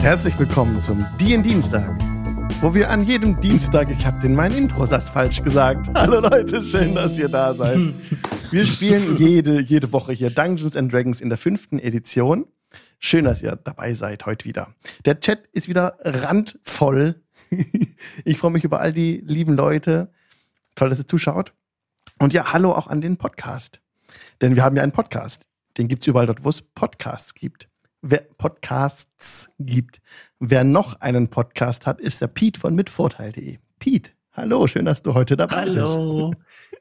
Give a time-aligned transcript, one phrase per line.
[0.00, 1.94] Herzlich willkommen zum DIN Dienstag,
[2.62, 5.90] wo wir an jedem Dienstag, ich habe den meinen Introsatz falsch gesagt.
[5.94, 7.78] Hallo Leute, schön, dass ihr da seid.
[8.50, 12.46] Wir spielen jede, jede Woche hier Dungeons and Dragons in der fünften Edition.
[12.98, 14.74] Schön, dass ihr dabei seid heute wieder.
[15.04, 17.22] Der Chat ist wieder randvoll.
[18.24, 20.10] Ich freue mich über all die lieben Leute.
[20.76, 21.52] Toll, dass ihr zuschaut.
[22.18, 23.82] Und ja, hallo auch an den Podcast.
[24.40, 25.46] Denn wir haben ja einen Podcast.
[25.76, 27.69] Den gibt's überall dort, wo es Podcasts gibt.
[28.02, 30.00] Wer Podcasts gibt.
[30.38, 33.58] Wer noch einen Podcast hat, ist der Pete von mitvorteil.de.
[33.78, 36.30] Pete, hallo, schön, dass du heute dabei Hallo.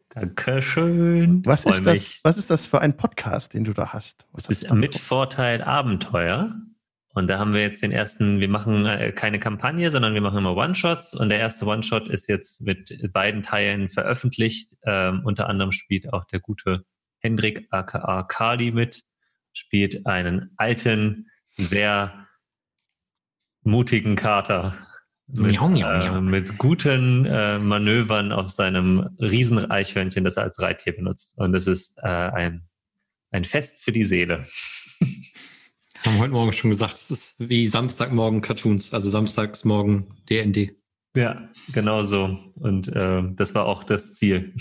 [0.07, 1.41] Dankeschön.
[1.41, 1.47] bist.
[1.47, 1.93] Was Freu ist das?
[1.99, 2.19] mich.
[2.23, 4.27] Was ist das für ein Podcast, den du da hast?
[4.31, 4.97] Was Das ist mit?
[4.97, 6.55] Vorteil Abenteuer.
[7.13, 10.37] Und da haben wir jetzt den ersten, wir machen äh, keine Kampagne, sondern wir machen
[10.37, 11.15] immer One-Shots.
[11.15, 14.73] Und der erste One-Shot ist jetzt mit beiden Teilen veröffentlicht.
[14.85, 16.85] Ähm, unter anderem spielt auch der gute
[17.17, 19.03] Hendrik aka Kali mit,
[19.53, 22.27] spielt einen alten, sehr
[23.63, 24.75] mutigen Kater.
[25.27, 26.17] Mit, Miau, miau, miau.
[26.17, 31.37] Äh, mit guten äh, Manövern auf seinem Rieseneichhörnchen, das er als Reittier benutzt.
[31.37, 32.67] Und es ist äh, ein,
[33.31, 34.45] ein Fest für die Seele.
[36.05, 40.71] Haben heute Morgen schon gesagt, es ist wie Samstagmorgen Cartoons, also Samstagsmorgen DND.
[41.15, 42.39] Ja, genau so.
[42.55, 44.55] Und äh, das war auch das Ziel.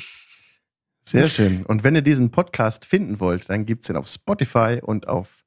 [1.10, 1.64] Sehr schön.
[1.64, 5.44] Und wenn ihr diesen Podcast finden wollt, dann gibt's den auf Spotify und auf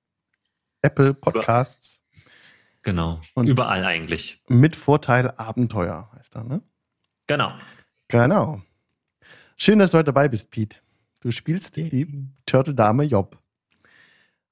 [0.82, 2.02] Apple Podcasts
[2.84, 3.22] Genau.
[3.36, 4.42] Und- Überall eigentlich.
[4.48, 6.62] mit Vorteil Abenteuer heißt er, ne?
[7.28, 7.52] Genau.
[8.08, 8.62] Genau.
[9.56, 10.78] Schön, dass du heute dabei bist, Pete.
[11.20, 13.38] Du spielst die Turtle-Dame Job.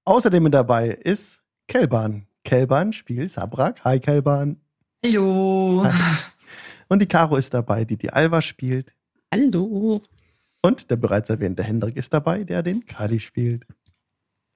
[0.05, 2.27] Außerdem mit dabei ist Kelban.
[2.43, 3.83] Kelban spielt Sabrak.
[3.83, 4.61] Hi, Kelban.
[5.03, 5.87] Hallo.
[6.87, 8.93] Und die Caro ist dabei, die die Alva spielt.
[9.33, 10.03] Hallo.
[10.61, 13.65] Und der bereits erwähnte Hendrik ist dabei, der den Kali spielt.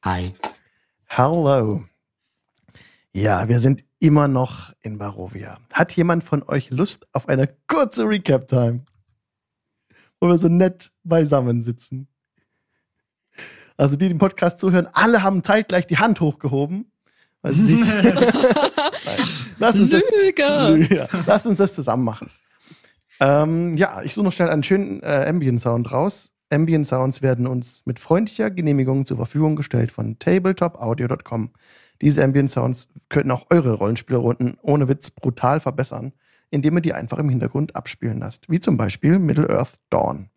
[0.03, 0.33] Hi.
[1.07, 1.85] Hallo.
[3.13, 5.59] Ja, wir sind immer noch in Barovia.
[5.71, 8.83] Hat jemand von euch Lust auf eine kurze Recap-Time?
[10.19, 12.09] Wo wir so nett beisammen sitzen.
[13.77, 16.91] Also die, die dem Podcast zuhören, alle haben zeitgleich die Hand hochgehoben.
[17.43, 17.57] Lass
[19.79, 20.95] uns das, Lüge.
[20.95, 22.29] ja, lasst uns das zusammen machen.
[23.23, 26.33] Ähm, ja, ich suche noch schnell einen schönen äh, Ambient Sound raus.
[26.49, 31.51] Ambient Sounds werden uns mit freundlicher Genehmigung zur Verfügung gestellt von tabletopaudio.com.
[32.01, 36.11] Diese Ambient Sounds könnten auch eure Rollenspielrunden ohne Witz brutal verbessern,
[36.51, 38.49] indem ihr die einfach im Hintergrund abspielen lasst.
[38.49, 40.29] Wie zum Beispiel Middle-earth Dawn.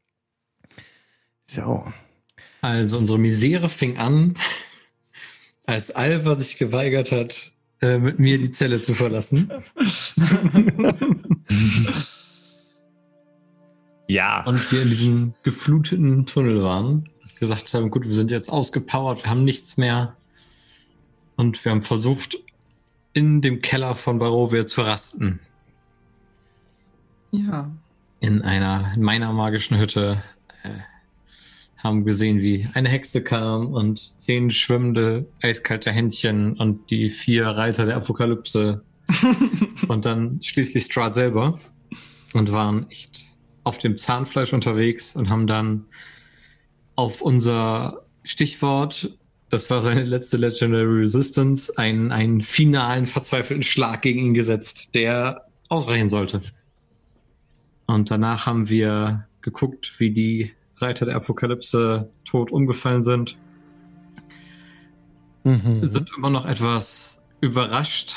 [1.42, 1.92] So.
[2.60, 4.36] Also unsere Misere fing an,
[5.66, 9.50] als Alva sich geweigert hat, äh, mit mir die Zelle zu verlassen.
[14.08, 14.44] Ja.
[14.44, 17.08] Und wir in diesem gefluteten Tunnel waren.
[17.38, 20.16] Gesagt haben, gut, wir sind jetzt ausgepowert, wir haben nichts mehr.
[21.36, 22.38] Und wir haben versucht,
[23.12, 25.40] in dem Keller von Barovia zu rasten.
[27.32, 27.70] Ja.
[28.20, 30.22] in einer, in meiner magischen Hütte
[30.62, 30.70] äh,
[31.76, 37.84] haben gesehen, wie eine Hexe kam und zehn schwimmende, eiskalte Händchen und die vier Reiter
[37.84, 38.82] der Apokalypse
[39.88, 41.58] und dann schließlich Strahd selber
[42.32, 43.26] und waren echt
[43.66, 45.87] auf dem Zahnfleisch unterwegs und haben dann
[46.94, 49.19] auf unser Stichwort,
[49.50, 55.47] das war seine letzte Legendary Resistance, einen, einen finalen, verzweifelten Schlag gegen ihn gesetzt, der
[55.69, 56.43] ausreichen sollte.
[57.87, 63.37] Und danach haben wir geguckt, wie die Reiter der Apokalypse tot umgefallen sind.
[65.43, 65.87] Wir Mhm.
[65.87, 68.15] sind immer noch etwas überrascht,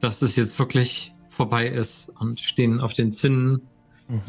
[0.00, 3.62] dass es jetzt wirklich vorbei ist und stehen auf den Zinnen
[4.08, 4.20] Mhm.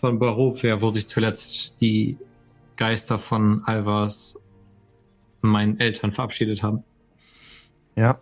[0.00, 2.16] Von Barovia, wo sich zuletzt die
[2.76, 4.38] Geister von Alvas
[5.40, 6.84] meinen Eltern verabschiedet haben.
[7.96, 8.18] Ja.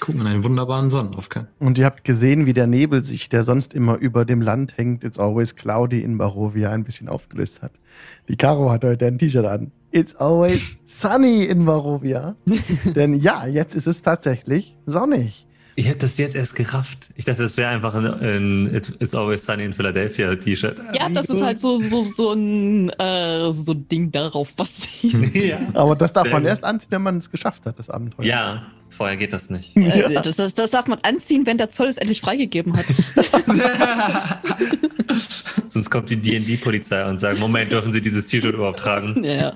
[0.00, 1.48] Gucken in einen wunderbaren Sonnenaufgang.
[1.58, 5.02] Und ihr habt gesehen, wie der Nebel sich, der sonst immer über dem Land hängt,
[5.02, 7.72] It's always cloudy in Barovia, ein bisschen aufgelöst hat.
[8.28, 9.72] Die Caro hat heute ein T-Shirt an.
[9.90, 12.36] It's always sunny in Barovia.
[12.94, 15.47] Denn ja, jetzt ist es tatsächlich sonnig.
[15.78, 17.10] Ich hätte das jetzt erst gerafft.
[17.14, 20.76] Ich dachte, das wäre einfach ein, ein It- It's Always Sunny in Philadelphia T-Shirt.
[20.98, 25.34] Ja, das ist halt so, so, so ein äh, so ein Ding darauf basiert.
[25.36, 25.58] ja.
[25.74, 28.26] Aber das darf man erst anziehen, wenn man es geschafft hat, das Abenteuer.
[28.26, 29.76] ja, vorher geht das nicht.
[29.76, 32.84] Äh, das, das, das darf man anziehen, wenn der Zoll es endlich freigegeben hat.
[35.68, 39.22] Sonst kommt die D&D-Polizei und sagt, Moment, dürfen Sie dieses T-Shirt überhaupt tragen?
[39.22, 39.52] Ja.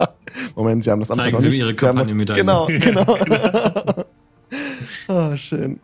[0.56, 1.58] Moment, Sie haben das Zeigen Abenteuer noch Sie nicht.
[1.58, 2.40] mir Ihre Sie haben- Kampagnenmedaille.
[2.42, 4.04] Genau, genau.
[5.10, 5.80] Oh, schön.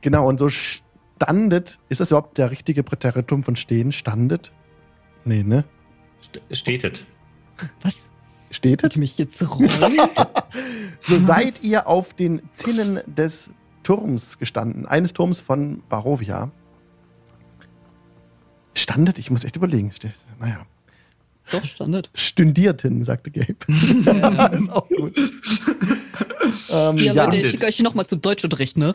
[0.00, 3.92] Genau, und so standet, ist das überhaupt der richtige Präteritum von stehen?
[3.92, 4.52] Standet?
[5.24, 5.64] Nee, ne?
[6.22, 7.04] St- Stetet.
[7.82, 8.10] Was?
[8.50, 8.96] Stetet?
[8.96, 9.70] Ihr mich jetzt rollen?
[11.02, 11.26] So Was?
[11.26, 13.48] seid ihr auf den Zinnen des
[13.82, 14.84] Turms gestanden.
[14.86, 16.50] Eines Turms von Barovia.
[18.74, 19.18] Standet?
[19.18, 19.90] Ich muss echt überlegen.
[20.38, 20.66] Naja.
[21.50, 22.10] Doch, Standard.
[22.14, 23.56] Stündierten, sagte Gabe.
[24.04, 24.46] Ja.
[24.52, 25.16] ist auch gut.
[26.72, 27.24] ähm, Ja, ja.
[27.24, 28.94] Leute, ich schicke euch nochmal zum Deutschunterricht, ne?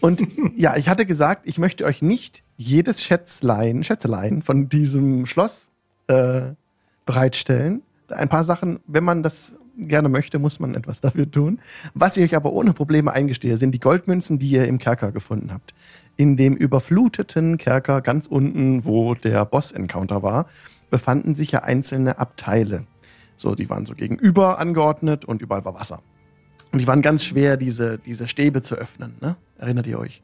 [0.00, 0.26] Und
[0.56, 5.70] ja, ich hatte gesagt, ich möchte euch nicht jedes Schätzlein, Schätzelein von diesem Schloss
[6.06, 6.52] äh,
[7.06, 7.82] bereitstellen.
[8.08, 11.60] Ein paar Sachen, wenn man das gerne möchte, muss man etwas dafür tun.
[11.94, 15.52] Was ich euch aber ohne Probleme eingestehe, sind die Goldmünzen, die ihr im Kerker gefunden
[15.52, 15.74] habt.
[16.16, 20.46] In dem überfluteten Kerker ganz unten, wo der Boss-Encounter war,
[20.92, 22.86] befanden sich ja einzelne Abteile.
[23.36, 26.02] So, die waren so gegenüber angeordnet und überall war Wasser.
[26.70, 29.16] Und die waren ganz schwer, diese, diese Stäbe zu öffnen.
[29.20, 29.36] Ne?
[29.56, 30.22] Erinnert ihr euch?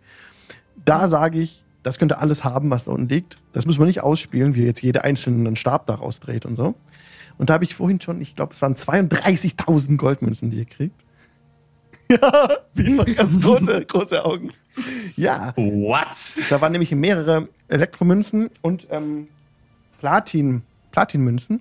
[0.84, 3.38] Da sage ich, das könnt ihr alles haben, was da unten liegt.
[3.52, 6.74] Das müssen wir nicht ausspielen, wie jetzt jede einzelne einen Stab daraus dreht und so.
[7.38, 11.00] Und da habe ich vorhin schon, ich glaube, es waren 32.000 Goldmünzen, die ihr kriegt.
[12.10, 14.50] Ja, wie immer ganz große, große Augen.
[15.16, 16.32] Ja, What?
[16.48, 19.28] da waren nämlich mehrere Elektromünzen und ähm,
[19.98, 21.60] Platin, Platinmünzen.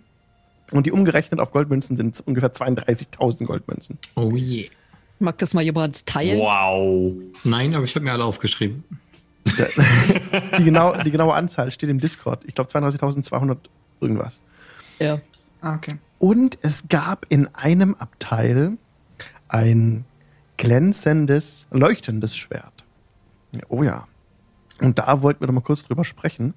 [0.72, 4.00] Und die umgerechnet auf Goldmünzen sind ungefähr 32.000 Goldmünzen.
[4.16, 4.70] Oh je.
[5.20, 6.40] Mag das mal jemand teilen?
[6.40, 7.14] Wow.
[7.44, 8.84] Nein, aber ich habe mir alle aufgeschrieben.
[10.58, 12.44] Die, genau, die genaue Anzahl steht im Discord.
[12.46, 13.58] Ich glaube 32.200
[14.02, 14.42] irgendwas.
[15.00, 15.20] Ja.
[15.62, 15.98] Ah, okay.
[16.20, 18.78] Und es gab in einem Abteil
[19.48, 20.06] ein
[20.58, 22.84] glänzendes, leuchtendes Schwert.
[23.70, 24.08] Oh ja.
[24.82, 26.54] Und da wollten wir noch mal kurz drüber sprechen.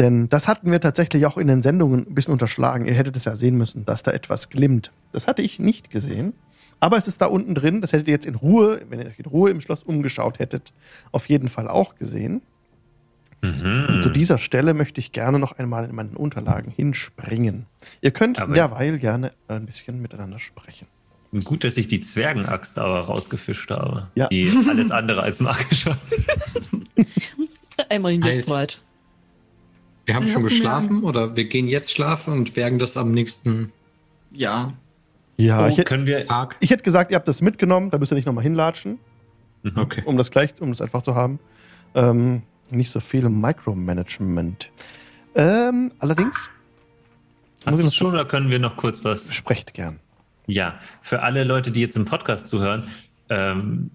[0.00, 2.86] Denn das hatten wir tatsächlich auch in den Sendungen ein bisschen unterschlagen.
[2.86, 4.90] Ihr hättet es ja sehen müssen, dass da etwas glimmt.
[5.12, 6.32] Das hatte ich nicht gesehen.
[6.80, 7.82] Aber es ist da unten drin.
[7.82, 10.72] Das hättet ihr jetzt in Ruhe, wenn ihr euch in Ruhe im Schloss umgeschaut hättet,
[11.12, 12.40] auf jeden Fall auch gesehen.
[13.42, 17.66] Und zu dieser Stelle möchte ich gerne noch einmal in meinen Unterlagen hinspringen.
[18.02, 20.86] Ihr könnt Aber- derweil gerne ein bisschen miteinander sprechen.
[21.44, 24.08] Gut, dass ich die Zwergenaxt aber rausgefischt habe.
[24.14, 24.28] Ja.
[24.28, 25.98] Die alles andere als magisch war.
[27.88, 28.78] Einmal in jetzt weit.
[30.10, 33.72] Wir haben Sie schon geschlafen oder wir gehen jetzt schlafen und bergen das am nächsten
[34.32, 34.72] Ja.
[35.36, 36.26] Ja, Oh, ich, hätte, können wir.
[36.26, 36.56] Tag.
[36.60, 38.98] ich hätte gesagt, ihr habt das mitgenommen, da müsst ihr nicht nochmal hinlatschen,
[39.62, 39.72] Mhm.
[39.78, 40.02] Okay.
[40.04, 41.38] um das gleich, um das einfach zu haben.
[41.94, 44.70] Ähm, nicht so viel Micromanagement.
[45.34, 46.50] Ähm, allerdings,
[47.64, 49.32] Hast du schon oder können wir noch kurz was?
[49.34, 50.00] sprecht gern.
[50.46, 52.88] Ja, für alle Leute, die jetzt im Podcast zuhören,
[53.28, 53.90] ähm,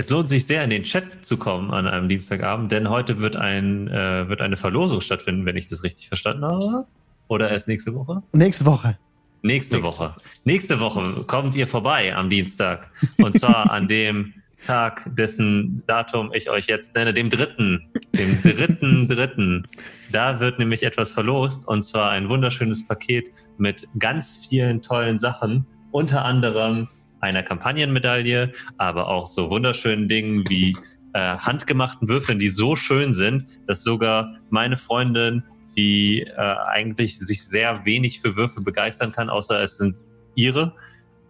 [0.00, 3.36] es lohnt sich sehr, in den Chat zu kommen an einem Dienstagabend, denn heute wird,
[3.36, 6.86] ein, äh, wird eine Verlosung stattfinden, wenn ich das richtig verstanden habe.
[7.28, 8.22] Oder erst nächste Woche?
[8.32, 8.96] Nächste Woche.
[9.42, 10.14] Nächste Nächste Woche.
[10.44, 12.90] Nächste Woche kommt ihr vorbei am Dienstag.
[13.18, 14.32] Und zwar an dem
[14.66, 17.86] Tag, dessen Datum ich euch jetzt nenne, dem dritten.
[18.18, 19.68] Dem dritten, dritten.
[20.10, 21.68] Da wird nämlich etwas verlost.
[21.68, 25.66] Und zwar ein wunderschönes Paket mit ganz vielen tollen Sachen.
[25.90, 26.88] Unter anderem
[27.20, 30.76] einer Kampagnenmedaille, aber auch so wunderschönen Dingen wie
[31.12, 35.42] äh, handgemachten Würfeln, die so schön sind, dass sogar meine Freundin,
[35.76, 39.96] die äh, eigentlich sich sehr wenig für Würfel begeistern kann, außer es sind
[40.34, 40.72] ihre,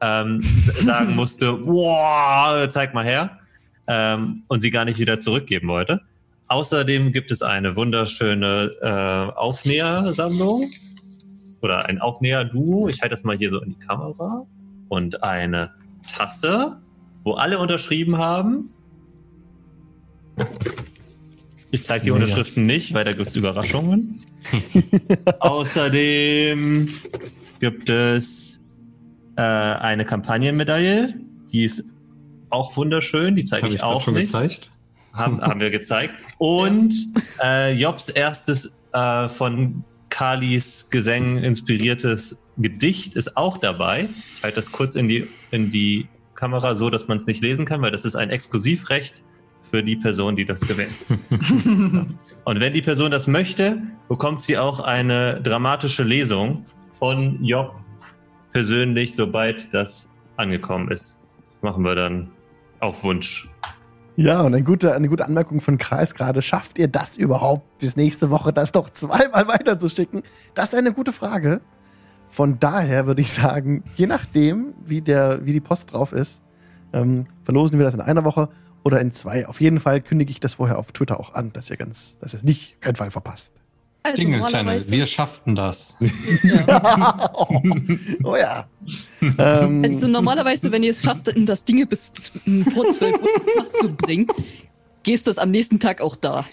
[0.01, 0.41] ähm,
[0.83, 3.39] sagen musste, wow, zeig mal her,
[3.87, 6.01] ähm, und sie gar nicht wieder zurückgeben wollte.
[6.49, 10.69] Außerdem gibt es eine wunderschöne äh, Aufnähersammlung
[11.63, 12.89] oder ein Aufnäher-Duo.
[12.89, 14.47] Ich halte das mal hier so in die Kamera.
[14.89, 15.71] Und eine
[16.12, 16.81] Tasse,
[17.25, 18.70] wo alle unterschrieben haben.
[21.70, 22.25] Ich zeige die Mega.
[22.25, 24.20] Unterschriften nicht, weil da gibt es Überraschungen.
[25.41, 26.89] Außerdem
[27.61, 28.58] gibt es
[29.37, 31.15] äh, eine Kampagnenmedaille.
[31.53, 31.93] Die ist
[32.49, 33.37] auch wunderschön.
[33.37, 34.32] Die zeige ich, ich auch schon nicht.
[34.32, 34.70] gezeigt.
[35.13, 36.15] Haben, haben wir gezeigt.
[36.39, 36.94] Und
[37.43, 44.08] äh, Jobs erstes äh, von Kalis Gesängen inspiriertes Gedicht ist auch dabei.
[44.36, 47.64] Ich halte das kurz in die, in die Kamera so, dass man es nicht lesen
[47.64, 49.22] kann, weil das ist ein Exklusivrecht
[49.70, 50.94] für die Person, die das gewinnt.
[52.44, 56.64] Und wenn die Person das möchte, bekommt sie auch eine dramatische Lesung
[56.98, 57.74] von Job
[58.52, 61.19] persönlich, sobald das angekommen ist.
[61.52, 62.31] Das machen wir dann
[62.81, 63.48] auf Wunsch.
[64.17, 66.43] Ja, und eine gute, eine gute Anmerkung von Kreis gerade.
[66.43, 70.22] Schafft ihr das überhaupt bis nächste Woche, das doch zweimal weiterzuschicken?
[70.55, 71.60] Das ist eine gute Frage.
[72.31, 76.41] Von daher würde ich sagen, je nachdem, wie, der, wie die Post drauf ist,
[76.93, 78.49] ähm, verlosen wir das in einer Woche
[78.84, 79.49] oder in zwei.
[79.49, 82.34] Auf jeden Fall kündige ich das vorher auf Twitter auch an, dass ihr ganz, dass
[82.34, 83.53] ihr es nicht, keinen Fall verpasst.
[84.03, 85.99] Also Jingle-Channel, normalerweise, wir schafften das.
[88.25, 88.67] oh ja.
[89.20, 92.32] ähm, also normalerweise, wenn ihr es schafft, das Ding bis
[92.72, 94.27] vor 12 Uhr was zu bringen,
[95.03, 96.46] gehst das am nächsten Tag auch da.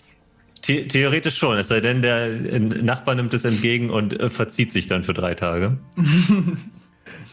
[0.67, 4.71] The theoretisch schon, es sei denn, der äh, Nachbar nimmt es entgegen und äh, verzieht
[4.73, 5.77] sich dann für drei Tage.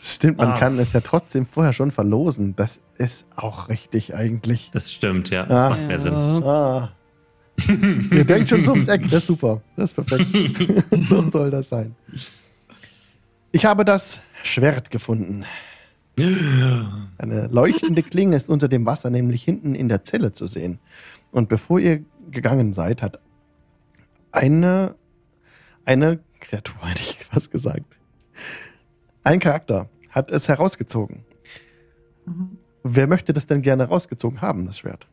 [0.02, 0.56] Stimmt, man Ah.
[0.56, 2.54] kann es ja trotzdem vorher schon verlosen.
[2.56, 4.70] Das ist auch richtig eigentlich.
[4.72, 5.44] Das stimmt, ja.
[5.46, 5.68] Das Ah.
[5.70, 6.14] macht mehr Sinn.
[6.14, 6.92] Ah.
[8.12, 9.62] Ihr denkt schon so ums Eck, das ist super.
[9.76, 10.28] Das ist perfekt.
[11.08, 11.94] so soll das sein.
[13.52, 15.44] Ich habe das Schwert gefunden.
[16.18, 20.78] Eine leuchtende Klinge ist unter dem Wasser nämlich hinten in der Zelle zu sehen.
[21.32, 23.18] Und bevor ihr gegangen seid, hat
[24.34, 24.96] eine,
[25.84, 27.84] eine Kreatur, hätte ich was gesagt,
[29.22, 31.24] ein Charakter hat es herausgezogen.
[32.82, 35.06] Wer möchte das denn gerne rausgezogen haben, das Schwert?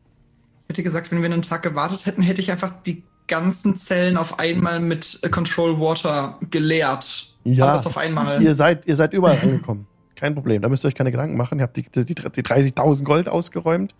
[0.62, 4.16] Ich hätte gesagt, wenn wir einen Tag gewartet hätten, hätte ich einfach die ganzen Zellen
[4.16, 7.34] auf einmal mit äh, Control Water geleert.
[7.44, 7.72] Ja.
[7.72, 8.42] Alles auf einmal.
[8.42, 9.86] Ihr seid, ihr seid überall angekommen.
[10.16, 10.62] Kein Problem.
[10.62, 11.58] Da müsst ihr euch keine Gedanken machen.
[11.58, 13.94] Ihr habt die, die, die 30.000 Gold ausgeräumt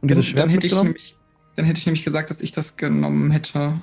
[0.00, 0.90] und dieses Schwert dann, hätte ich mitgenommen.
[0.90, 1.16] nämlich,
[1.56, 3.80] dann hätte ich nämlich gesagt, dass ich das genommen hätte.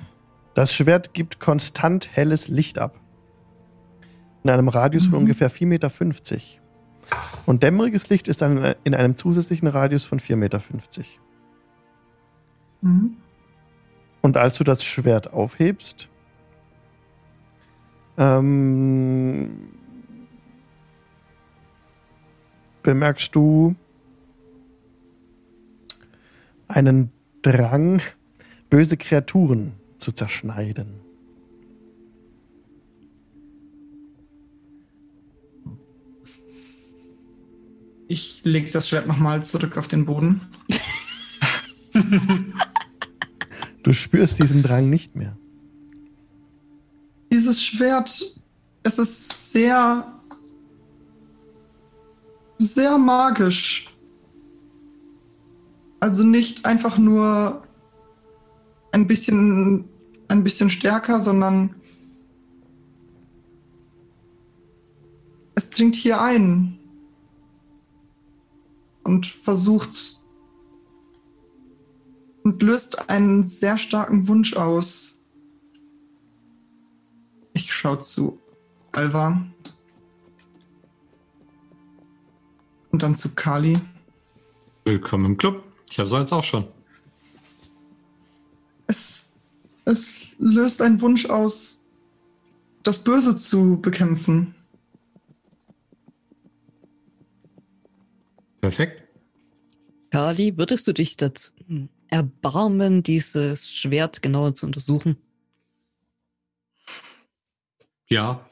[0.60, 3.00] Das Schwert gibt konstant helles Licht ab.
[4.44, 5.20] In einem Radius von Mhm.
[5.20, 5.90] ungefähr 4,50 Meter.
[7.46, 10.62] Und dämmeriges Licht ist dann in einem zusätzlichen Radius von 4,50 Meter.
[12.82, 13.16] Mhm.
[14.22, 16.10] Und als du das Schwert aufhebst,
[18.18, 19.70] ähm,
[22.84, 23.76] bemerkst du
[26.68, 27.14] einen
[27.44, 28.02] Drang,
[28.70, 29.79] böse Kreaturen
[30.10, 31.02] zu zerschneiden.
[38.08, 40.42] Ich lege das Schwert nochmal zurück auf den Boden.
[43.82, 45.38] Du spürst diesen Drang nicht mehr.
[47.32, 48.40] Dieses Schwert,
[48.84, 50.06] es ist sehr,
[52.58, 53.96] sehr magisch.
[56.02, 57.64] Also nicht einfach nur
[58.92, 59.89] ein bisschen,
[60.30, 61.76] ein bisschen stärker, sondern
[65.56, 66.80] es dringt hier ein
[69.04, 70.22] und versucht
[72.44, 75.22] und löst einen sehr starken Wunsch aus.
[77.54, 78.40] Ich schaue zu
[78.92, 79.46] Alva.
[82.92, 83.80] Und dann zu Kali.
[84.86, 85.64] Willkommen im Club.
[85.90, 86.68] Ich habe so jetzt auch schon.
[88.88, 89.29] Es,
[89.90, 91.88] es löst einen Wunsch aus,
[92.84, 94.56] das Böse zu bekämpfen.
[98.62, 99.04] Perfekt.
[100.12, 101.52] Kali, würdest du dich dazu
[102.08, 105.18] erbarmen, dieses Schwert genauer zu untersuchen?
[108.08, 108.46] Ja.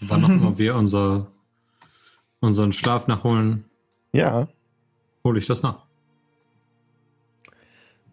[0.00, 1.30] Wann auch immer wir unser,
[2.40, 3.64] unseren Schlaf nachholen,
[4.12, 4.48] Ja,
[5.24, 5.86] hole ich das nach.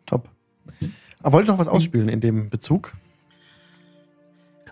[0.05, 0.29] top.
[1.25, 2.94] Aber wollt ihr noch was ausspielen in dem Bezug?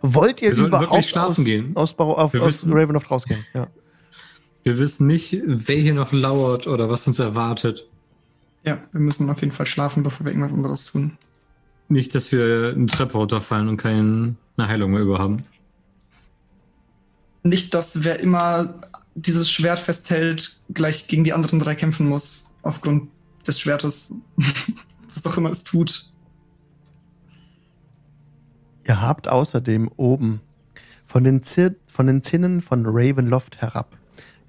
[0.03, 1.71] Wollt ihr Wir überhaupt schlafen aus, gehen.
[1.75, 3.43] aus, aus wissen- Ravenloft rausgehen?
[3.55, 3.67] Ja.
[4.61, 7.87] Wir wissen nicht, wer hier noch lauert oder was uns erwartet.
[8.63, 11.17] Ja, wir müssen auf jeden Fall schlafen, bevor wir irgendwas anderes tun.
[11.89, 15.43] Nicht, dass wir eine Treppe runterfallen und keine Heilung mehr über haben.
[17.41, 18.75] Nicht, dass wer immer
[19.15, 23.09] dieses Schwert festhält, gleich gegen die anderen drei kämpfen muss, aufgrund
[23.47, 24.21] des Schwertes.
[25.15, 26.09] Was auch immer es tut.
[28.85, 30.41] Ihr habt außerdem oben
[31.05, 33.97] von den, Zir von den Zinnen von Ravenloft herab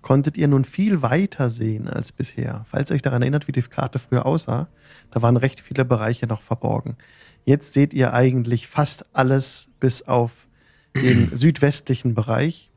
[0.05, 2.67] konntet ihr nun viel weiter sehen als bisher.
[2.69, 4.69] Falls ihr euch daran erinnert, wie die Karte früher aussah,
[5.11, 6.97] da waren recht viele Bereiche noch verborgen.
[7.45, 10.47] Jetzt seht ihr eigentlich fast alles bis auf
[10.95, 12.71] den südwestlichen Bereich.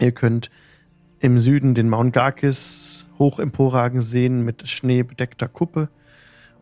[0.00, 0.50] Ihr könnt
[1.18, 5.90] im Süden den Mount Garkis hoch emporragen sehen mit schneebedeckter Kuppe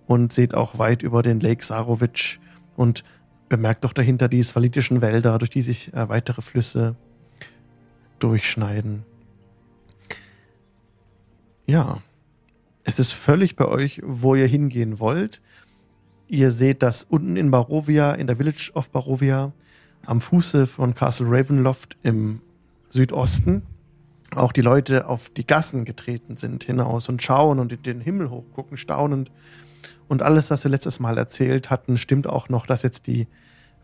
[0.06, 2.40] und seht auch weit über den Lake Sarovic
[2.74, 3.04] und
[3.48, 6.96] bemerkt doch dahinter die svalitischen Wälder, durch die sich äh, weitere Flüsse
[8.18, 9.04] durchschneiden.
[11.66, 11.98] Ja,
[12.84, 15.40] es ist völlig bei euch, wo ihr hingehen wollt.
[16.26, 19.52] Ihr seht das unten in Barovia, in der Village of Barovia,
[20.06, 22.40] am Fuße von Castle Ravenloft im
[22.90, 23.62] Südosten,
[24.34, 28.30] auch die Leute auf die Gassen getreten sind hinaus und schauen und in den Himmel
[28.30, 29.30] hochgucken, staunend.
[30.06, 33.26] Und alles, was wir letztes Mal erzählt hatten, stimmt auch noch, dass jetzt die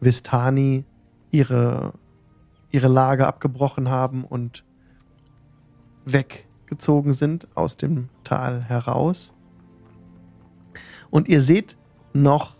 [0.00, 0.84] Vistani
[1.30, 1.94] ihre,
[2.70, 4.64] ihre Lager abgebrochen haben und
[6.04, 9.32] weggezogen sind aus dem Tal heraus.
[11.10, 11.76] Und ihr seht
[12.12, 12.56] noch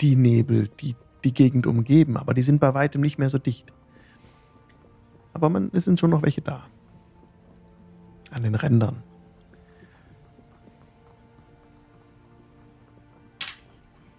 [0.00, 3.72] die Nebel, die die Gegend umgeben, aber die sind bei weitem nicht mehr so dicht.
[5.32, 6.66] Aber man, es sind schon noch welche da.
[8.30, 9.02] An den Rändern.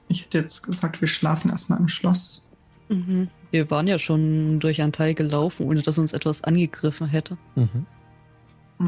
[0.07, 2.47] Ich hätte jetzt gesagt, wir schlafen erstmal im Schloss.
[2.89, 3.29] Mhm.
[3.51, 7.37] Wir waren ja schon durch einen Teil gelaufen, ohne dass uns etwas angegriffen hätte.
[7.55, 7.85] Mhm.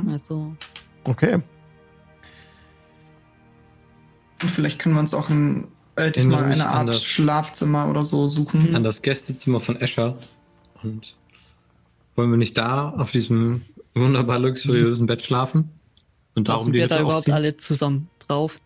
[0.10, 0.56] Also,
[1.06, 1.42] Okay.
[4.42, 8.28] Und vielleicht können wir uns auch ein, äh, diesmal eine Art das- Schlafzimmer oder so
[8.28, 8.76] suchen.
[8.76, 10.18] An das Gästezimmer von Escher.
[10.84, 11.16] Und
[12.16, 13.64] wollen wir nicht da auf diesem
[13.96, 15.70] wunderbar luxuriösen Bett schlafen?
[16.36, 18.60] Und darum passen die wir da überhaupt alle zusammen drauf?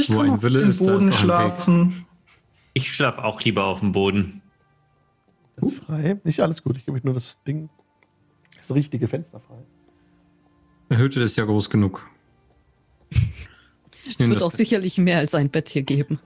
[0.00, 1.14] Ich Wo kann ein auf Wille dem ist, ist Boden Weg.
[1.14, 2.06] schlafen.
[2.74, 4.42] Ich schlafe auch lieber auf dem Boden.
[5.56, 6.20] Das ist frei.
[6.24, 6.76] Nicht alles gut.
[6.76, 7.70] Ich gebe euch nur das Ding,
[8.56, 9.62] das richtige Fenster frei.
[10.90, 12.06] Die Hütte ist ja groß genug.
[14.08, 14.58] Es wird auch Bett.
[14.58, 16.20] sicherlich mehr als ein Bett hier geben.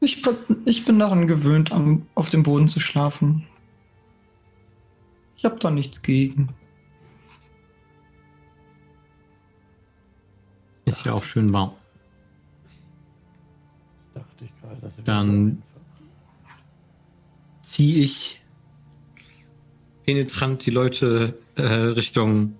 [0.00, 3.46] Ich, bin- ich bin daran gewöhnt, am, auf dem Boden zu schlafen.
[5.36, 6.48] Ich habe da nichts gegen.
[10.88, 11.72] Ist ja auch schön warm.
[14.14, 15.62] Dachte ich gerade, das wäre Dann-
[17.62, 18.40] Ziehe ich
[20.06, 22.56] penetrant die Leute äh, Richtung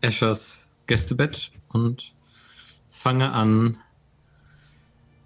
[0.00, 2.12] Eschers Gästebett und
[2.90, 3.78] fange an,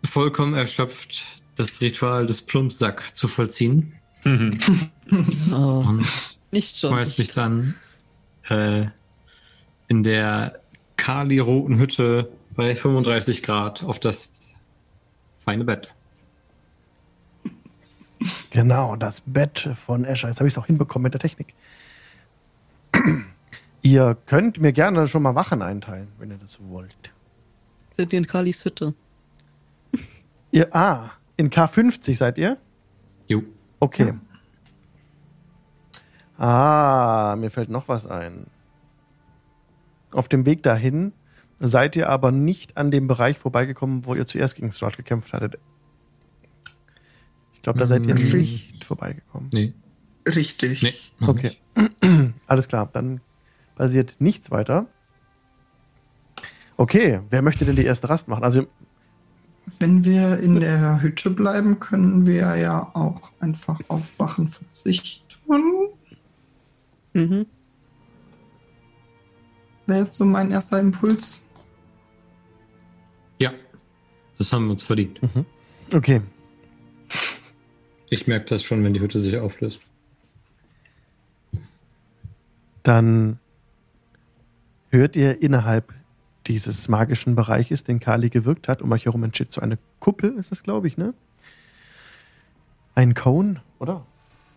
[0.05, 1.25] vollkommen erschöpft
[1.57, 3.95] das Ritual des Plumpsack zu vollziehen.
[4.27, 4.29] Oh,
[5.89, 6.07] Und
[6.53, 6.91] nicht schon.
[6.91, 7.75] schmeiß mich dann
[8.51, 8.87] äh,
[9.89, 10.61] in der
[10.97, 14.31] kali-roten Hütte bei 35 Grad auf das
[15.45, 15.89] feine Bett.
[18.51, 20.29] Genau, das Bett von Escher.
[20.29, 21.55] Jetzt habe ich es auch hinbekommen mit der Technik.
[23.83, 27.13] Ihr könnt mir gerne schon mal Wachen einteilen, wenn ihr das wollt.
[27.93, 28.95] Sind die in Kalis Hütte?
[30.51, 32.59] Ihr, ah, in K50 seid ihr?
[33.29, 33.43] Jo.
[33.79, 34.15] Okay.
[36.39, 38.47] Ah, mir fällt noch was ein.
[40.13, 41.13] Auf dem Weg dahin
[41.59, 45.59] seid ihr aber nicht an dem Bereich vorbeigekommen, wo ihr zuerst gegen Strahd gekämpft hattet.
[47.55, 48.39] Ich glaube, da seid ihr Mhm.
[48.39, 49.51] nicht vorbeigekommen.
[49.53, 49.73] Nee.
[50.29, 50.83] Richtig.
[50.83, 50.93] Nee.
[51.19, 51.57] noch Okay.
[51.77, 52.35] nicht.
[52.47, 53.21] Alles klar, dann
[53.75, 54.87] passiert nichts weiter.
[56.77, 58.45] Okay, wer möchte denn die erste Rast machen?
[58.45, 58.67] Also,
[59.81, 65.25] Wenn wir in der Hütte bleiben, können wir ja auch einfach auf Wachen verzichten.
[67.15, 67.47] Mhm.
[69.87, 71.49] Wäre jetzt so mein erster Impuls.
[73.39, 73.53] Ja.
[74.39, 75.21] Das haben wir uns verdient.
[75.93, 76.23] okay.
[78.11, 79.83] Ich merke das schon, wenn die Hütte sich auflöst.
[82.83, 83.39] Dann
[84.91, 85.93] hört ihr innerhalb
[86.47, 90.53] dieses magischen Bereiches, den Kali gewirkt hat, um euch herum entsteht so eine Kuppel, ist
[90.53, 91.15] das, glaube ich, ne?
[92.95, 94.07] Ein Cone, oder?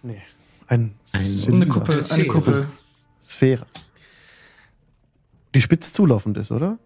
[0.04, 0.22] Nee.
[0.68, 1.54] Ein, Ein-.
[1.54, 2.28] Eine Kuppel, eine Sphäre.
[2.28, 2.68] Kuppel.
[3.22, 3.66] Sphäre.
[5.56, 6.78] Die spitz zulaufend ist, oder?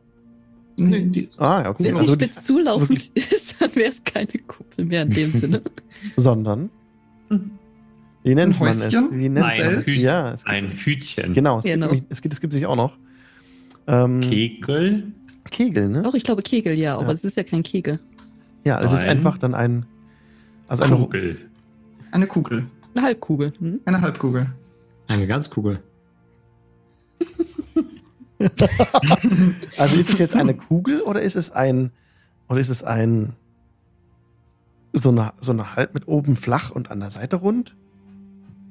[0.76, 1.84] Nee, die, Ah, ja, okay.
[1.84, 5.10] Wenn sie Also die, spitz zulaufend wirklich- ist, dann wäre es keine Kuppel mehr in
[5.12, 5.62] dem Sinne.
[6.17, 6.69] sondern.
[8.23, 8.91] Wie nennt man es?
[9.12, 9.86] Wie nennt Ein man es?
[9.88, 11.34] Hüt- Ja, es Ein Hütchen.
[11.34, 11.60] genau.
[11.60, 11.89] Es, Genau.
[11.89, 12.97] Gibt, es, gibt, es gibt sich auch noch.
[13.88, 15.12] Ähm, Kegel.
[15.52, 16.06] Kegel, ne?
[16.08, 17.12] Auch ich glaube Kegel, ja, aber Ja.
[17.12, 17.99] es ist ja kein Kegel.
[18.63, 19.86] Ja, es ist Ein- einfach dann ein.
[20.69, 21.38] Also eine, Kugel.
[22.12, 22.65] eine Kugel.
[22.95, 23.52] Eine Halbkugel.
[23.60, 23.82] Hm?
[23.86, 24.49] Eine Halbkugel.
[25.08, 25.80] Eine Ganzkugel.
[29.77, 31.91] Also ist es jetzt eine Kugel oder ist es ein
[32.47, 33.34] oder ist es ein
[34.93, 37.75] so eine so eine halb mit oben flach und an der Seite rund?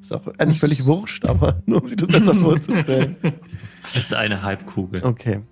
[0.01, 3.17] Ist auch eigentlich völlig wurscht, aber nur um sich das besser vorzustellen.
[3.95, 5.05] Das ist eine Halbkugel.
[5.05, 5.43] Okay.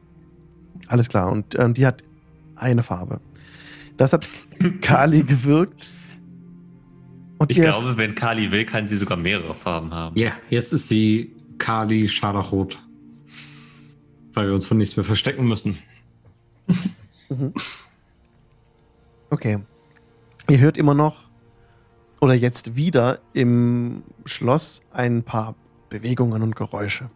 [0.88, 1.30] Alles klar.
[1.30, 2.02] Und ähm, die hat
[2.56, 3.20] eine Farbe.
[3.96, 4.30] Das hat
[4.80, 5.90] Kali gewirkt.
[7.38, 10.18] Und Ich glaube, wenn Kali will, kann sie sogar mehrere Farben haben.
[10.18, 12.78] Ja, jetzt ist sie Kali Scharlachrot.
[14.32, 15.78] Weil wir uns von nichts mehr verstecken müssen.
[19.30, 19.64] Okay.
[20.48, 21.30] Ihr hört immer noch
[22.20, 25.54] oder jetzt wieder im Schloss ein paar
[25.88, 27.10] Bewegungen und Geräusche.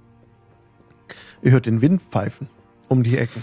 [1.42, 2.48] Ihr hört den Wind pfeifen
[2.88, 3.42] um die Ecken.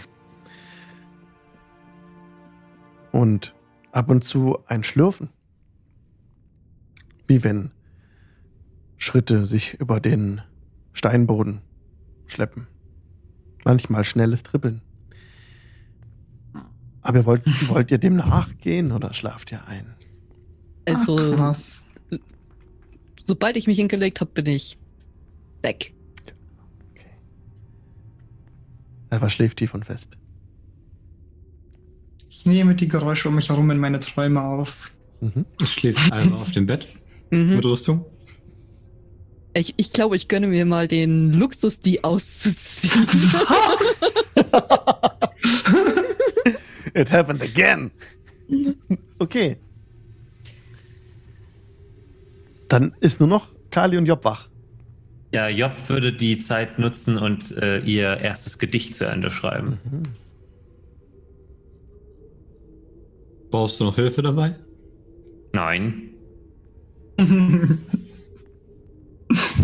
[3.12, 3.54] Und
[3.92, 5.30] ab und zu ein Schlürfen.
[7.28, 7.72] Wie wenn
[8.98, 10.42] Schritte sich über den
[10.94, 11.62] Steinboden
[12.28, 12.68] schleppen.
[13.66, 14.82] Manchmal schnelles Trippeln.
[17.02, 19.86] Aber ihr wollt, wollt ihr dem nachgehen oder schlaft ihr ein?
[20.86, 21.90] Also, Ach, krass.
[23.26, 24.78] sobald ich mich hingelegt habe, bin ich
[25.62, 25.94] weg.
[26.92, 27.10] Okay.
[29.10, 30.18] Er war schläft tief und fest.
[32.30, 34.92] Ich nehme die Geräusche um mich herum in meine Träume auf.
[35.22, 35.46] Mhm.
[35.62, 36.88] Ich schläft also auf dem Bett
[37.30, 37.56] Mhm.
[37.58, 38.06] mit Rüstung.
[39.54, 43.06] Ich, ich glaube, ich gönne mir mal den Luxus, die auszuziehen.
[46.94, 47.92] It happened again.
[49.20, 49.58] okay.
[52.70, 54.48] Dann ist nur noch Kali und Job wach.
[55.34, 59.80] Ja, Job würde die Zeit nutzen und äh, ihr erstes Gedicht zu Ende schreiben.
[59.84, 60.04] Mhm.
[63.50, 64.56] Brauchst du noch Hilfe dabei?
[65.54, 66.12] Nein.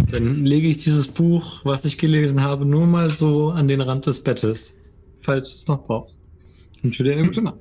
[0.10, 4.06] Dann lege ich dieses Buch, was ich gelesen habe, nur mal so an den Rand
[4.06, 4.74] des Bettes,
[5.20, 6.20] falls du es noch brauchst.
[6.82, 7.58] Wünsche dir eine gute Nacht.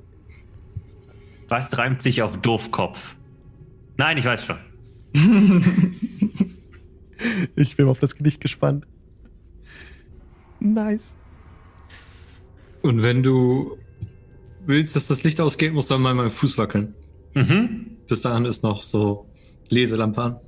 [1.49, 3.15] Was reimt sich auf Doofkopf?
[3.97, 4.57] Nein, ich weiß schon.
[7.55, 8.85] Ich bin auf das Gedicht gespannt.
[10.59, 11.15] Nice.
[12.81, 13.77] Und wenn du
[14.65, 16.93] willst, dass das Licht ausgeht, musst du dann mal meinen Fuß wackeln.
[17.33, 17.97] Mhm.
[18.07, 19.25] Bis dahin ist noch so
[19.69, 20.39] Leselampe an.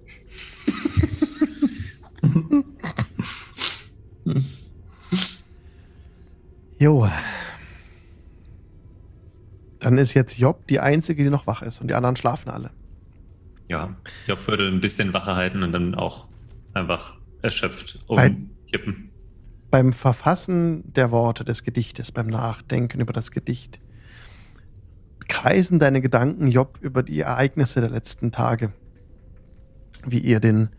[6.80, 7.08] Jo.
[9.80, 12.71] Dann ist jetzt Job die Einzige, die noch wach ist und die anderen schlafen alle.
[13.67, 13.95] Ja,
[14.28, 16.28] Job würde ein bisschen wacher halten und dann auch
[16.73, 19.10] einfach erschöpft Bei- umkippen.
[19.71, 23.80] Beim Verfassen der Worte des Gedichtes, beim Nachdenken über das Gedicht,
[25.28, 28.73] kreisen deine Gedanken, Job, über die Ereignisse der letzten Tage.
[30.08, 30.69] Wie ihr den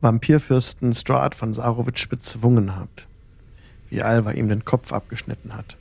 [0.00, 3.08] Vampirfürsten Strahd von Sarowitsch bezwungen habt.
[3.90, 5.76] Wie Alva ihm den Kopf abgeschnitten hat.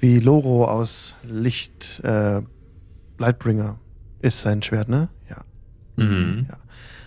[0.00, 2.42] Wie Loro aus Licht, äh,
[3.18, 3.78] Lightbringer
[4.20, 5.08] ist sein Schwert, ne?
[5.30, 5.44] Ja.
[5.96, 6.48] Mhm.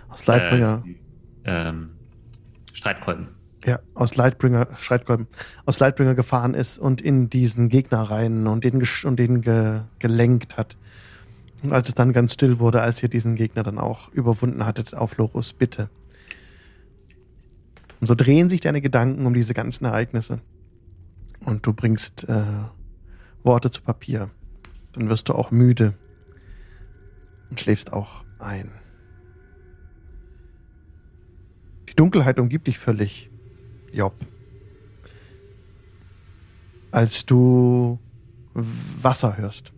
[0.09, 0.83] Aus Lightbringer.
[1.43, 1.89] Äh, ähm,
[2.73, 3.27] Streitkolben.
[3.65, 5.27] ja, aus Lightbringer, Streitkolben,
[5.65, 10.57] aus Lightbringer gefahren ist und in diesen Gegner rein und den, und den ge, gelenkt
[10.57, 10.77] hat.
[11.63, 14.93] Und als es dann ganz still wurde, als ihr diesen Gegner dann auch überwunden hattet
[14.93, 15.89] auf Lorus Bitte.
[17.99, 20.41] Und so drehen sich deine Gedanken um diese ganzen Ereignisse.
[21.45, 22.43] Und du bringst äh,
[23.43, 24.29] Worte zu Papier.
[24.93, 25.93] Dann wirst du auch müde
[27.49, 28.71] und schläfst auch ein.
[31.89, 33.29] Die Dunkelheit umgibt dich völlig.
[33.91, 34.13] Job.
[36.91, 37.99] Als du
[38.53, 39.73] Wasser hörst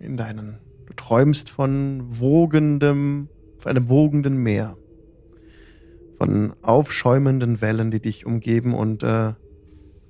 [0.00, 3.28] in deinen, du träumst von wogendem,
[3.58, 4.76] von einem wogenden Meer,
[6.18, 9.34] von aufschäumenden Wellen, die dich umgeben und äh,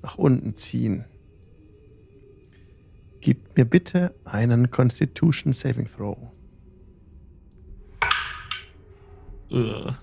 [0.01, 1.05] nach unten ziehen.
[3.19, 6.17] Gib mir bitte einen Constitution Saving Throw.
[9.51, 9.93] Ugh.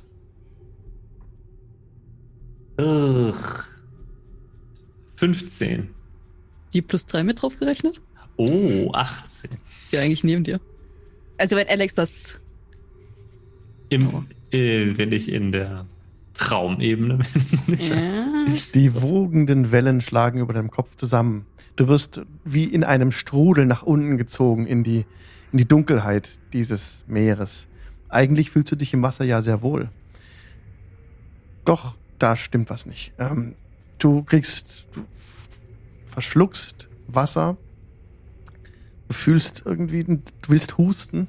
[2.79, 3.65] Ugh.
[5.17, 5.95] 15.
[6.73, 8.03] Die plus drei mit drauf gerechnet?
[8.37, 9.51] Oh, 18.
[9.93, 10.61] Ja, eigentlich neben dir.
[11.39, 12.41] Also wenn Alex das.
[13.91, 15.87] Im, äh, wenn ich in der
[16.35, 17.19] Traumebene
[17.69, 18.53] weiß- Ja.
[18.75, 21.47] Die wogenden Wellen schlagen über deinem Kopf zusammen.
[21.77, 25.07] Du wirst wie in einem Strudel nach unten gezogen in die,
[25.53, 27.67] in die Dunkelheit dieses Meeres.
[28.09, 29.89] Eigentlich fühlst du dich im Wasser ja sehr wohl.
[31.65, 33.13] Doch, da stimmt was nicht.
[33.19, 33.55] Ähm,
[33.99, 35.05] du kriegst, du
[36.07, 37.57] verschluckst Wasser.
[39.09, 40.19] Du fühlst irgendwie, du
[40.49, 41.29] willst husten.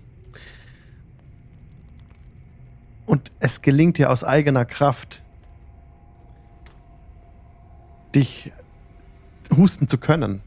[3.05, 5.21] Und es gelingt dir aus eigener Kraft,
[8.15, 8.51] dich
[9.55, 10.41] husten zu können.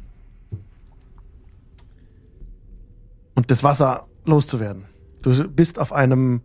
[3.35, 4.85] Und das Wasser loszuwerden.
[5.23, 6.43] Du bist auf einem,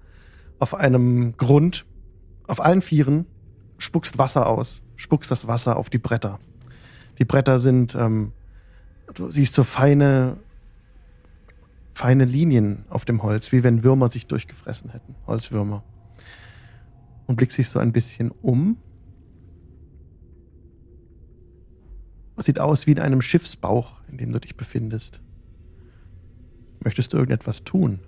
[0.59, 1.85] auf einem Grund,
[2.47, 3.25] auf allen Vieren,
[3.77, 6.39] spuckst Wasser aus, spuckst das Wasser auf die Bretter.
[7.17, 8.31] Die Bretter sind, ähm,
[9.13, 10.37] du siehst so feine,
[11.93, 15.83] feine Linien auf dem Holz, wie wenn Würmer sich durchgefressen hätten, Holzwürmer.
[17.33, 18.77] Und blickst dich so ein bisschen um
[22.37, 25.21] Sieht aus wie in einem Schiffsbauch, in dem du dich befindest.
[26.83, 27.99] Möchtest du irgendetwas tun?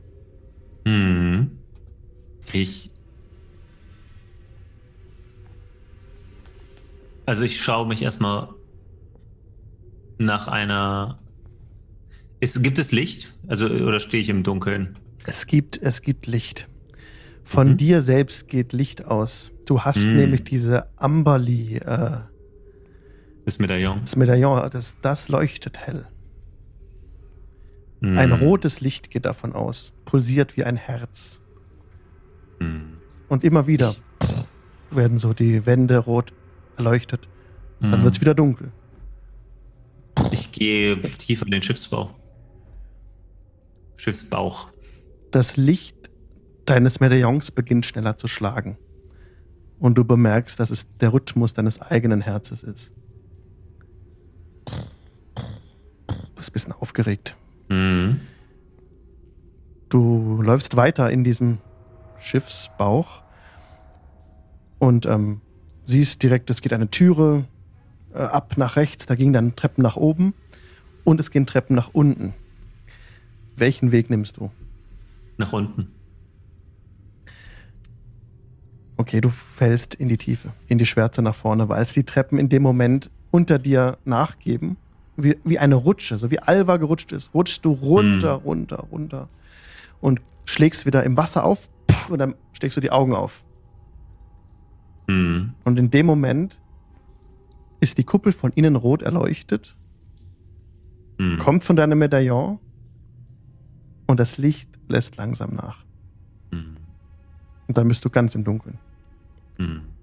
[0.86, 1.52] Hm.
[2.52, 2.90] Ich.
[7.26, 8.50] Also ich schaue mich erstmal
[10.18, 11.18] nach einer.
[12.42, 13.34] Ist, gibt es Licht?
[13.48, 14.98] Also oder stehe ich im Dunkeln?
[15.26, 16.68] Es gibt, es gibt Licht.
[17.46, 17.78] Von Mhm.
[17.78, 19.52] dir selbst geht Licht aus.
[19.66, 20.16] Du hast Mhm.
[20.18, 22.18] nämlich diese Amberly, äh,
[23.46, 24.02] Das Medaillon.
[24.02, 26.08] das Medaillon, das, das leuchtet hell.
[28.02, 28.18] Hm.
[28.18, 31.40] Ein rotes Licht geht davon aus, pulsiert wie ein Herz.
[32.60, 32.98] Hm.
[33.30, 33.96] Und immer wieder
[34.92, 36.34] werden so die Wände rot
[36.78, 37.28] erleuchtet.
[37.80, 38.04] Dann Hm.
[38.04, 38.72] wird's wieder dunkel.
[40.32, 42.10] Ich gehe tiefer in den Schiffsbau.
[43.98, 44.70] Schiffsbauch.
[45.32, 46.05] Das Licht
[46.66, 48.78] deines Medaillons beginnt schneller zu schlagen.
[49.80, 52.92] Und du bemerkst, dass es der Rhythmus deines eigenen Herzens ist.
[56.08, 57.36] Du bist ein bisschen aufgeregt.
[57.70, 58.22] Hm.
[59.90, 61.60] Du läufst weiter in diesem
[62.20, 63.22] Schiffsbauch
[64.80, 65.42] und ähm,
[65.86, 67.46] siehst direkt, es geht eine Türe
[68.14, 70.34] äh, ab nach rechts, da gingen dann Treppen nach oben
[71.04, 72.34] und es gehen Treppen nach unten.
[73.56, 74.52] Welchen Weg nimmst du?
[75.38, 75.95] Nach unten.
[78.98, 82.38] Okay, du fällst in die Tiefe, in die Schwärze nach vorne, weil es die Treppen
[82.38, 84.78] in dem Moment unter dir nachgeben.
[85.18, 88.44] Wie, wie eine Rutsche, so wie Alva gerutscht ist, rutschst du runter, Hm.
[88.44, 89.30] runter, runter
[90.02, 93.44] und schlägst wieder im Wasser auf pff, und dann schlägst du die Augen auf.
[95.08, 95.54] Hm.
[95.64, 96.60] Und in dem Moment
[97.80, 99.76] ist die Kuppel von innen rot erleuchtet,
[101.18, 101.40] Hm.
[101.40, 102.60] kommt von deinem Medaillon
[104.08, 105.86] und das Licht lässt langsam nach.
[106.52, 106.76] Hm.
[107.68, 108.78] Und dann bist du ganz im Dunkeln.
[109.58, 109.96] Hm.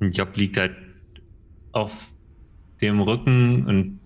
[0.00, 0.76] Job liegt halt
[1.72, 2.08] auf
[2.80, 4.00] dem Rücken und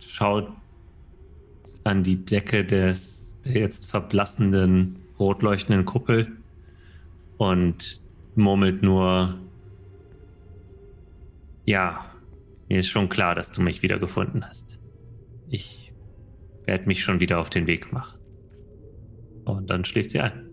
[0.00, 0.50] schaut
[1.84, 6.42] an die Decke des der jetzt verblassenden, rot leuchtenden Kuppel
[7.36, 8.02] und
[8.34, 9.38] murmelt nur:
[11.66, 12.10] Ja,
[12.68, 14.78] mir ist schon klar, dass du mich wiedergefunden hast.
[15.46, 15.83] Ich
[16.66, 18.18] werde mich schon wieder auf den Weg machen.
[19.44, 20.48] Und dann schläft sie ein.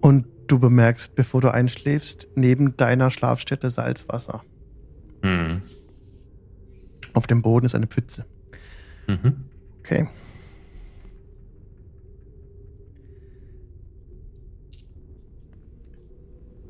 [0.00, 4.44] Und du bemerkst, bevor du einschläfst, neben deiner Schlafstätte Salzwasser.
[5.22, 5.62] Mhm.
[7.14, 8.26] Auf dem Boden ist eine Pfütze.
[9.06, 9.44] Mhm.
[9.80, 10.08] Okay.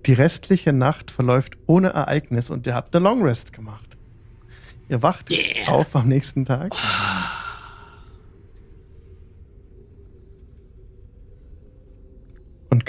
[0.07, 3.97] Die restliche Nacht verläuft ohne Ereignis und ihr habt eine Long Rest gemacht.
[4.89, 5.33] Ihr wacht
[5.67, 6.73] auf am nächsten Tag.
[6.73, 6.79] Und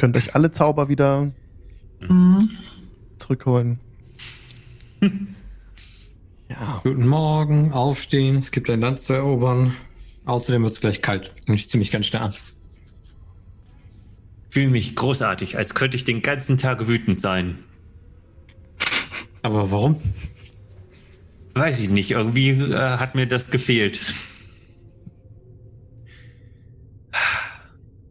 [0.06, 1.32] könnt euch alle Zauber wieder
[2.00, 2.52] Mhm.
[3.18, 3.80] zurückholen.
[6.48, 6.82] Ja.
[6.84, 9.76] Guten Morgen, aufstehen, es gibt ein Land zu erobern.
[10.26, 11.34] Außerdem wird es gleich kalt.
[11.48, 12.36] Nämlich ziemlich ganz schnell an.
[14.52, 17.64] Fühle mich großartig, als könnte ich den ganzen Tag wütend sein.
[19.42, 20.00] Aber warum?
[21.56, 24.00] Weiß ich nicht, irgendwie äh, hat mir das gefehlt.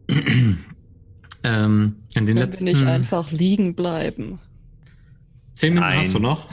[1.45, 4.39] Ähm, in den Können wir letzten nicht einfach liegen bleiben?
[5.55, 5.99] zehn Minuten Nein.
[5.99, 6.49] hast du noch.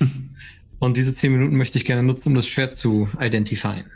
[0.78, 3.90] Und diese zehn Minuten möchte ich gerne nutzen, um das Schwert zu identifizieren.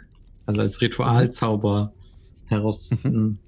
[0.47, 1.93] Also als Ritualzauber
[2.47, 3.39] herauszufinden.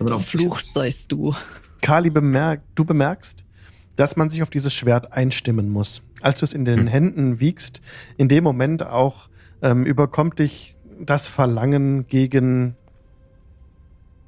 [0.00, 1.34] auf sich Flucht seist du.
[1.82, 3.44] Kali, bemerkt, du bemerkst,
[3.96, 6.02] dass man sich auf dieses Schwert einstimmen muss.
[6.22, 6.86] Als du es in den Hm.
[6.86, 7.80] Händen wiegst,
[8.16, 9.28] in dem Moment auch
[9.62, 12.76] ähm, überkommt dich das Verlangen gegen,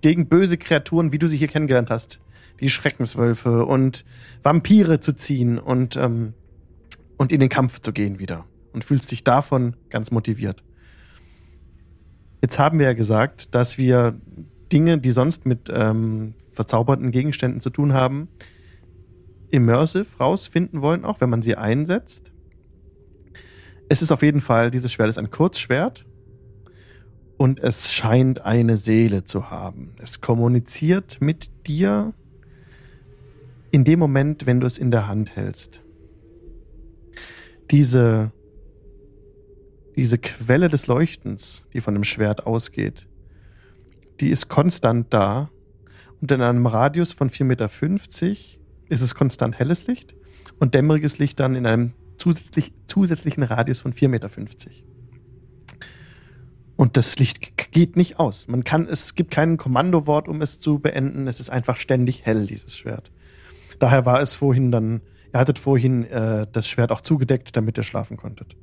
[0.01, 2.21] gegen böse Kreaturen, wie du sie hier kennengelernt hast.
[2.61, 4.05] Die Schreckenswölfe und
[4.43, 6.35] Vampire zu ziehen und, ähm,
[7.17, 8.47] und in den Kampf zu gehen wieder.
[8.73, 10.63] Und fühlst dich davon ganz motiviert.
[12.43, 14.21] Jetzt haben wir ja gesagt, dass wir
[14.73, 18.29] Dinge, die sonst mit ähm, verzauberten Gegenständen zu tun haben,
[19.51, 22.33] immersive rausfinden wollen, auch wenn man sie einsetzt.
[23.89, 26.05] Es ist auf jeden Fall, dieses Schwert ist ein Kurzschwert
[27.39, 29.95] und es scheint eine Seele zu haben.
[30.03, 32.13] Es kommuniziert mit dir
[33.71, 35.83] in dem Moment, wenn du es in der Hand hältst.
[37.71, 38.33] Diese,
[39.97, 43.07] diese Quelle des Leuchtens, die von dem Schwert ausgeht,
[44.21, 45.51] die ist konstant da.
[46.21, 47.71] Und in einem Radius von 4,50 Meter
[48.89, 50.17] ist es konstant helles Licht
[50.59, 54.29] und dämmeriges Licht dann in einem zusätzlich, zusätzlichen Radius von 4,50 Meter.
[56.79, 58.47] Und das Licht geht nicht aus.
[58.47, 61.27] Man kann, es gibt kein Kommandowort, um es zu beenden.
[61.27, 63.11] Es ist einfach ständig hell, dieses Schwert.
[63.81, 65.03] Daher war es vorhin dann,
[65.35, 68.57] ihr hattet vorhin äh, das Schwert auch zugedeckt, damit ihr schlafen konntet.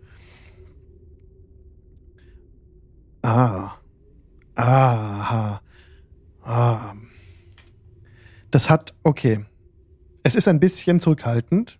[3.21, 3.73] Ah.
[4.55, 5.59] Aha.
[6.41, 6.93] Ah.
[8.49, 9.43] Das hat, okay.
[10.23, 11.79] Es ist ein bisschen zurückhaltend.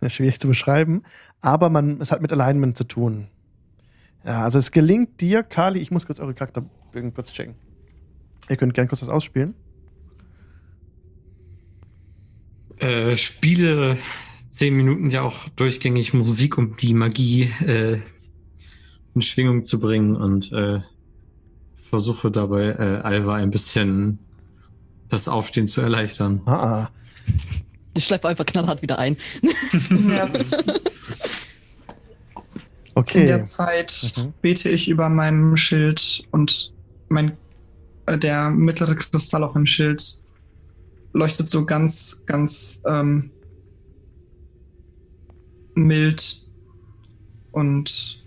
[0.00, 1.04] Das ist schwierig zu beschreiben.
[1.40, 3.28] Aber man, es hat mit Alignment zu tun.
[4.26, 7.54] Ja, also es gelingt dir, Kali, ich muss kurz eure Charakterbögen kurz checken.
[8.48, 9.54] Ihr könnt gern kurz das ausspielen.
[12.78, 13.98] äh, spiele
[14.50, 18.00] zehn Minuten ja auch durchgängig Musik, um die Magie äh,
[19.14, 20.80] in Schwingung zu bringen und äh,
[21.74, 24.18] versuche dabei äh, Alva ein bisschen
[25.08, 26.42] das Aufstehen zu erleichtern.
[26.46, 26.88] Ah.
[27.94, 29.16] Ich schleife einfach knallhart wieder ein.
[29.90, 30.64] In der, Z-
[32.96, 33.20] okay.
[33.20, 34.32] in der Zeit Mhm.
[34.42, 36.72] bete ich über meinem Schild und
[37.08, 37.36] mein,
[38.06, 40.22] äh, der mittlere Kristall auf meinem Schild
[41.12, 43.30] leuchtet so ganz, ganz ähm,
[45.74, 46.42] mild.
[47.52, 48.22] Und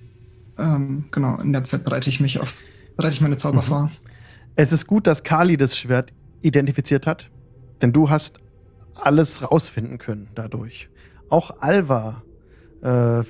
[0.58, 2.58] ähm, genau, in der Zeit bereite ich mich auf,
[2.98, 3.66] bereite ich meine Zauber Mhm.
[3.66, 3.92] vor.
[4.56, 7.30] Es ist gut, dass Kali das Schwert identifiziert hat,
[7.82, 8.40] denn du hast
[8.96, 10.90] alles rausfinden können dadurch.
[11.30, 12.24] Auch Alva
[12.82, 13.24] äh,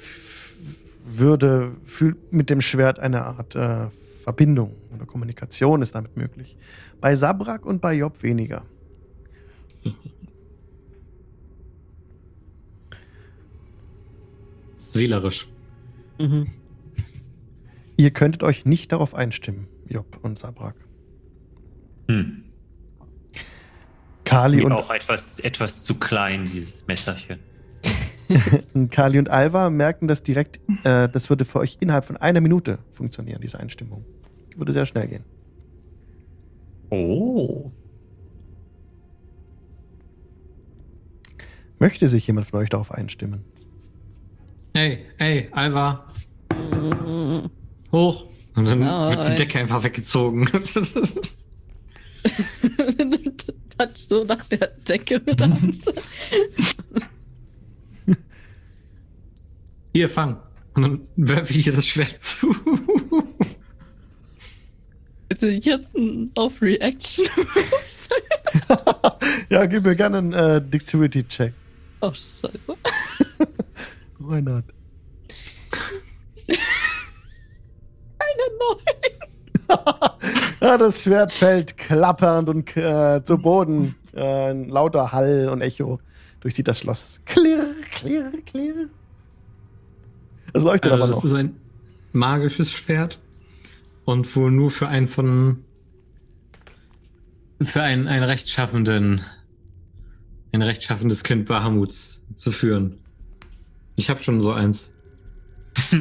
[1.18, 3.90] würde fühlt mit dem Schwert eine Art äh,
[4.24, 6.58] Verbindung oder Kommunikation ist damit möglich.
[7.02, 8.66] Bei Sabrak und bei Job weniger.
[14.78, 15.48] Ist wählerisch.
[16.20, 16.48] Mhm.
[17.98, 20.76] Ihr könntet euch nicht darauf einstimmen, Job und Sabrak.
[22.08, 22.44] Hm.
[24.26, 27.40] Kali Mir und, auch etwas, etwas zu klein, dieses Messerchen.
[28.92, 32.80] Kali und Alva merken das direkt, äh, das würde für euch innerhalb von einer Minute
[32.92, 34.06] funktionieren, diese Einstimmung.
[34.56, 35.24] Würde sehr schnell gehen.
[36.90, 37.72] Oh.
[41.80, 43.46] Möchte sich jemand von euch darauf einstimmen?
[44.74, 46.06] Ey, ey, Alva,
[47.92, 48.26] hoch.
[48.56, 50.46] Und dann wird die Decke einfach weggezogen.
[53.78, 55.86] Touch so nach der Decke mit der Hand.
[59.94, 60.38] Hier, fang.
[60.76, 62.56] Und dann werfe ich ihr das Schwert zu.
[65.30, 67.28] Ist das jetzt ein auf Reaction?
[69.50, 71.54] ja, gib mir gerne einen äh, Dexterity-Check.
[72.02, 72.50] Oh, scheiße.
[74.20, 74.64] Why not?
[78.20, 78.80] Eine neue.
[80.62, 83.96] Ja, das Schwert fällt klappernd und äh, zu Boden.
[84.14, 86.00] Äh, ein lauter Hall und Echo
[86.42, 87.22] durchzieht das Schloss.
[87.26, 88.90] Klirr, klirr, klirr.
[90.54, 91.26] Es leuchtet Also, aber das noch.
[91.26, 91.56] ist ein
[92.14, 93.20] magisches Schwert.
[94.06, 95.64] Und wohl nur für einen von.
[97.62, 99.24] Für einen, einen rechtschaffenden.
[100.52, 102.98] Ein rechtschaffendes Kind Bahamuts zu führen.
[103.98, 104.90] Ich habe schon so eins.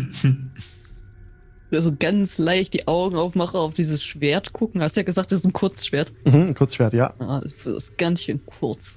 [1.71, 4.81] Also ganz leicht die Augen aufmache, auf dieses Schwert gucken.
[4.83, 6.11] Hast ja gesagt, das ist ein Kurzschwert.
[6.25, 7.13] Mhm, ein Kurzschwert, ja.
[7.19, 8.97] Ah, das ist ganz schön kurz.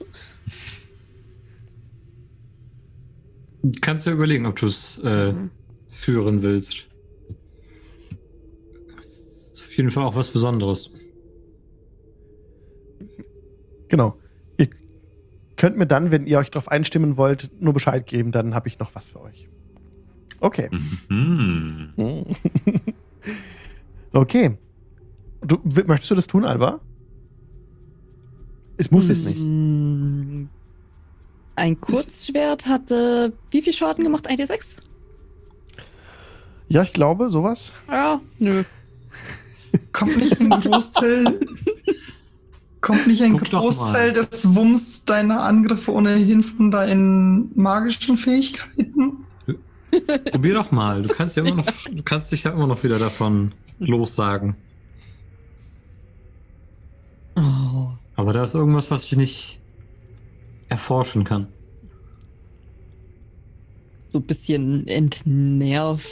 [3.82, 5.50] Kannst du überlegen, ob du es äh, Mhm.
[5.90, 6.88] führen willst.
[8.96, 10.92] Das ist auf jeden Fall auch was Besonderes.
[13.90, 14.18] Genau.
[14.58, 14.70] Ihr
[15.58, 18.80] könnt mir dann, wenn ihr euch darauf einstimmen wollt, nur Bescheid geben, dann habe ich
[18.80, 19.48] noch was für euch.
[20.40, 20.70] Okay.
[21.10, 21.94] Mhm.
[24.14, 24.58] Okay.
[25.42, 26.82] Du, möchtest du das tun, Alba?
[28.76, 30.50] Es muss jetzt nicht.
[31.56, 34.30] Ein Kurzschwert hatte wie viel Schaden gemacht?
[34.30, 34.78] 1d6?
[36.70, 37.74] Ja, ich glaube, sowas.
[37.90, 38.64] Ja, nö.
[39.92, 41.40] Kommt nicht ein Großteil.
[42.82, 49.26] kommt nicht ein Guck Großteil des Wumms deiner Angriffe ohnehin von deinen magischen Fähigkeiten?
[50.32, 51.02] Probier doch mal.
[51.02, 54.56] Du kannst ja immer noch, du kannst dich ja immer noch wieder davon lossagen.
[57.36, 57.90] Oh.
[58.16, 59.61] Aber da ist irgendwas, was ich nicht
[60.72, 61.48] erforschen kann.
[64.08, 66.08] So ein bisschen entnervt.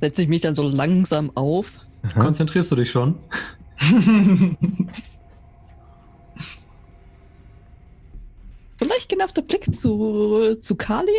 [0.00, 1.80] Setze ich mich dann so langsam auf.
[2.14, 3.18] Konzentrierst du dich schon?
[8.76, 11.10] Vielleicht genervter Blick zu, zu Kali.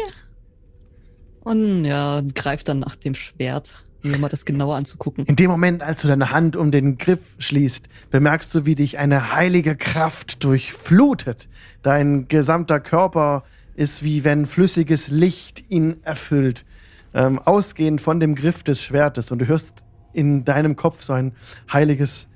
[1.41, 5.25] Und ja, greift dann nach dem Schwert, mir mal das genauer anzugucken.
[5.25, 8.97] In dem Moment, als du deine Hand um den Griff schließt, bemerkst du, wie dich
[8.97, 11.49] eine heilige Kraft durchflutet.
[11.81, 13.43] Dein gesamter Körper
[13.75, 16.65] ist wie wenn flüssiges Licht ihn erfüllt,
[17.13, 19.31] ähm, ausgehend von dem Griff des Schwertes.
[19.31, 19.83] Und du hörst
[20.13, 21.33] in deinem Kopf so ein
[21.71, 22.27] heiliges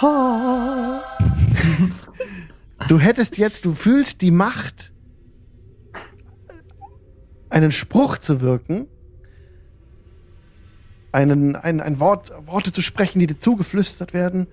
[0.00, 1.02] Ha.
[2.88, 4.92] Du hättest jetzt, du fühlst die Macht,
[7.48, 8.86] einen Spruch zu wirken,
[11.12, 14.46] einen, ein, ein Wort, Worte zu sprechen, die dir zugeflüstert werden,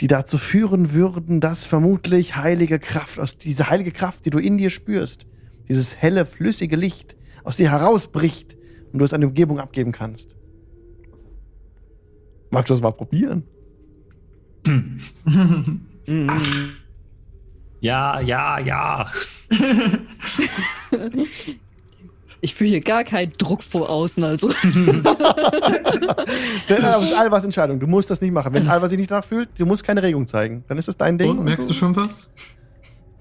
[0.00, 4.58] die dazu führen würden, dass vermutlich heilige Kraft, aus diese heilige Kraft, die du in
[4.58, 5.26] dir spürst,
[5.68, 8.56] dieses helle, flüssige Licht aus dir herausbricht
[8.92, 10.36] und du es an die Umgebung abgeben kannst.
[12.50, 13.44] Magst du das mal probieren?
[17.84, 19.12] Ja, ja, ja.
[22.40, 24.48] Ich fühle hier gar keinen Druck vor außen, also.
[26.68, 27.80] Denn, Das ist Alvas Entscheidung.
[27.80, 28.52] Du musst das nicht machen.
[28.52, 30.62] Wenn Alva sich nicht danach fühlt, sie muss keine Regung zeigen.
[30.68, 31.30] Dann ist das dein Ding.
[31.30, 32.28] Und merkst du schon was?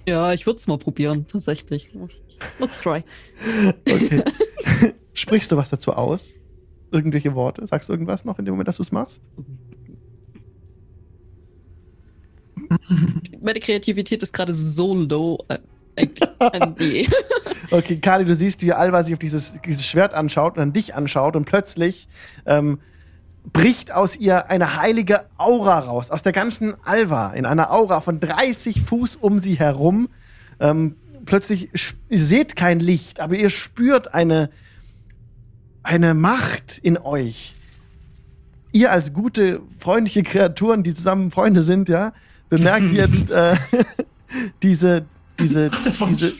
[0.06, 1.90] Ja, ich würde es mal probieren, tatsächlich.
[2.60, 3.02] Let's try.
[3.90, 4.24] Okay.
[5.14, 6.32] Sprichst du was dazu aus?
[6.92, 7.66] Irgendwelche Worte?
[7.66, 9.24] Sagst du irgendwas noch in dem Moment, dass du es machst?
[13.42, 15.40] Meine Kreativität ist gerade so low.
[17.72, 20.94] Okay, Kali, du siehst, wie Alva sich auf dieses, dieses Schwert anschaut und dann dich
[20.94, 22.08] anschaut und plötzlich
[22.46, 22.80] ähm,
[23.52, 26.12] bricht aus ihr eine heilige Aura raus.
[26.12, 27.32] Aus der ganzen Alva.
[27.32, 30.08] In einer Aura von 30 Fuß um sie herum.
[30.60, 31.70] Ähm, plötzlich,
[32.10, 34.50] ihr seht kein Licht, aber ihr spürt eine,
[35.82, 37.56] eine Macht in euch.
[38.72, 42.14] Ihr als gute, freundliche Kreaturen, die zusammen Freunde sind, ja,
[42.50, 43.56] bemerkt jetzt äh,
[44.64, 45.06] diese,
[45.40, 45.70] diese,
[46.10, 46.34] diese,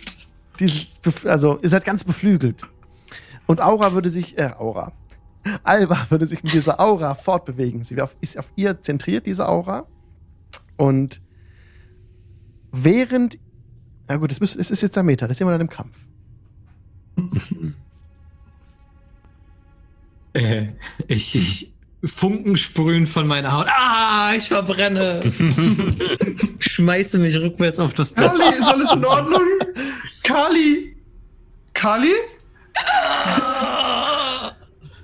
[0.60, 0.88] diese,
[1.30, 2.62] also ihr seid ganz beflügelt.
[3.46, 4.94] Und Aura würde sich, äh, Aura.
[5.64, 7.84] Alba würde sich mit dieser Aura fortbewegen.
[7.84, 9.86] Sie wäre auf, ist auf ihr zentriert, diese Aura.
[10.78, 11.22] Und
[12.72, 13.38] während,
[14.08, 15.98] na gut, es ist, es ist jetzt ein Meter, das ist immer dann im Kampf.
[20.36, 20.70] Äh,
[21.08, 21.73] ich, ich
[22.06, 23.68] Funken sprühen von meiner Haut.
[23.70, 25.22] Ah, ich verbrenne.
[26.60, 28.36] Schmeiße mich rückwärts auf das Blatt.
[28.38, 29.42] Kali, ist alles in Ordnung?
[30.24, 30.96] Kali?
[31.74, 32.12] Kali?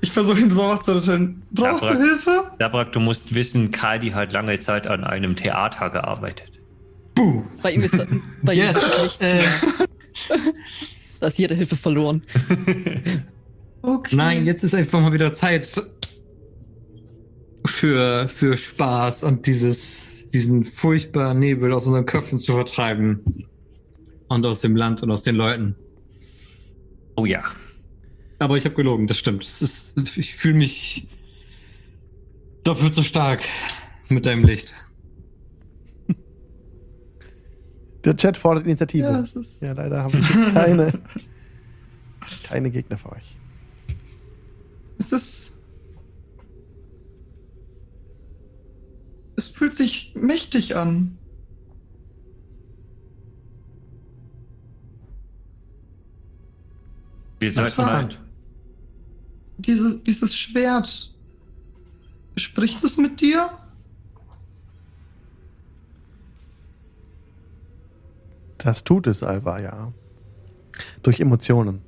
[0.02, 1.42] Ich versuche ihn so auszurütteln.
[1.52, 2.02] Brauchst du Dabrak.
[2.08, 2.52] Hilfe?
[2.60, 6.52] Dabrak, du musst wissen, Kali hat lange Zeit an einem Theater gearbeitet.
[7.16, 7.44] Buh.
[7.62, 7.98] Bei ihm ist,
[8.44, 8.78] bei ihm Yes.
[8.78, 9.44] ist nichts Äh, mehr.
[11.20, 12.24] Da ist jede Hilfe verloren.
[13.82, 14.18] Okay.
[14.18, 15.82] nein, jetzt ist einfach mal wieder Zeit
[17.70, 23.46] für, für Spaß und dieses, diesen furchtbaren Nebel aus unseren Köpfen zu vertreiben.
[24.28, 25.76] Und aus dem Land und aus den Leuten.
[27.16, 27.44] Oh ja.
[28.38, 29.44] Aber ich habe gelogen, das stimmt.
[29.44, 31.08] Es ist, ich fühle mich
[32.64, 33.44] doppelt so stark
[34.10, 34.74] mit deinem Licht.
[38.06, 39.06] Der Chat fordert Initiative.
[39.06, 39.62] Ja, Ja, ist.
[39.62, 40.94] leider haben wir keine,
[42.44, 43.36] keine Gegner für euch.
[45.00, 45.59] Es ist.
[49.40, 51.18] Es fühlt sich mächtig an.
[57.40, 58.22] Wir sollten mal, Interessant.
[59.58, 61.16] Diese, dieses Schwert.
[62.36, 63.58] Spricht es mit dir?
[68.58, 69.94] Das tut es, Alva, ja.
[71.02, 71.82] Durch Emotionen.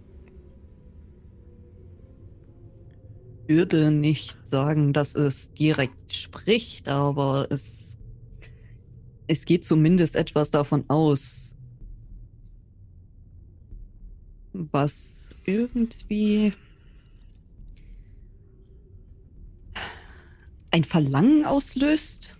[3.51, 7.97] Würde nicht sagen, dass es direkt spricht, aber es,
[9.27, 11.57] es geht zumindest etwas davon aus,
[14.53, 16.53] was irgendwie
[20.71, 22.35] ein Verlangen auslöst.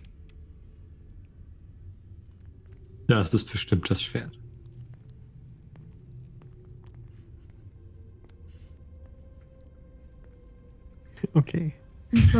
[3.06, 4.41] Das ist bestimmt das Schwert.
[11.34, 11.72] Okay.
[12.10, 12.34] Ist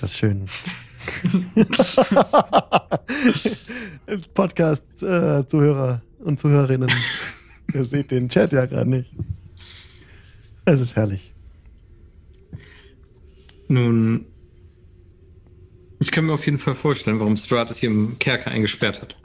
[0.00, 0.48] das schön.
[4.34, 6.90] Podcast-Zuhörer und Zuhörerinnen.
[7.74, 9.14] Ihr seht den Chat ja gerade nicht.
[10.64, 11.32] Es ist herrlich.
[13.68, 14.26] Nun,
[16.00, 19.16] ich kann mir auf jeden Fall vorstellen, warum Stratus hier im Kerker eingesperrt hat.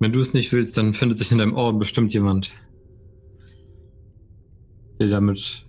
[0.00, 2.52] Wenn du es nicht willst, dann findet sich in deinem Orden bestimmt jemand,
[4.98, 5.64] der damit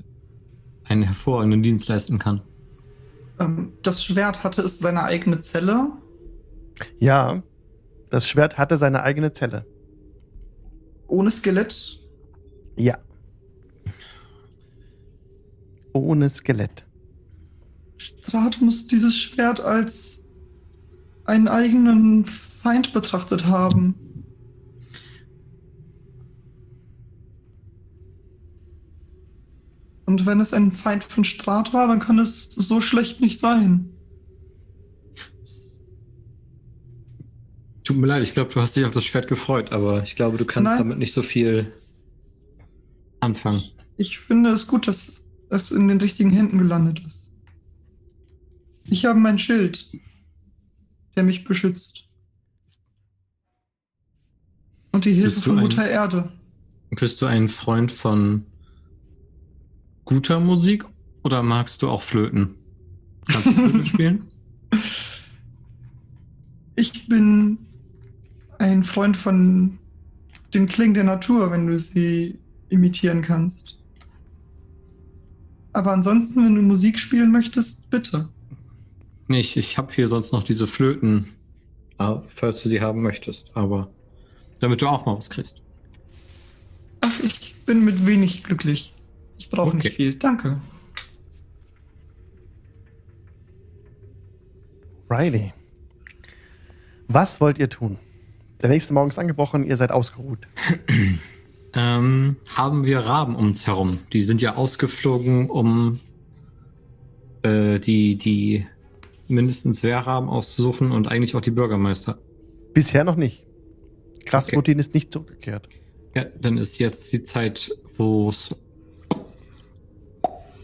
[0.86, 2.42] einen hervorragenden Dienst leisten kann.
[3.40, 5.92] Ähm, das Schwert hatte es seine eigene Zelle.
[7.00, 7.42] Ja,
[8.10, 9.66] das Schwert hatte seine eigene Zelle.
[11.08, 12.00] Ohne Skelett.
[12.78, 12.98] Ja.
[15.94, 16.86] Ohne Skelett.
[17.98, 20.28] Strat muss dieses Schwert als
[21.26, 23.96] einen eigenen Feind betrachtet haben.
[30.14, 33.90] Und wenn es ein Feind von Strat war, dann kann es so schlecht nicht sein.
[37.84, 40.38] Tut mir leid, ich glaube, du hast dich auf das Schwert gefreut, aber ich glaube,
[40.38, 40.78] du kannst Nein.
[40.78, 41.74] damit nicht so viel
[43.22, 43.64] anfangen.
[43.98, 47.32] Ich finde es gut, dass es in den richtigen Händen gelandet ist.
[48.86, 49.90] Ich habe mein Schild,
[51.16, 52.04] der mich beschützt.
[54.92, 56.32] Und die Hilfe von ein- Mutter Erde.
[56.92, 58.46] Bist du ein Freund von
[60.06, 60.86] guter Musik
[61.24, 62.56] oder magst du auch Flöten?
[63.28, 64.24] Kannst du Flöte spielen?
[66.76, 67.60] Ich bin
[68.60, 69.78] ein Freund von
[70.54, 72.38] den Klingen der Natur, wenn du sie
[72.70, 73.78] imitieren kannst.
[75.74, 78.30] Aber ansonsten, wenn du Musik spielen möchtest, bitte.
[79.30, 81.26] Ich, ich habe hier sonst noch diese Flöten,
[81.98, 83.90] ah, falls du sie haben möchtest, aber
[84.60, 85.62] damit du auch mal was kriegst.
[87.02, 88.93] Ach, ich bin mit wenig glücklich.
[89.44, 89.78] Ich brauche Okay.
[89.78, 90.16] nicht viel.
[90.16, 90.62] Danke.
[95.10, 95.52] Riley.
[97.10, 97.98] Was wollt ihr tun?
[98.62, 100.48] Der nächste Morgen ist angebrochen, ihr seid ausgeruht.
[101.76, 103.98] Ähm, haben wir Raben um uns herum?
[104.14, 106.00] Die sind ja ausgeflogen, um
[107.42, 108.68] äh, die, die
[109.28, 112.20] mindestens Wehrraben auszusuchen und eigentlich auch die Bürgermeister.
[112.76, 113.44] Bisher noch nicht.
[114.28, 115.68] Krasputin ist nicht zurückgekehrt.
[116.14, 118.56] Ja, dann ist jetzt die Zeit, wo es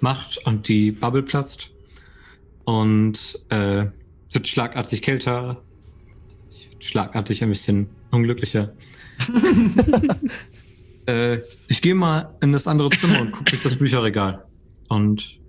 [0.02, 1.70] macht und die Bubble platzt.
[2.66, 3.88] Und äh,
[4.32, 5.62] wird schlagartig kälter,
[6.80, 8.74] schlagartig ein bisschen unglücklicher.
[11.08, 14.46] äh, ich gehe mal in das andere Zimmer und gucke durch das Bücherregal.
[14.88, 15.40] Und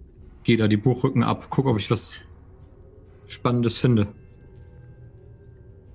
[0.45, 2.21] gehe da die Buchrücken ab, gucke, ob ich was
[3.27, 4.09] Spannendes finde.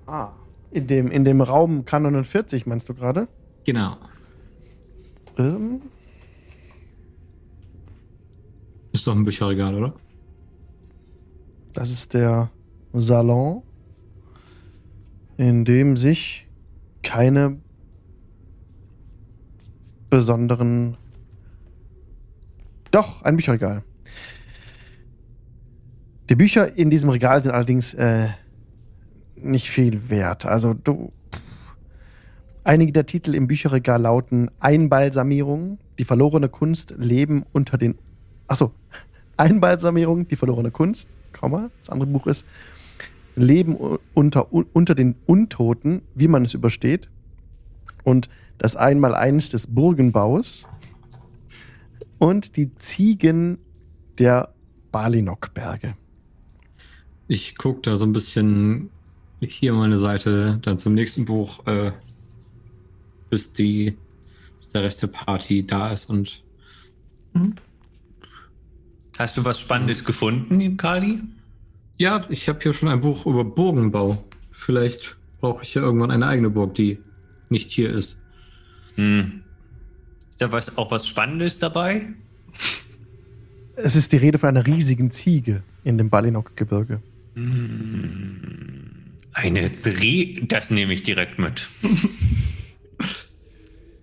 [0.06, 0.32] Ah.
[0.70, 3.28] In dem, in dem Raum K49 meinst du gerade?
[3.64, 3.96] Genau.
[5.38, 5.82] Ähm,
[9.06, 9.94] Ist doch ein Bücherregal, oder?
[11.74, 12.50] das ist der
[12.92, 13.62] Salon,
[15.36, 16.48] in dem sich
[17.04, 17.60] keine
[20.10, 20.96] besonderen.
[22.90, 23.84] Doch, ein Bücherregal.
[26.28, 28.26] Die Bücher in diesem Regal sind allerdings äh,
[29.36, 30.46] nicht viel wert.
[30.46, 31.12] Also du.
[32.64, 37.96] Einige der Titel im Bücherregal lauten Einbalsamierung, die verlorene Kunst, Leben unter den.
[38.48, 38.72] Achso,
[39.36, 42.46] Einbalsamierung, die verlorene Kunst, Komma, das andere Buch ist
[43.34, 43.76] Leben
[44.14, 47.10] unter, unter den Untoten, wie man es übersteht.
[48.02, 50.66] Und das Einmaleins des Burgenbaus
[52.18, 53.58] und die Ziegen
[54.18, 54.54] der
[54.90, 55.96] Balinok-Berge.
[57.28, 58.88] Ich gucke da so ein bisschen
[59.40, 61.92] hier meine Seite, dann zum nächsten Buch, äh,
[63.28, 63.98] bis die,
[64.60, 66.42] bis der Rest der Party da ist und
[69.18, 71.20] Hast du was Spannendes gefunden, Kali?
[71.98, 74.22] ja, ich habe hier schon ein Buch über Burgenbau.
[74.52, 76.98] Vielleicht brauche ich ja irgendwann eine eigene Burg, die
[77.48, 78.18] nicht hier ist.
[78.96, 79.42] Hm.
[80.30, 82.08] Ist da was, auch was Spannendes dabei?
[83.76, 87.00] Es ist die Rede von einer riesigen Ziege in dem Balinok-Gebirge.
[87.34, 88.90] Hm.
[89.32, 91.68] Eine Dreh, das nehme ich direkt mit.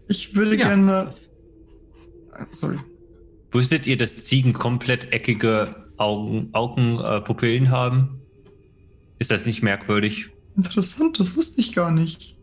[0.10, 0.68] Ich würde Ja.
[0.68, 1.10] gerne.
[2.34, 2.78] Ah, Sorry.
[3.54, 8.20] Wusstet ihr, dass Ziegen komplett eckige Augen, Augen äh, Pupillen haben?
[9.20, 10.30] Ist das nicht merkwürdig?
[10.58, 12.36] Interessant, das wusste ich gar nicht.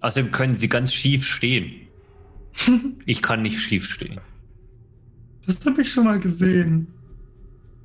[0.00, 1.72] Außerdem können sie ganz schief stehen.
[3.06, 4.20] Ich kann nicht schief stehen.
[5.46, 6.88] Das habe ich schon mal gesehen.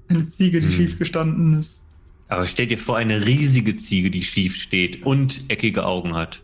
[0.09, 0.73] Eine Ziege, die Hm.
[0.73, 1.83] schief gestanden ist.
[2.27, 6.41] Aber stell dir vor, eine riesige Ziege, die schief steht und eckige Augen hat.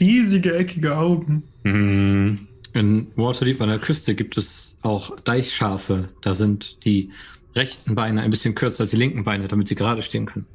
[0.00, 1.44] Riesige, eckige Augen.
[1.64, 2.48] Hm.
[2.74, 6.08] In Waterdeep an der Küste gibt es auch Deichschafe.
[6.22, 7.10] Da sind die
[7.54, 10.46] rechten Beine ein bisschen kürzer als die linken Beine, damit sie gerade stehen können.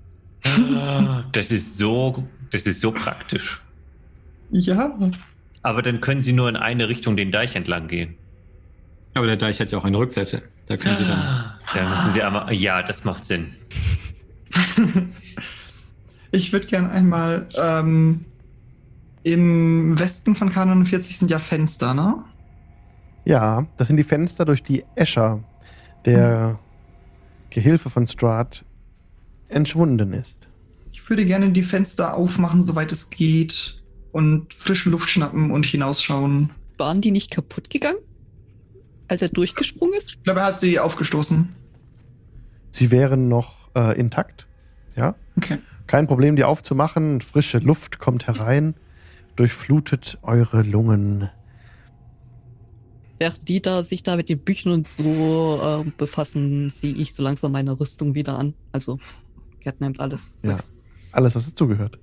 [0.45, 3.61] Ah, Das ist so, das ist so praktisch.
[4.51, 4.97] Ja,
[5.61, 8.15] Aber dann können sie nur in eine Richtung den Deich entlang gehen.
[9.13, 10.41] Aber der Deich hat ja auch eine Rückseite.
[10.67, 11.53] Da können sie dann.
[11.73, 12.53] Da müssen sie einmal.
[12.53, 13.53] Ja, das macht Sinn.
[16.31, 17.47] ich würde gern einmal.
[17.55, 18.25] Ähm,
[19.27, 22.23] Im Westen von K49 sind ja Fenster, ne?
[23.25, 25.43] Ja, das sind die Fenster, durch die Escher,
[26.05, 26.59] der
[27.49, 28.63] Gehilfe von Strahd,
[29.49, 30.47] entschwunden ist.
[30.93, 33.83] Ich würde gerne die Fenster aufmachen, soweit es geht.
[34.13, 36.51] Und frische Luft schnappen und hinausschauen.
[36.77, 37.97] Waren die nicht kaputt gegangen?
[39.09, 40.11] Als er durchgesprungen ist?
[40.11, 41.53] Ich glaube, er hat sie aufgestoßen.
[42.71, 44.47] Sie wären noch äh, intakt.
[44.95, 45.57] Ja, Okay.
[45.85, 47.19] kein Problem, die aufzumachen.
[47.19, 48.73] Frische Luft kommt herein,
[49.39, 51.29] durchflutet eure Lungen.
[53.19, 57.23] Während die da sich da mit den Büchern und so äh, befassen, ziehe ich so
[57.23, 58.53] langsam meine Rüstung wieder an.
[58.71, 58.99] Also,
[59.63, 60.31] Cat nimmt alles.
[60.43, 60.57] Ja.
[61.11, 61.99] Alles, was dazugehört.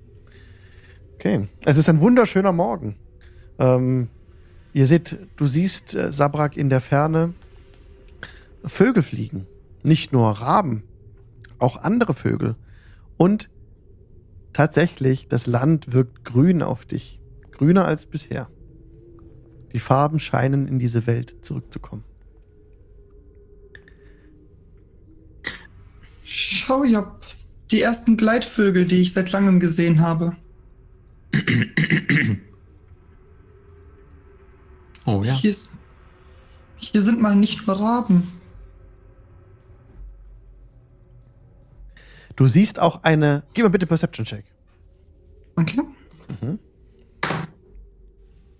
[1.13, 1.47] Okay.
[1.63, 2.97] Es ist ein wunderschöner Morgen.
[3.59, 4.09] Ähm,
[4.73, 7.33] ihr seht, du siehst äh, Sabrak in der Ferne
[8.65, 9.47] Vögel fliegen.
[9.83, 10.83] Nicht nur Raben,
[11.59, 12.55] auch andere Vögel.
[13.17, 13.49] Und
[14.51, 17.21] tatsächlich, das Land wirkt grün auf dich.
[17.57, 18.49] Grüner als bisher.
[19.73, 22.03] Die Farben scheinen in diese Welt zurückzukommen.
[26.23, 27.25] Schau, ich hab
[27.71, 30.35] die ersten Gleitvögel, die ich seit langem gesehen habe.
[35.05, 35.33] Oh ja.
[35.33, 35.79] Hier, ist,
[36.77, 38.23] hier sind mal nicht nur Raben.
[42.35, 43.43] Du siehst auch eine.
[43.53, 44.45] Gib mal bitte Perception-Check.
[45.55, 45.81] Okay.
[46.41, 46.59] Mhm.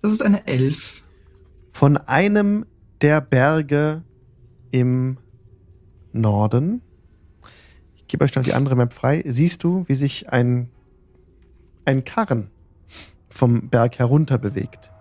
[0.05, 1.01] Das ist eine Elf.
[1.71, 2.67] von einem
[3.01, 4.03] der Berge
[4.69, 5.17] im
[6.13, 6.83] Norden.
[7.95, 10.69] Ich gebe euch schnell die andere Map frei, siehst du, wie sich ein,
[11.85, 12.51] ein Karren
[13.29, 14.91] vom Berg herunter bewegt.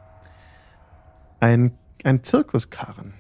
[1.39, 3.13] Ein, ein Zirkuskarren.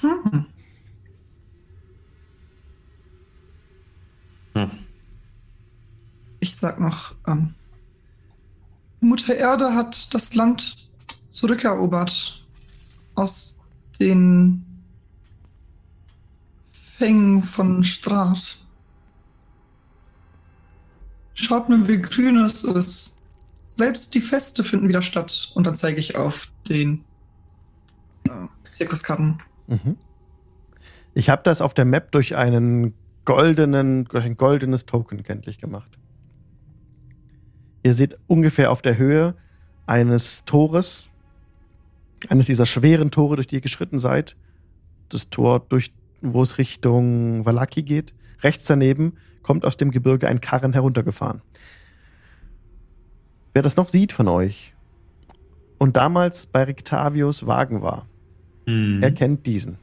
[0.00, 0.46] Hm.
[4.54, 4.70] Hm.
[6.40, 7.54] Ich sag noch, ähm,
[9.00, 10.88] Mutter Erde hat das Land
[11.30, 12.44] zurückerobert
[13.14, 13.60] aus
[14.00, 14.64] den
[16.72, 18.58] Fängen von Strahd.
[21.34, 23.18] Schaut mal, wie grün es ist.
[23.68, 25.52] Selbst die Feste finden wieder statt.
[25.54, 27.04] Und dann zeige ich auf den
[28.28, 29.38] äh, Zirkuskarten.
[29.68, 29.96] Mhm.
[31.14, 32.94] Ich habe das auf der Map durch einen
[33.24, 35.97] goldenen, durch ein goldenes Token kenntlich gemacht.
[37.82, 39.34] Ihr seht ungefähr auf der Höhe
[39.86, 41.08] eines Tores,
[42.28, 44.36] eines dieser schweren Tore, durch die ihr geschritten seid,
[45.08, 48.12] das Tor, durch, wo es Richtung Valaki geht.
[48.42, 51.40] Rechts daneben kommt aus dem Gebirge ein Karren heruntergefahren.
[53.54, 54.74] Wer das noch sieht von euch
[55.78, 58.06] und damals bei Rictavios Wagen war,
[58.66, 59.02] Hm.
[59.02, 59.78] er kennt diesen.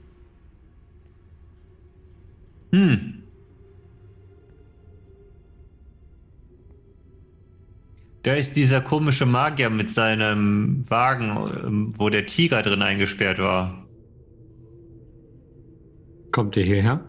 [2.71, 3.23] Hm.
[8.25, 13.85] Da ist dieser komische Magier mit seinem Wagen, ähm, wo der Tiger drin eingesperrt war.
[16.31, 17.07] Kommt ihr hierher?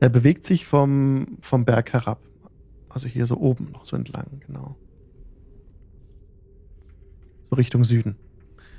[0.00, 2.22] Er bewegt sich vom, vom Berg herab.
[2.88, 4.76] Also hier so oben noch so entlang, genau.
[7.50, 8.16] So Richtung Süden.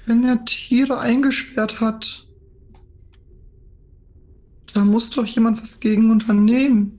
[0.07, 2.27] Wenn er Tiere eingesperrt hat,
[4.73, 6.96] da muss doch jemand was gegen unternehmen.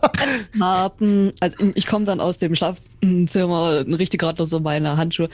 [0.60, 5.28] haben, also ich komme dann aus dem Schlafzimmer, richte gerade noch so meine Handschuhe.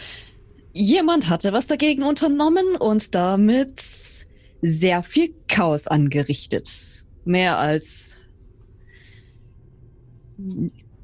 [0.73, 3.81] Jemand hatte was dagegen unternommen und damit
[4.63, 6.71] sehr viel Chaos angerichtet.
[7.25, 8.11] Mehr als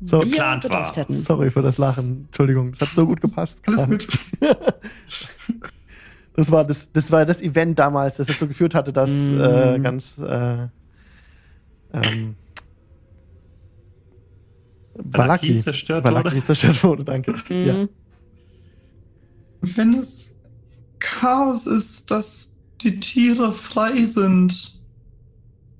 [0.04, 0.94] So, wir geplant war.
[0.94, 1.14] hätten.
[1.14, 2.24] Sorry für das Lachen.
[2.26, 3.62] Entschuldigung, das hat so gut gepasst.
[3.66, 4.06] Alles gut.
[6.34, 9.38] Das war das, das war das Event damals, das dazu geführt hatte, dass Mm.
[9.38, 10.66] äh, ganz äh,
[11.92, 12.36] ähm,
[14.94, 16.44] Valaki zerstört Valaki wurde.
[16.44, 17.32] zerstört wurde, danke.
[17.32, 17.66] Mhm.
[17.66, 17.88] Ja.
[19.60, 20.40] Wenn es
[20.98, 24.80] Chaos ist, dass die Tiere frei sind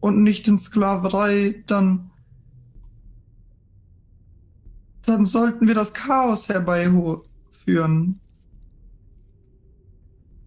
[0.00, 2.10] und nicht in Sklaverei, dann
[5.04, 8.20] dann sollten wir das Chaos herbeiführen.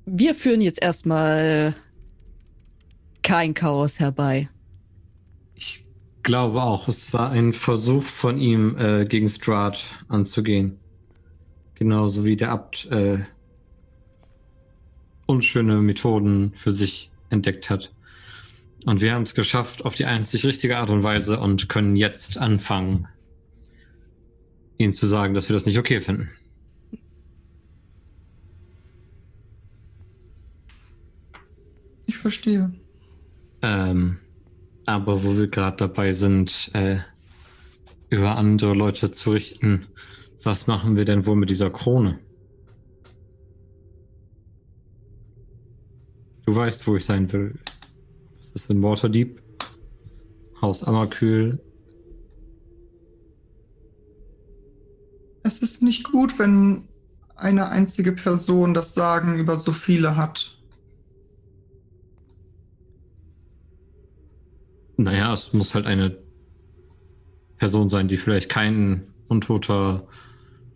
[0.06, 1.76] Wir führen jetzt erstmal
[3.22, 4.50] kein Chaos herbei.
[6.26, 10.80] Glaube auch, es war ein Versuch von ihm, äh, gegen Strahd anzugehen.
[11.76, 13.20] Genauso wie der Abt äh,
[15.28, 17.94] unschöne Methoden für sich entdeckt hat.
[18.88, 22.40] Und wir haben es geschafft auf die einzig richtige Art und Weise und können jetzt
[22.40, 23.08] anfangen,
[24.80, 26.32] ihnen zu sagen, dass wir das nicht okay finden.
[32.08, 32.74] Ich verstehe.
[33.62, 34.18] Ähm,
[34.86, 36.98] aber wo wir gerade dabei sind, äh,
[38.10, 39.88] über andere Leute zu richten,
[40.44, 42.20] was machen wir denn wohl mit dieser Krone?
[46.46, 47.58] Du weißt, wo ich sein will.
[48.38, 49.42] Das ist in Waterdeep.
[50.62, 51.60] Haus Ammerkühl.
[55.44, 56.88] Es ist nicht gut, wenn
[57.36, 60.58] eine einzige Person das Sagen über so viele hat.
[64.98, 66.18] Naja, es muss halt eine
[67.58, 70.08] Person sein, die vielleicht kein untoter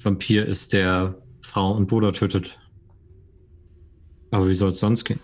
[0.02, 2.58] Vampir ist, der Frau und Bruder tötet.
[4.32, 5.20] Aber wie soll es sonst gehen?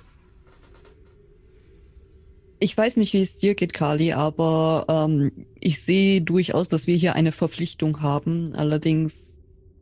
[2.59, 6.95] Ich weiß nicht, wie es dir geht, Kali, aber ähm, ich sehe durchaus, dass wir
[6.95, 8.53] hier eine Verpflichtung haben.
[8.55, 9.39] Allerdings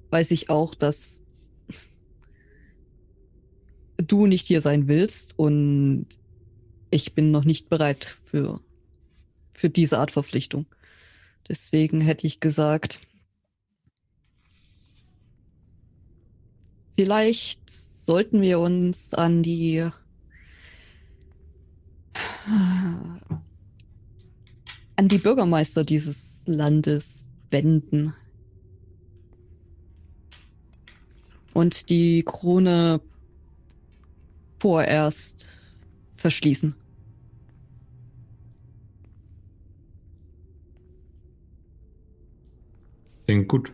[0.09, 1.21] weiß ich auch, dass
[3.97, 6.07] du nicht hier sein willst und
[6.89, 8.59] ich bin noch nicht bereit für,
[9.53, 10.65] für diese Art Verpflichtung.
[11.47, 12.99] Deswegen hätte ich gesagt,
[16.97, 17.61] vielleicht
[18.05, 19.89] sollten wir uns an die
[24.95, 28.13] an die Bürgermeister dieses Landes wenden.
[31.53, 33.01] Und die Krone
[34.59, 35.47] vorerst
[36.15, 36.75] verschließen.
[43.25, 43.71] Klingt gut.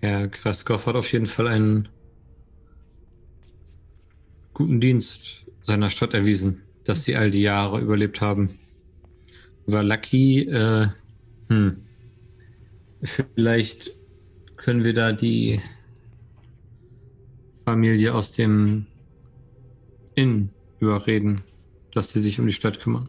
[0.00, 1.88] Herr Kraskow hat auf jeden Fall einen
[4.52, 8.58] guten Dienst seiner Stadt erwiesen, dass sie all die Jahre überlebt haben.
[9.66, 10.88] War Lucky, äh,
[11.48, 11.82] hm,
[13.02, 13.92] vielleicht
[14.56, 15.60] können wir da die
[17.64, 18.86] Familie aus dem
[20.14, 20.50] Inn
[20.80, 21.42] überreden,
[21.92, 23.08] dass sie sich um die Stadt kümmern.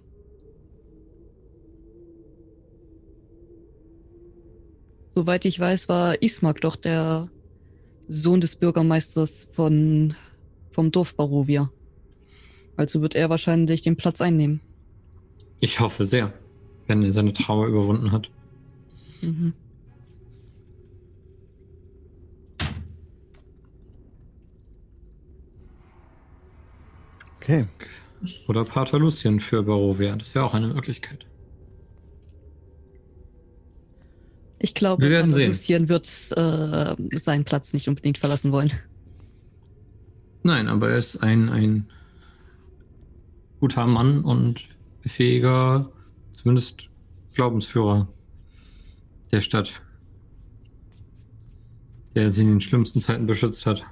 [5.15, 7.29] Soweit ich weiß, war Ismark doch der
[8.09, 10.13] Sohn des Bürgermeisters von,
[10.71, 11.71] vom Dorf Barovia.
[12.75, 14.59] Also wird er wahrscheinlich den Platz einnehmen.
[15.61, 16.33] Ich hoffe sehr,
[16.87, 18.29] wenn er seine Trauer überwunden hat.
[19.21, 19.53] Mhm.
[27.37, 27.67] Okay.
[28.49, 30.17] Oder Pater Lucien für Barovia.
[30.17, 31.25] Das wäre auch eine Möglichkeit.
[34.65, 35.49] Ich glaube, Wir werden sehen.
[35.49, 38.73] Lucien wird äh, seinen Platz nicht unbedingt verlassen wollen.
[40.41, 41.87] Nein, aber er ist ein, ein
[43.59, 44.67] guter Mann und
[45.05, 45.91] fähiger,
[46.33, 46.89] zumindest
[47.35, 48.07] Glaubensführer
[49.31, 49.83] der Stadt,
[52.15, 53.83] der sie in den schlimmsten Zeiten beschützt hat.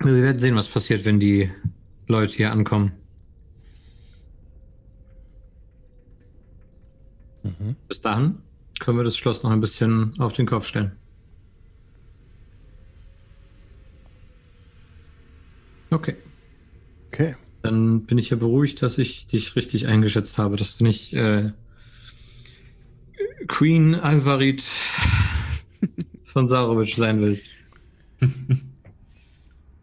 [0.00, 1.52] Wir werden sehen, was passiert, wenn die
[2.08, 3.03] Leute hier ankommen.
[7.44, 7.76] Mhm.
[7.88, 8.38] Bis dahin
[8.80, 10.92] können wir das Schloss noch ein bisschen auf den Kopf stellen.
[15.90, 16.16] Okay.
[17.08, 17.36] Okay.
[17.62, 21.52] Dann bin ich ja beruhigt, dass ich dich richtig eingeschätzt habe, dass du nicht äh,
[23.46, 24.64] Queen Alvarit
[26.24, 27.50] von Sarovic sein willst.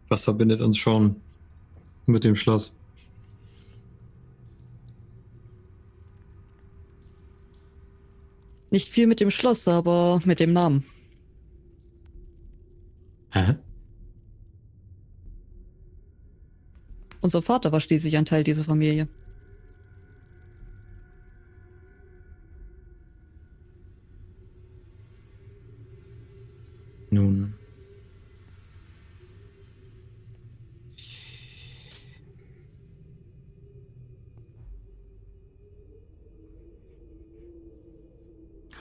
[0.08, 1.16] Was verbindet uns schon
[2.06, 2.72] mit dem Schloss?
[8.72, 10.82] Nicht viel mit dem Schloss, aber mit dem Namen.
[13.30, 13.56] Hä?
[17.20, 19.08] Unser Vater war schließlich ein Teil dieser Familie.
[27.10, 27.61] Nun.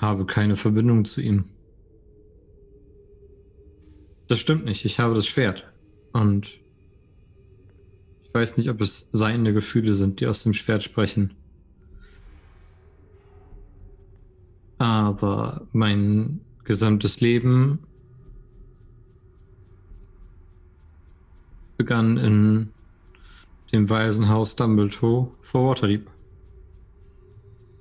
[0.01, 1.45] Habe keine Verbindung zu ihm.
[4.27, 4.83] Das stimmt nicht.
[4.83, 5.71] Ich habe das Schwert.
[6.11, 6.47] Und
[8.23, 11.35] ich weiß nicht, ob es seine Gefühle sind, die aus dem Schwert sprechen.
[14.79, 17.79] Aber mein gesamtes Leben
[21.77, 22.69] begann in
[23.71, 26.09] dem Waisenhaus Dumbledore vor Waterdeep.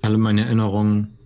[0.03, 1.17] Alle meine Erinnerungen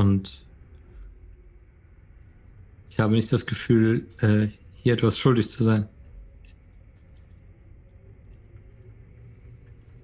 [0.00, 0.42] und
[2.88, 5.88] ich habe nicht das Gefühl, äh, hier etwas schuldig zu sein.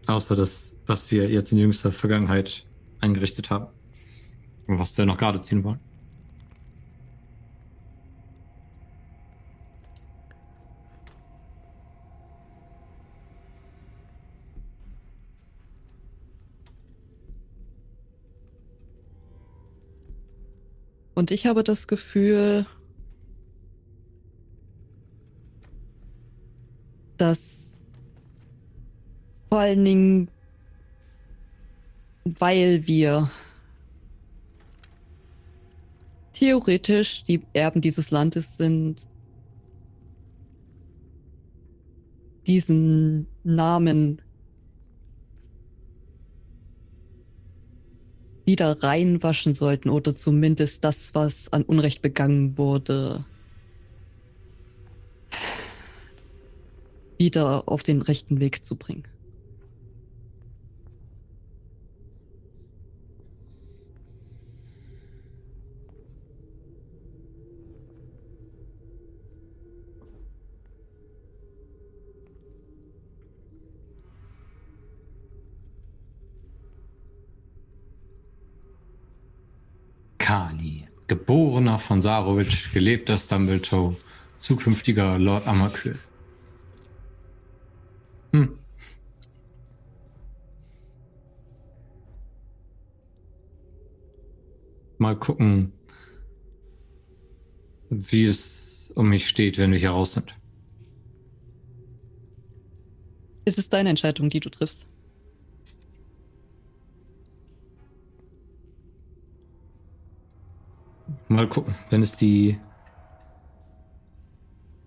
[0.06, 2.64] Außer das, was wir jetzt in jüngster Vergangenheit
[3.00, 3.66] eingerichtet haben.
[4.66, 5.80] Und was wir noch gerade ziehen wollen.
[21.16, 22.66] Und ich habe das Gefühl,
[27.16, 27.74] dass
[29.48, 30.28] vor allen Dingen,
[32.26, 33.30] weil wir
[36.34, 39.08] theoretisch die Erben dieses Landes sind,
[42.46, 44.20] diesen Namen
[48.46, 53.24] wieder reinwaschen sollten oder zumindest das, was an Unrecht begangen wurde,
[57.18, 59.04] wieder auf den rechten Weg zu bringen.
[80.26, 83.94] Kali, geborener von Sarovic, gelebter Dumbledore,
[84.38, 86.00] zukünftiger Lord Amakül.
[88.32, 88.58] Hm.
[94.98, 95.72] Mal gucken,
[97.88, 100.34] wie es um mich steht, wenn wir hier raus sind.
[103.44, 104.88] Es ist deine Entscheidung, die du triffst.
[111.28, 112.58] Mal gucken, wenn es die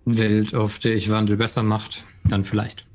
[0.06, 2.86] Welt, auf der ich wandel, besser macht, dann vielleicht.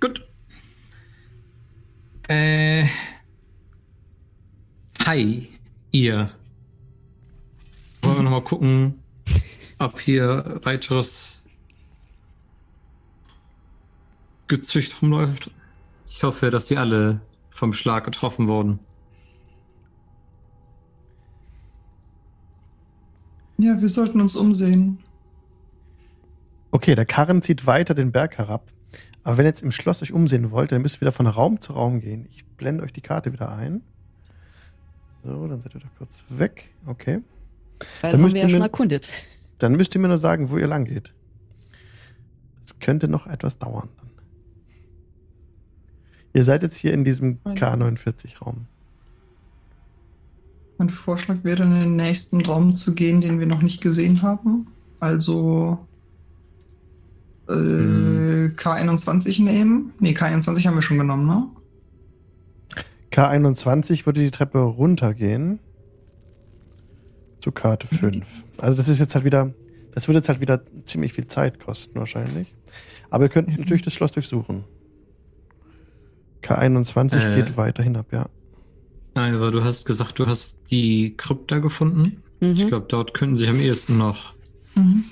[0.00, 0.26] Gut.
[2.28, 2.86] Äh.
[5.06, 5.48] Hi,
[5.92, 6.30] ihr.
[8.02, 9.02] Wollen wir nochmal gucken,
[9.78, 11.44] ob hier weiteres
[14.48, 15.50] Gezücht rumläuft?
[16.10, 17.20] Ich hoffe, dass die alle
[17.50, 18.80] vom Schlag getroffen wurden.
[23.58, 24.98] Ja, wir sollten uns umsehen.
[26.70, 28.70] Okay, der Karren zieht weiter den Berg herab.
[29.24, 31.60] Aber wenn ihr jetzt im Schloss euch umsehen wollt, dann müsst ihr wieder von Raum
[31.60, 32.26] zu Raum gehen.
[32.30, 33.82] Ich blende euch die Karte wieder ein.
[35.24, 36.70] So, dann seid ihr doch kurz weg.
[36.86, 37.20] Okay.
[38.00, 39.08] Weil Dann haben müsst wir ihr ja schon mir- erkundet.
[39.58, 41.12] Dann müsst ihr mir nur sagen, wo ihr lang geht.
[42.62, 43.88] Das könnte noch etwas dauern.
[43.96, 44.10] Dann.
[46.32, 48.66] Ihr seid jetzt hier in diesem K49-Raum.
[50.78, 54.66] Mein Vorschlag wäre, in den nächsten Raum zu gehen, den wir noch nicht gesehen haben.
[55.00, 55.78] Also
[57.48, 58.54] äh, Hm.
[58.56, 59.92] K21 nehmen.
[60.00, 61.46] Nee, K21 haben wir schon genommen, ne?
[63.12, 65.58] K21 würde die Treppe runtergehen.
[67.40, 68.26] Zu Karte 5.
[68.58, 69.54] Also das ist jetzt halt wieder,
[69.94, 72.54] das würde jetzt halt wieder ziemlich viel Zeit kosten wahrscheinlich.
[73.10, 73.56] Aber ihr könnt Mhm.
[73.56, 74.64] natürlich das Schloss durchsuchen.
[76.42, 77.34] K21 Äh.
[77.34, 78.26] geht weiter hinab, ja.
[79.14, 82.22] Nein, aber du hast gesagt, du hast die Krypta gefunden.
[82.40, 82.66] Ich Mhm.
[82.68, 84.34] glaube, dort könnten sich am ehesten noch
[84.74, 85.04] Mhm.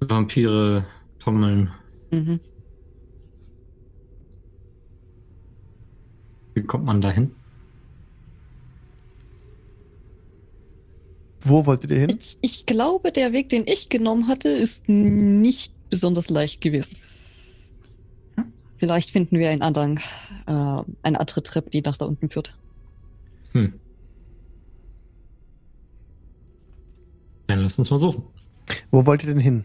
[0.00, 0.86] Vampire
[1.18, 1.70] tummeln.
[2.10, 2.40] Mhm.
[6.54, 7.34] Wie kommt man dahin?
[11.44, 12.16] Wo wolltet ihr hin?
[12.18, 16.96] Ich, ich glaube, der Weg, den ich genommen hatte, ist nicht besonders leicht gewesen.
[18.82, 19.98] Vielleicht finden wir einen anderen,
[20.48, 20.50] äh,
[21.04, 22.58] eine andere Treppe, die nach da unten führt.
[23.52, 23.74] Hm.
[27.46, 28.24] Dann lass uns mal suchen.
[28.90, 29.62] Wo wollt ihr denn hin?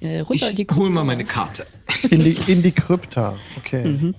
[0.00, 0.90] Äh, runter in die Ich hol Krypta.
[0.90, 1.66] mal meine Karte.
[2.10, 3.38] In die, in die Krypta.
[3.56, 3.86] Okay.
[3.88, 4.14] Mhm.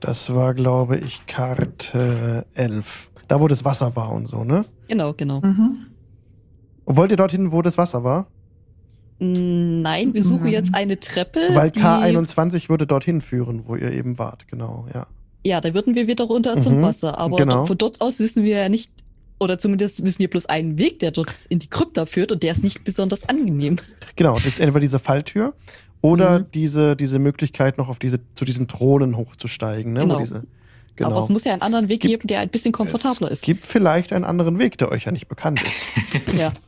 [0.00, 3.10] Das war, glaube ich, Karte 11.
[3.28, 4.64] Da, wo das Wasser war und so, ne?
[4.88, 5.42] Genau, genau.
[5.42, 5.86] Mhm.
[6.86, 8.28] Und wollt ihr dorthin, wo das Wasser war?
[9.22, 10.52] Nein, wir suchen Nein.
[10.52, 11.40] jetzt eine Treppe.
[11.52, 15.06] Weil die, K21 würde dorthin führen, wo ihr eben wart, genau, ja.
[15.44, 17.18] Ja, da würden wir wieder runter zum Mhm, Wasser.
[17.18, 17.66] Aber genau.
[17.66, 18.92] von dort aus wissen wir ja nicht,
[19.40, 22.52] oder zumindest wissen wir bloß einen Weg, der dort in die Krypta führt und der
[22.52, 23.78] ist nicht besonders angenehm.
[24.16, 25.54] Genau, das ist entweder diese Falltür
[26.00, 26.46] oder Mhm.
[26.54, 30.00] diese, diese Möglichkeit, noch auf diese, zu diesen Thronen hochzusteigen, ne?
[30.00, 30.16] Genau.
[30.16, 30.44] Wo diese,
[30.96, 31.10] genau.
[31.10, 33.44] Aber es muss ja einen anderen Weg Gibt- geben, der ein bisschen komfortabler es ist.
[33.44, 36.38] gibt vielleicht einen anderen Weg, der euch ja nicht bekannt ist.
[36.38, 36.52] Ja.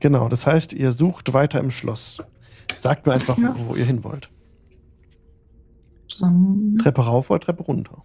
[0.00, 2.18] Genau, das heißt, ihr sucht weiter im Schloss.
[2.76, 3.54] Sagt mir einfach, Ja.
[3.58, 4.30] wo ihr hin wollt.
[6.20, 8.02] Dann Treppe rauf oder Treppe runter?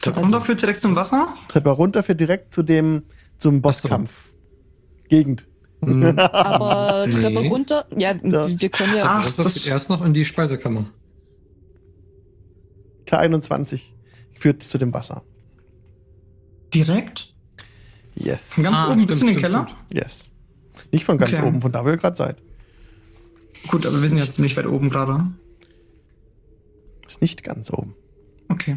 [0.00, 1.28] Treppe runter führt direkt zum Wasser.
[1.48, 3.02] Treppe runter für direkt zu dem,
[3.38, 4.34] zum Bosskampf.
[5.08, 5.46] Gegend.
[5.84, 6.18] Hm.
[6.18, 7.12] Aber Nee.
[7.14, 8.48] Treppe runter, ja, Ja.
[8.60, 9.04] wir können ja.
[9.06, 10.86] Ach, das geht erst noch in die Speisekammer.
[13.06, 13.80] K21
[14.34, 15.22] führt zu dem Wasser.
[16.74, 17.34] Direkt.
[18.14, 18.54] Yes.
[18.54, 19.68] Von ganz Ah, oben bis in den Keller.
[19.92, 20.30] Yes.
[20.92, 21.46] Nicht von ganz Okay.
[21.46, 22.36] oben, von da, wo ihr gerade seid.
[23.68, 25.26] Gut, aber wir sind jetzt nicht weit oben gerade.
[27.06, 27.94] Ist nicht ganz oben.
[28.48, 28.76] Okay.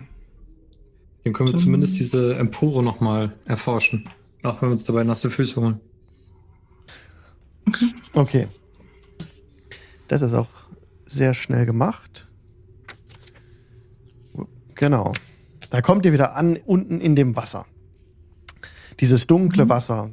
[1.24, 4.10] Dann können wir Dann- zumindest diese Empore nochmal erforschen.
[4.43, 5.80] Auch wenn wir uns dabei nasse Füße holen.
[8.14, 8.47] Okay.
[10.08, 10.49] Das ist auch
[11.06, 12.28] sehr schnell gemacht.
[14.76, 15.14] Genau.
[15.70, 17.66] Da kommt ihr wieder an, unten in dem Wasser.
[18.99, 19.70] Dieses dunkle Mhm.
[19.70, 20.12] Wasser,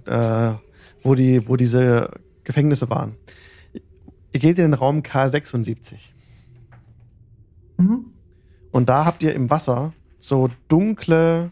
[0.60, 0.67] äh,
[1.02, 2.10] wo, die, wo diese
[2.44, 3.16] Gefängnisse waren.
[4.32, 5.94] Ihr geht in den Raum K76.
[7.78, 8.06] Mhm.
[8.70, 11.50] Und da habt ihr im Wasser so dunkle,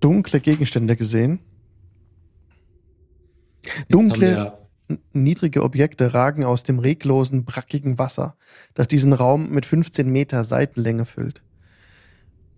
[0.00, 1.40] dunkle Gegenstände gesehen.
[3.88, 4.58] Dunkle,
[5.12, 8.36] niedrige Objekte ragen aus dem reglosen, brackigen Wasser,
[8.74, 11.42] das diesen Raum mit 15 Meter Seitenlänge füllt.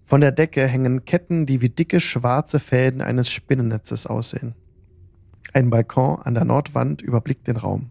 [0.07, 4.55] Von der Decke hängen Ketten, die wie dicke schwarze Fäden eines Spinnennetzes aussehen.
[5.53, 7.91] Ein Balkon an der Nordwand überblickt den Raum.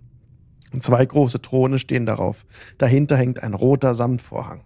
[0.72, 2.45] Und zwei große Throne stehen darauf.
[2.78, 4.63] Dahinter hängt ein roter Samtvorhang.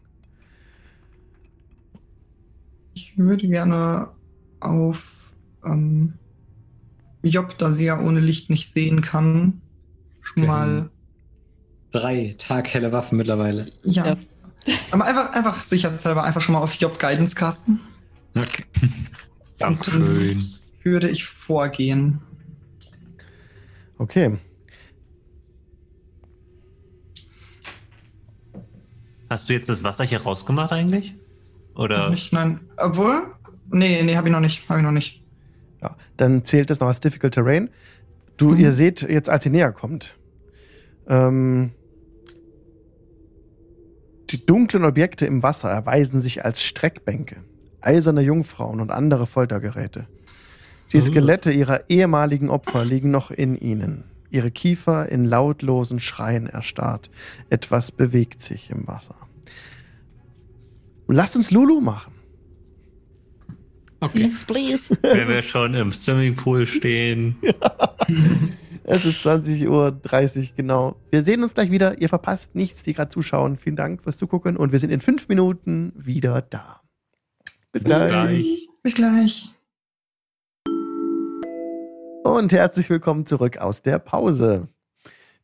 [2.94, 4.10] Ich würde gerne
[4.60, 5.34] auf
[5.66, 6.14] ähm,
[7.24, 9.62] Job, da sie ja ohne Licht nicht sehen kann,
[10.22, 10.90] schon mal.
[11.92, 13.66] drei taghelle Waffen mittlerweile.
[13.84, 14.06] Ja.
[14.06, 14.18] Ja.
[14.92, 17.80] Aber einfach, einfach sicherheitshalber einfach schon mal auf Job Guidance casten.
[18.36, 18.64] Okay.
[19.58, 20.50] Dankeschön.
[20.84, 22.22] würde ich vorgehen.
[23.98, 24.38] Okay.
[29.30, 31.14] Hast du jetzt das Wasser hier rausgemacht eigentlich?
[31.76, 32.10] Noch Oder?
[32.10, 32.60] Nicht, nein.
[32.78, 33.28] Obwohl?
[33.72, 34.68] Nee, nee, habe ich noch nicht.
[34.70, 35.24] Habe ich noch nicht.
[35.82, 37.70] Ja, dann zählt das noch als Difficult Terrain.
[38.38, 38.60] Du, Mhm.
[38.60, 40.16] ihr seht jetzt, als ihr näher kommt,
[41.08, 41.72] ähm,
[44.32, 47.38] die dunklen Objekte im Wasser erweisen sich als Streckbänke,
[47.82, 50.08] eiserne Jungfrauen und andere Foltergeräte.
[50.92, 51.02] Die Oh.
[51.02, 54.06] Skelette ihrer ehemaligen Opfer liegen noch in ihnen.
[54.32, 57.10] Ihre Kiefer in lautlosen Schreien erstarrt.
[57.50, 59.16] Etwas bewegt sich im Wasser.
[61.08, 62.14] Lasst uns Lulu machen.
[64.02, 64.28] Okay.
[64.28, 64.98] Yes, please.
[65.02, 67.36] Wenn wir schon im Swimmingpool stehen.
[68.92, 70.96] Es ist 20.30 Uhr genau.
[71.12, 72.02] Wir sehen uns gleich wieder.
[72.02, 73.56] Ihr verpasst nichts, die gerade zuschauen.
[73.56, 76.82] Vielen Dank fürs Zugucken und wir sind in fünf Minuten wieder da.
[77.72, 78.10] Bis, Bis gleich.
[78.10, 78.68] gleich.
[78.82, 79.56] Bis gleich.
[82.24, 84.68] Und herzlich willkommen zurück aus der Pause.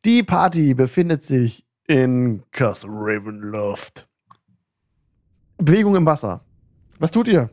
[0.05, 4.07] Die Party befindet sich in Castle Ravenloft.
[5.59, 6.43] Bewegung im Wasser.
[6.97, 7.51] Was tut ihr?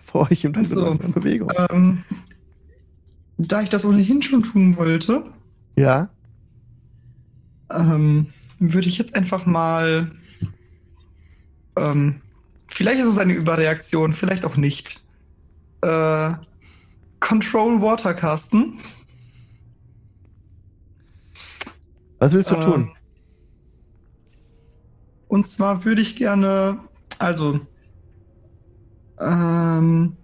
[0.00, 1.08] Vor euch im Also, Wasser.
[1.12, 1.52] Bewegung.
[1.70, 2.02] Ähm,
[3.38, 5.24] da ich das ohnehin schon tun wollte,
[5.76, 6.08] Ja.
[7.70, 10.12] ähm, würde ich jetzt einfach mal.
[11.76, 12.22] Ähm,
[12.68, 15.02] vielleicht ist es eine Überreaktion, vielleicht auch nicht.
[15.82, 16.32] Äh,
[17.20, 18.78] Control Water casten.
[22.18, 22.90] Was willst du Ähm, tun?
[25.28, 26.78] Und zwar würde ich gerne,
[27.18, 27.60] also,
[29.20, 30.16] ähm,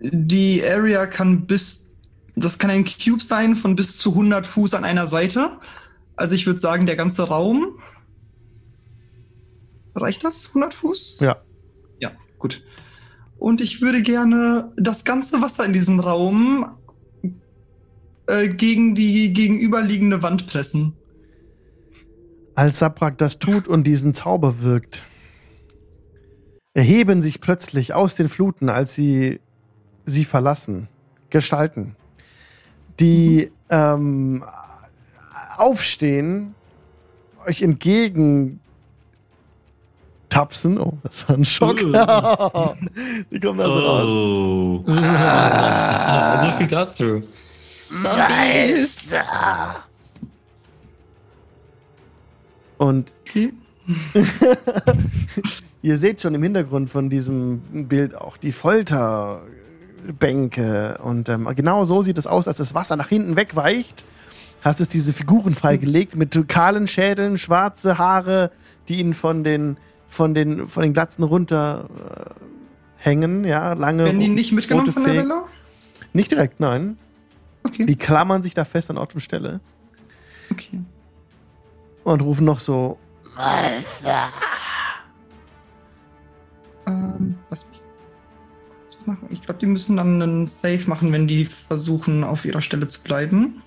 [0.00, 1.94] die Area kann bis,
[2.36, 5.58] das kann ein Cube sein von bis zu 100 Fuß an einer Seite.
[6.16, 7.78] Also ich würde sagen, der ganze Raum.
[9.94, 10.48] Reicht das?
[10.48, 11.18] 100 Fuß?
[11.20, 11.42] Ja.
[12.00, 12.62] Ja, gut.
[13.38, 16.70] Und ich würde gerne das ganze Wasser in diesem Raum
[18.26, 20.94] äh, gegen die gegenüberliegende Wand pressen.
[22.54, 25.02] Als Sabrak das tut und diesen Zauber wirkt,
[26.74, 29.40] erheben sich plötzlich aus den Fluten, als sie
[30.06, 30.88] sie verlassen,
[31.30, 31.96] Gestalten,
[32.98, 34.44] die ähm,
[35.56, 36.54] aufstehen,
[37.46, 38.60] euch entgegen
[40.30, 40.78] tapsen.
[40.78, 41.76] Oh, das war ein Schock.
[43.30, 44.08] die kommen da so raus.
[44.08, 44.84] Oh.
[44.90, 47.20] Ah, so viel dazu.
[47.90, 49.14] Zombies.
[52.78, 53.14] Und.
[55.82, 58.52] Ihr seht schon im Hintergrund von diesem Bild auch die
[60.00, 60.98] Folterbänke.
[61.02, 64.04] Und ähm, genau so sieht es aus, als das Wasser nach hinten wegweicht.
[64.62, 68.50] Hast es diese Figuren freigelegt mit kahlen Schädeln, schwarze Haare,
[68.88, 72.30] die ihnen von den, von den, von den Glatzen runter äh,
[72.96, 73.44] hängen.
[73.44, 74.04] Ja, lange.
[74.04, 75.14] Werden die nicht mitgenommen von der.
[75.14, 75.42] Welle?
[76.12, 76.98] Nicht direkt, nein.
[77.62, 77.86] Okay.
[77.86, 79.60] Die klammern sich da fest an Ort und Stelle
[80.50, 80.80] okay.
[82.04, 82.98] und rufen noch so.
[86.86, 87.79] Ähm, lass mich
[89.00, 89.32] was nachgucken.
[89.32, 93.00] Ich glaube, die müssen dann einen Save machen, wenn die versuchen, auf ihrer Stelle zu
[93.00, 93.62] bleiben.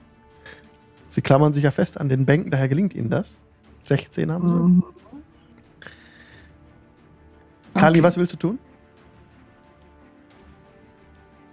[1.10, 3.40] Sie klammern sich ja fest an den Bänken, daher gelingt ihnen das.
[3.84, 4.56] 16 haben sie.
[4.56, 4.84] Ähm,
[7.74, 8.04] Kali, okay.
[8.04, 8.60] was willst du tun?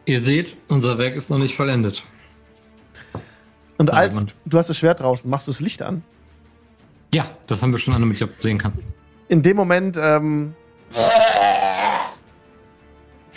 [0.07, 2.05] Ihr seht, unser Werk ist noch nicht vollendet.
[3.78, 6.03] Und als du hast das Schwert draußen, machst du das Licht an.
[7.14, 8.72] Ja, das haben wir schon an, damit ich sehen kann.
[9.28, 10.55] In dem Moment ähm,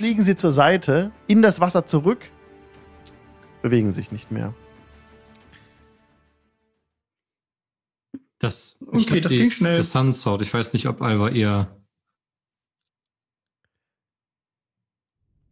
[0.03, 2.29] fliegen sie zur Seite, in das Wasser zurück,
[3.61, 4.53] bewegen sich nicht mehr.
[8.37, 9.77] Das, Okay, glaub, das die ging ist schnell.
[9.77, 10.41] Das Sunsword.
[10.41, 11.73] Ich weiß nicht, ob Alva ihr.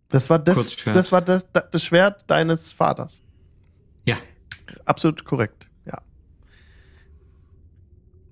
[0.10, 3.22] Das war das, das, war das, das Schwert deines Vaters.
[4.06, 4.18] Ja.
[4.84, 6.02] Absolut korrekt, ja.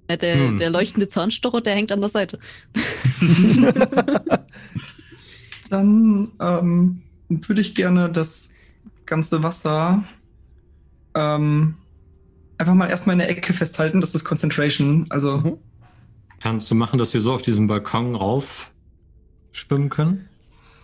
[0.10, 0.58] Ja, Der, Hm.
[0.58, 2.40] der leuchtende Zahnstocher, der hängt an der Seite.
[5.70, 8.52] Dann ähm, würde ich gerne das
[9.06, 10.04] ganze Wasser
[11.16, 11.76] ähm,
[12.58, 14.02] einfach mal erstmal in der Ecke festhalten.
[14.02, 15.06] Das ist Concentration.
[15.10, 15.58] Also, Mhm.
[16.42, 18.72] Kannst du machen, dass wir so auf diesem Balkon rauf
[19.52, 20.30] schwimmen können?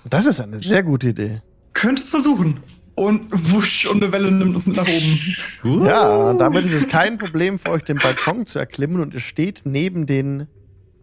[0.10, 1.42] Das ist eine sehr gute Idee.
[1.72, 2.60] könnte es versuchen.
[2.96, 5.36] Und wusch, und eine Welle nimmt uns mit nach oben.
[5.64, 5.86] Uh.
[5.86, 9.62] Ja, damit ist es kein Problem für euch, den Balkon zu erklimmen und ihr steht
[9.66, 10.48] neben den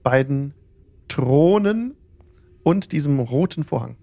[0.02, 0.54] beiden
[1.08, 1.94] Thronen
[2.62, 3.96] und diesem roten Vorhang.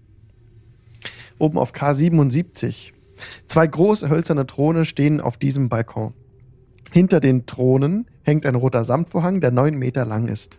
[1.38, 2.92] Oben auf K77.
[3.46, 6.14] Zwei große hölzerne Throne stehen auf diesem Balkon.
[6.92, 10.58] Hinter den Thronen hängt ein roter Samtvorhang, der neun Meter lang ist.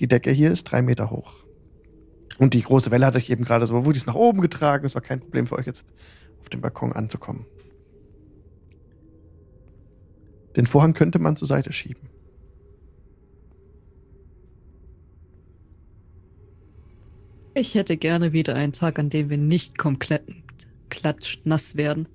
[0.00, 1.34] Die Decke hier ist drei Meter hoch.
[2.38, 4.86] Und die große Welle hat euch eben gerade so, es nach oben getragen.
[4.86, 5.86] Es war kein Problem für euch jetzt
[6.40, 7.46] auf dem Balkon anzukommen.
[10.56, 12.08] Den Vorhang könnte man zur Seite schieben.
[17.58, 20.22] Ich hätte gerne wieder einen Tag, an dem wir nicht komplett
[20.90, 22.06] klatschnass werden.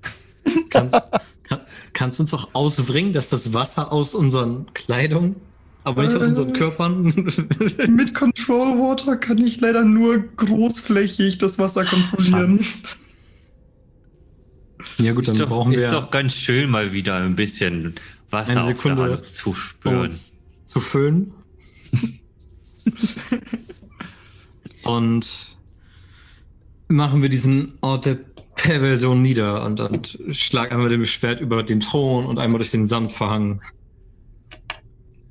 [0.70, 0.96] Kannst,
[1.44, 1.60] kann,
[1.92, 5.36] kannst du uns auch ausbringen, dass das Wasser aus unseren Kleidung,
[5.84, 6.54] aber nicht aus unseren.
[6.54, 7.04] Körpern?
[7.88, 12.66] Mit Control Water kann ich leider nur großflächig das Wasser kontrollieren.
[14.98, 17.96] ja gut, dann Ist, doch, brauchen wir ist doch ganz schön, mal wieder ein bisschen
[18.30, 20.10] Wasser Eine auf der Sekunde, Hand zu spüren.
[20.64, 21.34] zu füllen.
[24.86, 25.58] und
[26.88, 28.18] machen wir diesen Ort der
[28.56, 32.72] Perversion nieder und, und schlag einmal mit dem Schwert über den Thron und einmal durch
[32.72, 33.62] den Samtverhang,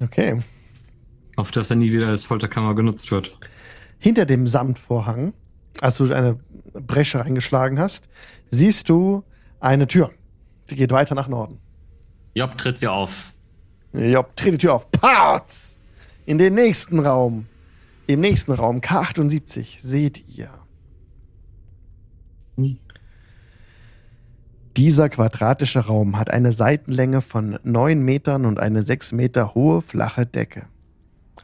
[0.03, 0.43] Okay.
[1.37, 3.39] auf dass er nie wieder als Folterkammer genutzt wird.
[3.99, 5.33] Hinter dem Samtvorhang,
[5.81, 6.39] als du eine
[6.75, 8.09] Bresche reingeschlagen hast,
[8.51, 9.23] siehst du
[9.61, 10.11] eine Tür.
[10.71, 11.61] Die geht weiter nach Norden.
[12.35, 13.33] Job tritt sie auf.
[13.93, 14.91] Job, dreht die Tür auf.
[14.91, 15.79] Parts!
[16.27, 17.47] In den nächsten Raum.
[18.07, 20.51] Im nächsten Raum, K78, seht ihr.
[24.77, 30.27] Dieser quadratische Raum hat eine Seitenlänge von 9 Metern und eine 6 Meter hohe flache
[30.27, 30.67] Decke.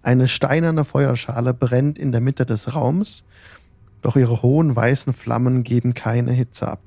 [0.03, 3.25] Eine steinerne Feuerschale brennt in der Mitte des Raums,
[4.01, 6.81] doch ihre hohen weißen Flammen geben keine Hitze ab.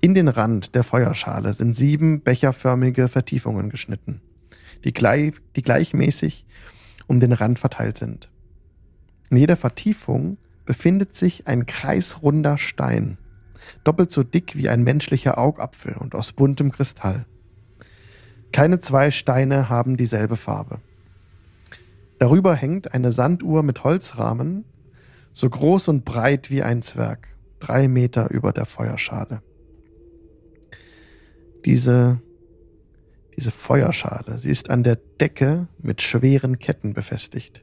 [0.00, 4.20] In den Rand der Feuerschale sind sieben becherförmige Vertiefungen geschnitten,
[4.84, 6.44] die, gleich, die gleichmäßig
[7.06, 8.31] um den Rand verteilt sind.
[9.32, 13.16] In jeder Vertiefung befindet sich ein kreisrunder Stein,
[13.82, 17.24] doppelt so dick wie ein menschlicher Augapfel und aus buntem Kristall.
[18.52, 20.80] Keine zwei Steine haben dieselbe Farbe.
[22.18, 24.66] Darüber hängt eine Sanduhr mit Holzrahmen,
[25.32, 29.40] so groß und breit wie ein Zwerg, drei Meter über der Feuerschale.
[31.64, 32.20] Diese,
[33.34, 37.61] diese Feuerschale, sie ist an der Decke mit schweren Ketten befestigt.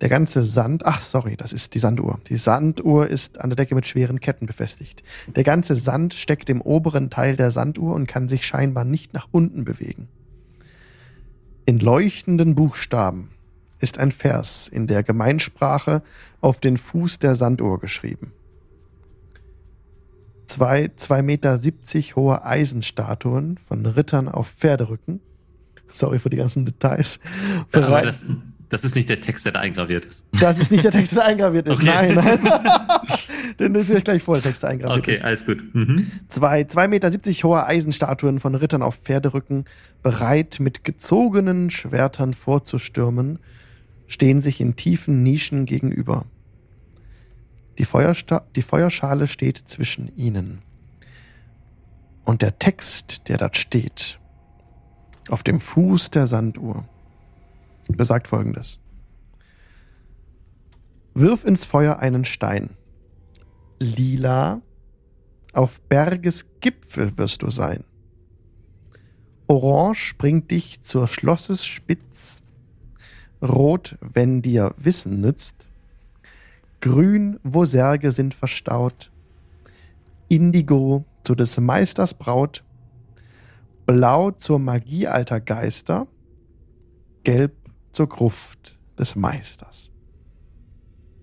[0.00, 2.20] Der ganze Sand, ach sorry, das ist die Sanduhr.
[2.28, 5.02] Die Sanduhr ist an der Decke mit schweren Ketten befestigt.
[5.34, 9.28] Der ganze Sand steckt im oberen Teil der Sanduhr und kann sich scheinbar nicht nach
[9.30, 10.08] unten bewegen.
[11.64, 13.30] In leuchtenden Buchstaben
[13.78, 16.02] ist ein Vers in der Gemeinsprache
[16.40, 18.32] auf den Fuß der Sanduhr geschrieben.
[20.46, 25.20] Zwei, zwei Meter siebzig hohe Eisenstatuen von Rittern auf Pferderücken.
[25.88, 27.18] Sorry für die ganzen Details.
[27.72, 28.14] Aber Bereit-
[28.82, 30.24] das, ist nicht der Text, der da eingraviert ist.
[30.40, 31.80] das ist nicht der Text, der eingraviert ist.
[31.80, 31.86] Okay.
[31.86, 32.38] Nein, nein.
[33.58, 35.24] Denn das ist gleich vor, der Text, der eingraviert Okay, ist.
[35.24, 35.62] alles gut.
[35.74, 36.10] Mhm.
[36.28, 39.64] Zwei, zwei Meter siebzig hohe Eisenstatuen von Rittern auf Pferderücken,
[40.02, 43.38] bereit mit gezogenen Schwertern vorzustürmen,
[44.06, 46.26] stehen sich in tiefen Nischen gegenüber.
[47.78, 50.62] Die, Feuersta die Feuerschale steht zwischen ihnen.
[52.24, 54.18] Und der Text, der dort steht,
[55.28, 56.84] auf dem Fuß der Sanduhr,
[57.88, 58.78] besagt folgendes.
[61.14, 62.70] Wirf ins Feuer einen Stein.
[63.78, 64.62] Lila,
[65.52, 67.84] auf Berges Gipfel wirst du sein.
[69.46, 72.42] Orange bringt dich zur Schlosses Spitz.
[73.42, 75.68] Rot, wenn dir Wissen nützt.
[76.80, 79.12] Grün, wo Särge sind verstaut.
[80.28, 82.64] Indigo zu des Meisters Braut.
[83.86, 86.08] Blau zur Magie alter Geister.
[87.22, 87.52] Gelb
[87.94, 89.90] zur Gruft des Meisters.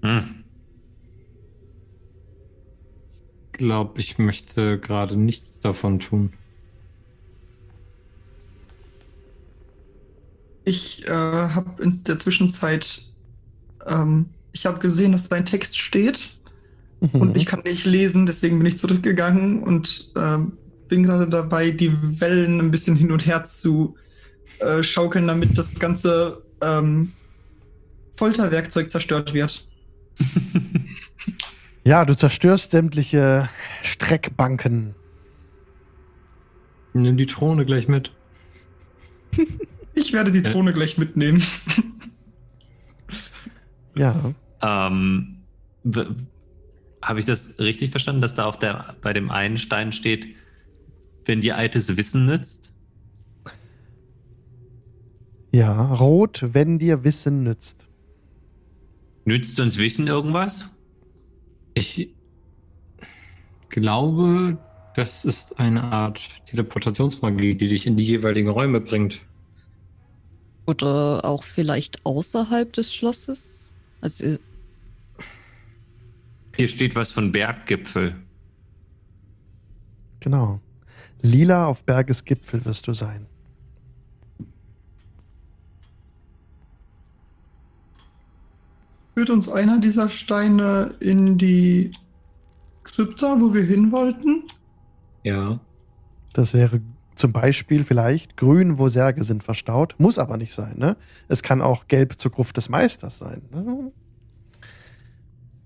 [0.01, 0.43] Hm.
[3.53, 6.33] glaube, ich möchte gerade nichts davon tun.
[10.65, 13.05] Ich äh, habe in der Zwischenzeit,
[13.85, 16.41] ähm, ich habe gesehen, dass da ein Text steht
[17.01, 17.21] Mhm.
[17.21, 20.53] und ich kann nicht lesen, deswegen bin ich zurückgegangen und ähm,
[20.87, 23.95] bin gerade dabei, die Wellen ein bisschen hin und her zu
[24.59, 27.13] äh, schaukeln, damit das ganze ähm,
[28.15, 29.67] Folterwerkzeug zerstört wird.
[31.83, 33.49] Ja, du zerstörst sämtliche
[33.81, 34.93] Streckbanken.
[36.93, 38.11] Nimm die Throne gleich mit.
[39.93, 40.41] Ich werde die.
[40.41, 41.43] Throne gleich mitnehmen.
[43.93, 44.33] Ja.
[44.61, 45.41] Ähm,
[47.01, 50.27] Habe ich das richtig verstanden, dass da auf der, bei dem einen Stein steht,
[51.25, 52.70] wenn dir altes Wissen nützt?
[55.51, 57.87] Ja, rot, wenn dir Wissen nützt.
[59.25, 60.65] Nützt uns Wissen irgendwas?
[61.73, 62.13] Ich
[63.69, 64.57] glaube,
[64.95, 69.21] das ist eine Art Teleportationsmagie, die dich in die jeweiligen Räume bringt.
[70.67, 73.71] Oder auch vielleicht außerhalb des Schlosses?
[73.99, 74.37] Also,
[76.55, 78.15] Hier steht was von Berggipfel.
[80.19, 80.61] Genau.
[81.21, 83.27] Lila auf Bergesgipfel wirst du sein.
[89.13, 91.91] Führt uns einer dieser Steine in die
[92.83, 94.43] Krypta, wo wir hin wollten?
[95.23, 95.59] Ja.
[96.33, 96.81] Das wäre
[97.15, 99.95] zum Beispiel vielleicht grün, wo Särge sind verstaut.
[99.97, 100.77] Muss aber nicht sein.
[100.77, 100.97] Ne?
[101.27, 103.41] Es kann auch gelb zur Gruft des Meisters sein.
[103.51, 103.91] Ne?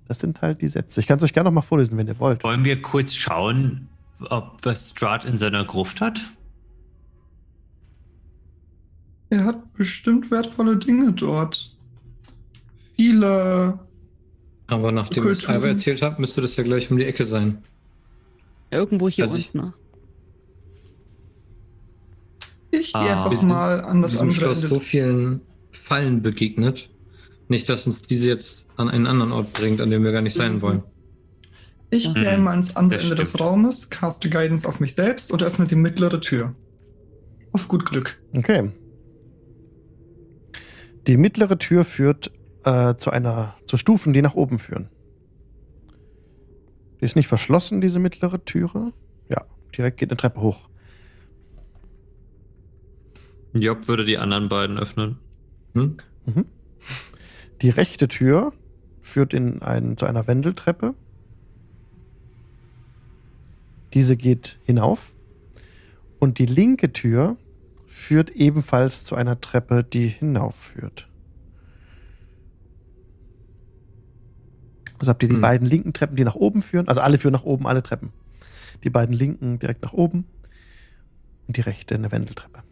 [0.08, 1.00] Das sind halt die Sätze.
[1.00, 2.44] Ich kann es euch gerne noch mal vorlesen, wenn ihr wollt.
[2.44, 3.88] Wollen wir kurz schauen,
[4.30, 6.20] ob was Strahd in seiner Gruft hat?
[9.30, 11.75] Er hat bestimmt wertvolle Dinge dort.
[12.98, 13.80] Viele.
[14.68, 15.56] Aber nachdem ich Kulturen.
[15.56, 17.60] Alva erzählt habe, müsste das ja gleich um die Ecke sein.
[18.72, 19.74] Irgendwo hier Also ich- unten.
[22.72, 23.18] Ich gehe Ah.
[23.18, 25.42] einfach Wir sind mal an das andere Schloss Ende so vielen
[25.72, 26.90] Fallen begegnet.
[27.48, 30.36] Nicht, dass uns diese jetzt an einen anderen Ort bringt, an dem wir gar nicht
[30.36, 30.62] sein Mhm.
[30.62, 30.84] wollen.
[31.92, 32.14] Ich Mhm.
[32.16, 33.40] gehe einmal ans andere Das Ende des.
[33.40, 36.56] Raumes, caste Guidance auf mich selbst und öffne die mittlere Tür.
[37.52, 38.20] Auf gut Glück.
[38.34, 38.72] Okay.
[41.08, 42.32] Die mittlere Tür führt
[42.66, 44.90] äh, zu einer, zu Stufen, die nach oben führen.
[47.00, 48.92] Die ist nicht verschlossen, diese mittlere Türe.
[49.30, 50.70] Ja, direkt geht eine Treppe hoch.
[53.54, 55.18] Job würde die anderen beiden öffnen.
[55.74, 55.98] Hm?
[57.62, 58.54] Die rechte Tür
[59.02, 60.96] führt in ein, zu einer Wendeltreppe.
[63.94, 65.14] Diese geht hinauf.
[66.20, 67.38] Und die linke Tür
[67.88, 71.08] führt ebenfalls zu einer Treppe, die hinaufführt.
[75.06, 75.41] Also habt ihr die Hm.
[75.41, 76.88] beiden linken Treppen, die nach oben führen.
[76.88, 78.10] Also alle führen nach oben, alle Treppen.
[78.84, 80.26] Die beiden linken direkt nach oben.
[81.48, 82.64] Und die rechte eine Wendeltreppe.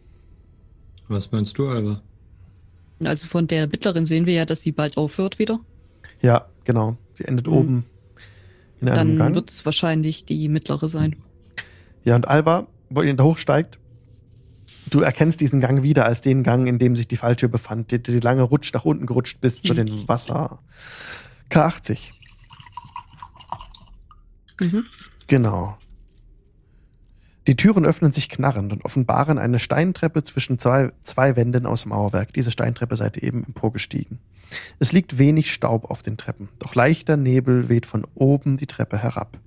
[1.06, 2.02] Was meinst du, Alva?
[3.04, 5.60] Also von der mittleren sehen wir ja, dass sie bald aufhört wieder.
[6.22, 6.96] Ja, genau.
[7.14, 7.52] Sie endet Mhm.
[7.52, 7.84] oben
[8.80, 9.34] in einem Dann Gang.
[9.36, 11.14] wird es wahrscheinlich die mittlere sein.
[12.02, 13.78] Ja, und Alba, wo ihr da hochsteigt,
[14.90, 17.92] du erkennst diesen Gang wieder als den Gang, in dem sich die Falltür befand.
[17.92, 20.58] Die, die lange Rutsch nach unten gerutscht bis zu den Wasser
[21.50, 22.10] K80.
[24.60, 24.84] Mhm.
[25.26, 25.76] Genau.
[27.46, 32.32] Die Türen öffnen sich knarrend und offenbaren eine Steintreppe zwischen zwei, zwei Wänden aus Mauerwerk.
[32.32, 34.18] Diese Steintreppe seid ihr eben emporgestiegen.
[34.78, 38.98] Es liegt wenig Staub auf den Treppen, doch leichter Nebel weht von oben die Treppe
[38.98, 39.38] herab.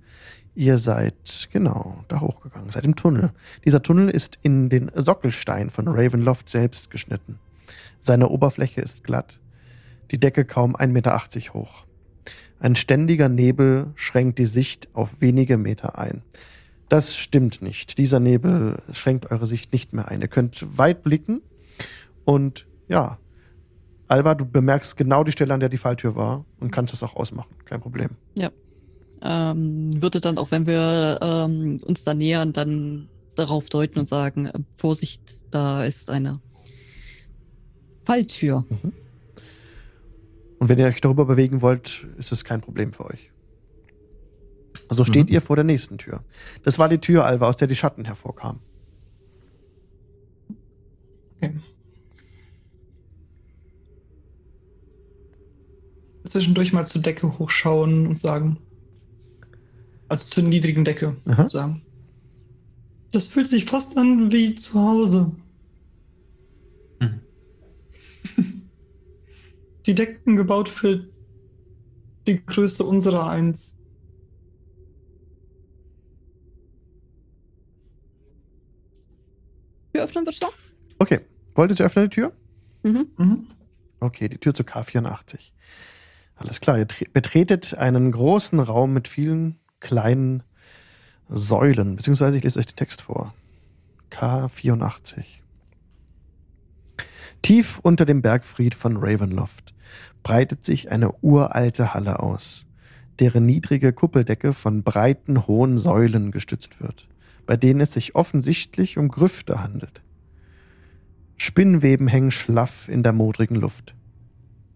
[0.53, 3.31] Ihr seid, genau, da hochgegangen, seid im Tunnel.
[3.63, 7.39] Dieser Tunnel ist in den Sockelstein von Ravenloft selbst geschnitten.
[7.99, 9.39] Seine Oberfläche ist glatt,
[10.11, 11.19] die Decke kaum 1,80 Meter
[11.53, 11.85] hoch.
[12.59, 16.23] Ein ständiger Nebel schränkt die Sicht auf wenige Meter ein.
[16.89, 17.97] Das stimmt nicht.
[17.97, 20.21] Dieser Nebel schränkt eure Sicht nicht mehr ein.
[20.21, 21.41] Ihr könnt weit blicken
[22.25, 23.17] und ja,
[24.07, 27.15] Alva, du bemerkst genau die Stelle, an der die Falltür war und kannst das auch
[27.15, 27.53] ausmachen.
[27.65, 28.11] Kein Problem.
[29.21, 34.45] Ähm, würde dann auch, wenn wir ähm, uns da nähern, dann darauf deuten und sagen,
[34.45, 35.21] äh, Vorsicht,
[35.51, 36.39] da ist eine
[38.05, 38.65] Falltür.
[40.59, 43.31] Und wenn ihr euch darüber bewegen wollt, ist es kein Problem für euch.
[44.89, 45.33] Also steht Mhm.
[45.35, 46.23] ihr vor der nächsten Tür.
[46.63, 48.61] Das war die Tür, Alva, aus der die Schatten hervorkamen.
[56.25, 58.57] Zwischendurch mal zur Decke hochschauen und sagen.
[60.09, 61.49] Also zur niedrigen Decke Aha.
[61.49, 61.81] sagen.
[63.11, 65.31] Das fühlt sich fast an wie zu Hause.
[69.87, 71.07] Die Decken gebaut für
[72.27, 73.81] die Größe unserer eins.
[79.91, 80.47] Wir öffnen bitte.
[80.99, 81.19] Okay.
[81.55, 82.31] Wolltet ihr öffnen die Tür?
[82.83, 83.07] Mhm.
[83.17, 83.47] Mhm.
[83.99, 85.51] Okay, die Tür zu K84.
[86.35, 90.43] Alles klar, ihr tre- betretet einen großen Raum mit vielen kleinen
[91.27, 93.33] Säulen, beziehungsweise ich lese euch den Text vor.
[94.11, 95.23] K84.
[97.41, 99.73] Tief unter dem Bergfried von Ravenloft
[100.23, 102.65] breitet sich eine uralte Halle aus,
[103.19, 107.07] deren niedrige Kuppeldecke von breiten, hohen Säulen gestützt wird,
[107.45, 110.01] bei denen es sich offensichtlich um Grüfte handelt.
[111.37, 113.95] Spinnweben hängen schlaff in der modrigen Luft.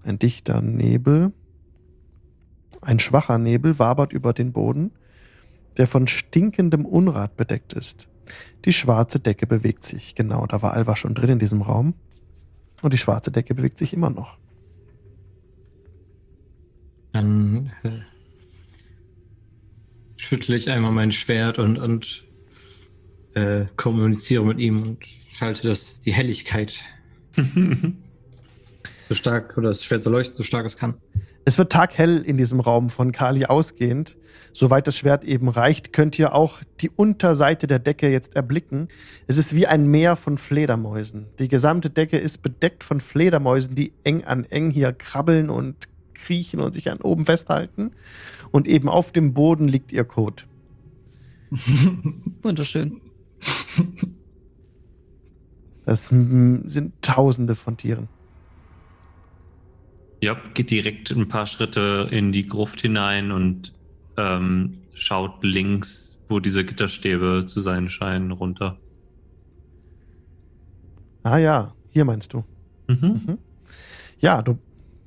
[0.04, 1.34] Ein dichter Nebel,
[2.82, 4.92] ein schwacher Nebel wabert über den Boden,
[5.78, 8.08] der von stinkendem Unrat bedeckt ist.
[8.66, 10.16] Die schwarze Decke bewegt sich.
[10.16, 11.94] Genau, da war Alva schon drin in diesem Raum.
[12.82, 14.38] Und die schwarze Decke bewegt sich immer noch.
[17.12, 18.00] Dann äh,
[20.18, 22.24] schüttle ich einmal mein Schwert und, und
[23.34, 26.82] äh, kommuniziere mit ihm und schalte das, die Helligkeit
[29.10, 30.96] so stark oder das Schwert so leuchten, so stark es kann.
[31.44, 34.16] Es wird taghell in diesem Raum von Kali ausgehend.
[34.54, 38.90] Soweit das Schwert eben reicht, könnt ihr auch die Unterseite der Decke jetzt erblicken.
[39.28, 41.28] Es ist wie ein Meer von Fledermäusen.
[41.40, 45.76] Die gesamte Decke ist bedeckt von Fledermäusen, die eng an eng hier krabbeln und
[46.14, 47.92] kriechen und sich an oben festhalten.
[48.52, 50.48] Und eben auf dem Boden liegt ihr Kot.
[52.42, 53.02] Wunderschön.
[55.86, 58.08] Das sind Tausende von Tieren.
[60.22, 63.74] Job geht direkt ein paar Schritte in die Gruft hinein und
[64.18, 68.78] ähm, schaut links, wo diese Gitterstäbe zu sein scheinen, runter.
[71.24, 72.44] Ah ja, hier meinst du.
[72.88, 73.22] Mhm.
[73.26, 73.38] Mhm.
[74.20, 74.60] Ja, du,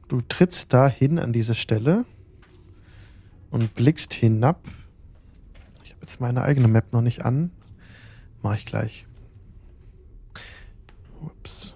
[0.08, 2.04] du trittst da hin an diese Stelle
[3.50, 4.66] und blickst hinab.
[5.84, 7.52] Ich habe jetzt meine eigene Map noch nicht an.
[8.42, 9.06] Mach ich gleich.
[11.20, 11.74] Ups.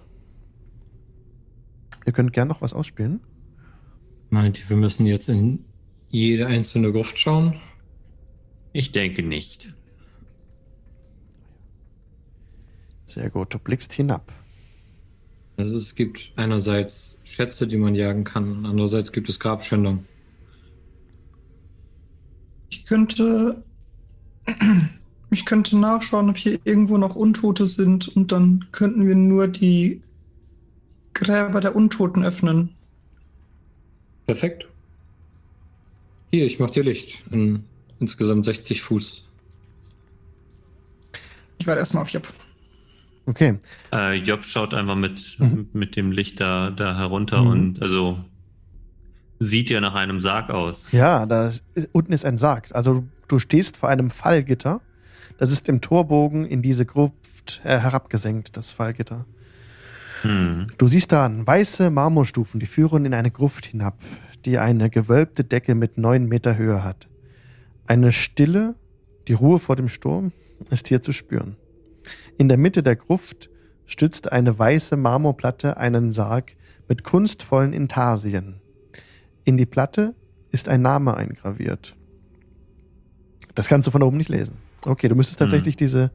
[2.05, 3.21] Ihr könnt gern noch was ausspielen.
[4.29, 5.65] Meint ihr, wir müssen jetzt in
[6.09, 7.59] jede einzelne Gruft schauen?
[8.73, 9.73] Ich denke nicht.
[13.05, 14.31] Sehr gut, du blickst hinab.
[15.57, 20.05] Also es gibt einerseits Schätze, die man jagen kann, andererseits gibt es Grabschändung.
[22.69, 23.63] Ich könnte.
[25.31, 30.01] Ich könnte nachschauen, ob hier irgendwo noch Untote sind und dann könnten wir nur die
[31.13, 32.73] Gräber der Untoten öffnen.
[34.25, 34.67] Perfekt.
[36.31, 37.23] Hier, ich mach dir Licht.
[37.29, 37.63] In
[37.99, 39.23] insgesamt 60 Fuß.
[41.59, 42.27] Ich warte erstmal auf Job.
[43.29, 43.59] Okay.
[43.93, 45.69] Äh, Job schaut einfach mit, Mhm.
[45.73, 47.47] mit dem Licht da, da herunter Mhm.
[47.51, 48.17] und also
[49.39, 50.91] sieht ja nach einem Sarg aus.
[50.91, 51.51] Ja, da
[51.91, 52.69] unten ist ein Sarg.
[52.73, 54.81] Also du stehst vor einem Fallgitter.
[55.37, 59.25] Das ist im Torbogen in diese Gruft äh, herabgesenkt, das Fallgitter.
[60.23, 60.67] Hm.
[60.77, 63.99] Du siehst da weiße Marmorstufen, die führen in eine Gruft hinab,
[64.45, 67.07] die eine gewölbte Decke mit neun Meter Höhe hat.
[67.87, 68.75] Eine Stille,
[69.27, 70.33] die Ruhe vor dem Sturm,
[70.71, 71.55] ist hier zu spüren.
[72.39, 73.49] In der Mitte der Gruft
[73.85, 76.55] stützt eine weiße Marmorplatte einen Sarg
[76.87, 78.61] mit kunstvollen Intarsien.
[79.43, 80.15] In die Platte
[80.49, 81.97] ist ein Name eingraviert.
[83.55, 84.55] Das kannst du von oben nicht lesen.
[84.85, 85.47] Okay, du müsstest Hm.
[85.47, 86.11] tatsächlich diese,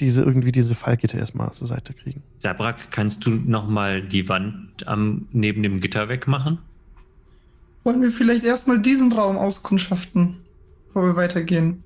[0.00, 2.22] diese, irgendwie diese Fallgitter erstmal zur Seite kriegen.
[2.40, 6.58] Sabrak, kannst du nochmal die Wand am, neben dem Gitter wegmachen?
[7.84, 10.42] Wollen wir vielleicht erstmal diesen Raum auskundschaften,
[10.88, 11.82] bevor wir weitergehen?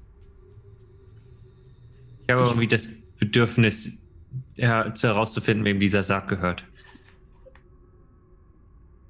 [2.27, 2.89] Ich habe irgendwie das
[3.21, 3.93] Bedürfnis,
[4.57, 6.65] herauszufinden, wem dieser Sarg gehört.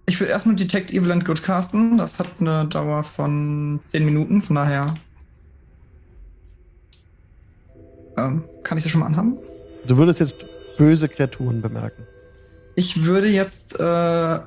[0.06, 1.96] Ich würde erstmal Detect Evil and Good casten.
[1.96, 4.94] Das hat eine Dauer von 10 Minuten, von daher.
[8.16, 9.36] Ähm, kann ich das schon mal anhaben?
[9.86, 10.44] Du würdest jetzt
[10.76, 12.02] böse Kreaturen bemerken.
[12.74, 14.40] Ich würde jetzt äh,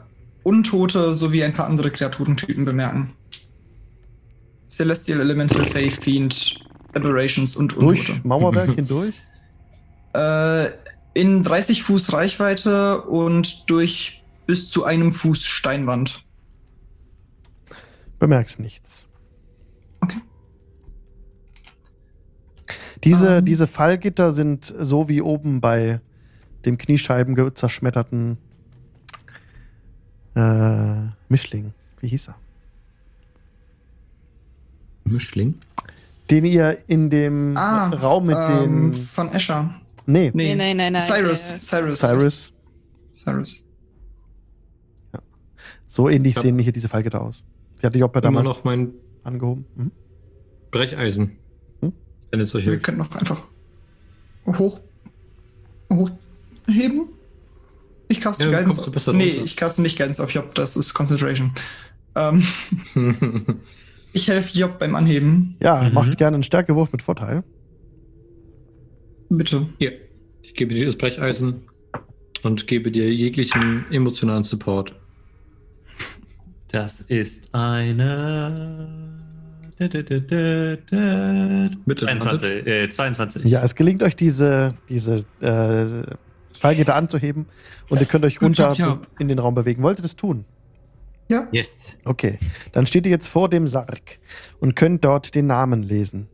[0.44, 3.14] Untote sowie ein paar andere Kreaturentypen bemerken.
[4.70, 6.60] Celestial Elemental Faith Fiend,
[6.94, 8.06] Aberrations und Untote.
[8.06, 9.16] Durch Mauerwerk hindurch?
[10.14, 10.72] Äh,
[11.14, 16.24] in 30 Fuß Reichweite und durch bis zu einem Fuß Steinwand.
[18.20, 19.06] Bemerkst nichts.
[20.02, 20.22] Okay.
[23.04, 23.46] Diese, Ähm.
[23.46, 26.00] diese Fallgitter sind so wie oben bei
[26.66, 28.38] dem Kniescheiben zerschmetterten
[30.36, 31.74] äh, Mischling.
[32.00, 32.36] Wie hieß er?
[35.04, 35.56] Mischling?
[36.32, 38.94] Den ihr in dem Raum mit ähm, den.
[38.94, 39.76] Von Escher.
[40.06, 41.02] Nee, Nee, Nee, nein, nein, nein.
[41.02, 41.52] Cyrus.
[41.52, 42.00] äh, Cyrus.
[42.00, 42.54] Cyrus.
[43.12, 43.68] Cyrus.
[45.88, 47.44] So ähnlich sehen hier diese Fallgitter aus.
[47.76, 48.94] Sie hatte Joppe damals noch mein
[49.24, 49.66] angehoben.
[49.76, 49.92] Mhm.
[50.72, 51.38] Brecheisen.
[51.82, 51.94] Hm?
[52.32, 53.44] Wenn es euch Wir können noch einfach
[54.48, 54.80] hoch,
[55.92, 57.10] hochheben.
[58.08, 58.90] Ich caste Ja, Guidance.
[58.90, 59.44] besser nee, runter.
[59.46, 61.52] ich caste nicht Guidance auf Job, das ist Concentration.
[62.16, 62.44] Ähm,
[64.14, 65.56] ich helfe Job beim Anheben.
[65.62, 65.94] Ja, Mhm.
[65.94, 67.44] macht gerne einen Stärkewurf mit Vorteil.
[69.38, 69.68] Bitte.
[69.80, 69.94] Hier,
[70.44, 71.64] ich gebe dir das Brecheisen
[72.44, 74.94] und gebe dir jeglichen emotionalen Support.
[76.72, 79.18] Das ist eine.
[79.80, 79.92] Mit
[82.00, 83.44] 22, äh, 22.
[83.46, 85.86] Ja, es gelingt euch, diese, diese äh,
[86.58, 87.48] Fallgitter anzuheben
[87.90, 89.08] und ihr könnt euch runter Job.
[89.18, 89.82] in den Raum bewegen.
[89.82, 90.46] Wollt ihr das tun?
[91.28, 91.48] Ja.
[91.52, 91.98] Yes.
[92.06, 92.38] Okay,
[92.72, 94.20] dann steht ihr jetzt vor dem Sarg
[94.60, 96.28] und könnt dort den Namen lesen.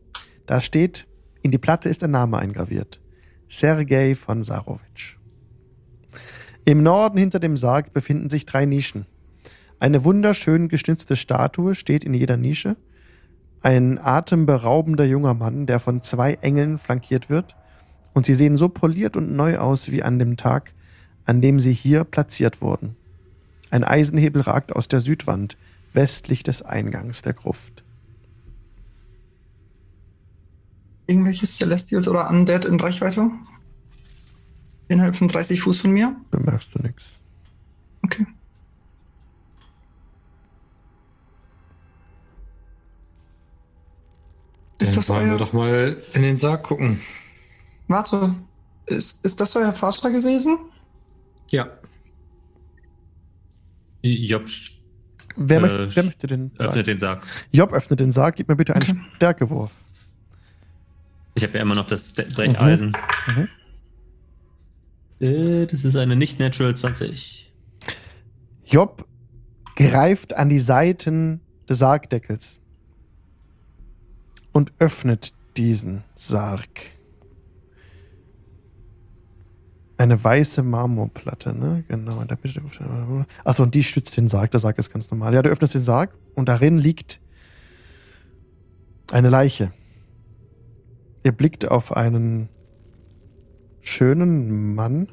[0.46, 1.06] Da steht,
[1.42, 3.00] in die Platte ist ein Name eingraviert.
[3.48, 5.16] Sergei von Sarowitsch.
[6.64, 9.06] Im Norden hinter dem Sarg befinden sich drei Nischen.
[9.78, 12.76] Eine wunderschön geschnitzte Statue steht in jeder Nische.
[13.62, 17.56] Ein atemberaubender junger Mann, der von zwei Engeln flankiert wird.
[18.12, 20.74] Und sie sehen so poliert und neu aus wie an dem Tag,
[21.24, 22.96] an dem sie hier platziert wurden.
[23.70, 25.56] Ein Eisenhebel ragt aus der Südwand,
[25.92, 27.84] westlich des Eingangs der Gruft.
[31.10, 33.28] Irgendwelche Celestials oder Undead in Reichweite?
[34.86, 36.14] Innerhalb von 30 Fuß von mir?
[36.30, 37.10] Bemerkst du nichts.
[38.04, 38.26] Okay.
[44.78, 45.38] Ist Dann das wollen wir euer...
[45.38, 47.00] doch mal in den Sarg gucken.
[47.88, 48.34] Warte.
[48.86, 50.58] Ist, ist das euer Vater gewesen?
[51.50, 51.68] Ja.
[54.02, 54.44] Job
[55.36, 56.68] Wer, Äh, möchte, wer möchte den Sarg?
[56.70, 57.22] öffnet den Sarg.
[57.52, 59.00] Job öffnet den Sarg, gib mir bitte einen Okay.
[59.16, 59.72] Stärkewurf.
[61.34, 62.96] Ich habe ja immer noch das Brecheisen.
[63.26, 63.48] Mhm.
[65.20, 67.52] Äh, das ist eine nicht-natural 20.
[68.64, 69.06] Job
[69.76, 72.60] greift an die Seiten des Sargdeckels
[74.52, 76.68] und öffnet diesen Sarg.
[79.96, 81.84] Eine weiße Marmorplatte, ne?
[81.88, 82.22] Genau.
[82.22, 82.62] In der Mitte.
[83.44, 84.50] Achso, und die stützt den Sarg.
[84.50, 85.34] Der Sarg ist ganz normal.
[85.34, 87.20] Ja, du öffnest den Sarg und darin liegt
[89.12, 89.72] eine Leiche.
[91.22, 92.48] Ihr blickt auf einen
[93.80, 95.08] schönen Mann.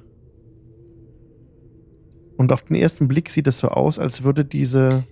[2.37, 5.05] Und auf den ersten Blick sieht es so aus, als würde diese,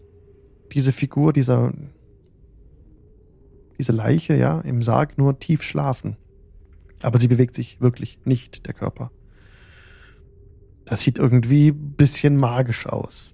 [0.71, 1.73] diese Figur, dieser,
[3.79, 6.17] diese Leiche, ja, im Sarg nur tief schlafen.
[7.01, 9.11] Aber sie bewegt sich wirklich nicht, der Körper.
[10.85, 13.33] Das sieht irgendwie ein bisschen magisch aus.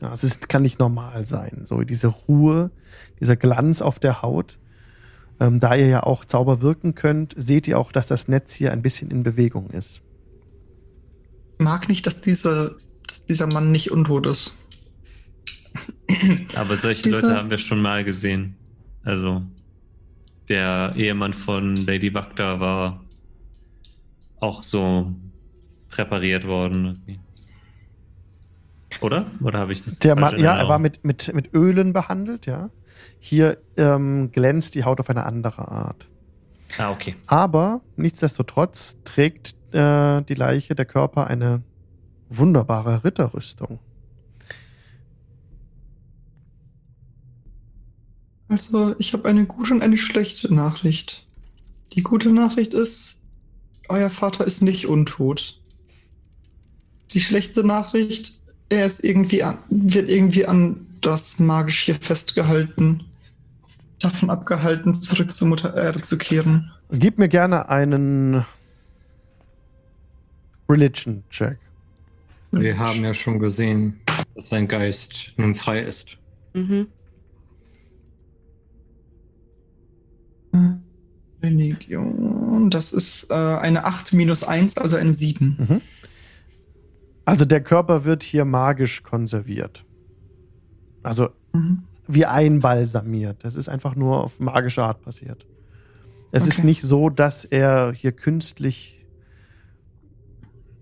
[0.00, 1.62] Ja, es ist, kann nicht normal sein.
[1.64, 2.70] So diese Ruhe,
[3.20, 4.58] dieser Glanz auf der Haut.
[5.40, 8.72] Ähm, da ihr ja auch Zauber wirken könnt, seht ihr auch, dass das Netz hier
[8.72, 10.02] ein bisschen in Bewegung ist.
[11.58, 14.58] Ich mag nicht, dass, diese, dass dieser Mann nicht untot ist.
[16.56, 18.56] Aber solche Dieser- Leute haben wir schon mal gesehen.
[19.04, 19.42] Also,
[20.48, 23.04] der Ehemann von Lady Wagda war
[24.40, 25.14] auch so
[25.88, 27.02] präpariert worden.
[29.00, 29.26] Oder?
[29.42, 32.46] Oder habe ich das Der falsch Mann, ja, er war mit, mit, mit Ölen behandelt,
[32.46, 32.70] ja.
[33.18, 36.08] Hier ähm, glänzt die Haut auf eine andere Art.
[36.76, 37.16] Ah, okay.
[37.26, 41.62] Aber nichtsdestotrotz trägt äh, die Leiche, der Körper, eine
[42.28, 43.80] wunderbare Ritterrüstung.
[48.48, 51.26] Also, ich habe eine gute und eine schlechte Nachricht.
[51.92, 53.26] Die gute Nachricht ist,
[53.88, 55.60] euer Vater ist nicht untot.
[57.12, 58.32] Die schlechte Nachricht,
[58.68, 63.04] er ist irgendwie an, wird irgendwie an das magisch hier festgehalten.
[64.00, 66.70] Davon abgehalten, zurück zur Mutter Erde zu kehren.
[66.90, 68.44] Gib mir gerne einen
[70.68, 71.58] Religion-Check.
[72.52, 74.00] Wir haben ja schon gesehen,
[74.34, 76.16] dass sein Geist nun frei ist.
[76.54, 76.88] Mhm.
[81.42, 85.82] Religion, das ist äh, eine 8 minus 1, also eine 7.
[87.24, 89.84] Also der Körper wird hier magisch konserviert.
[91.02, 91.82] Also Mhm.
[92.06, 93.44] wie einbalsamiert.
[93.44, 95.46] Das ist einfach nur auf magische Art passiert.
[96.30, 96.66] Es ist Okay.
[96.66, 99.06] nicht so, dass er hier künstlich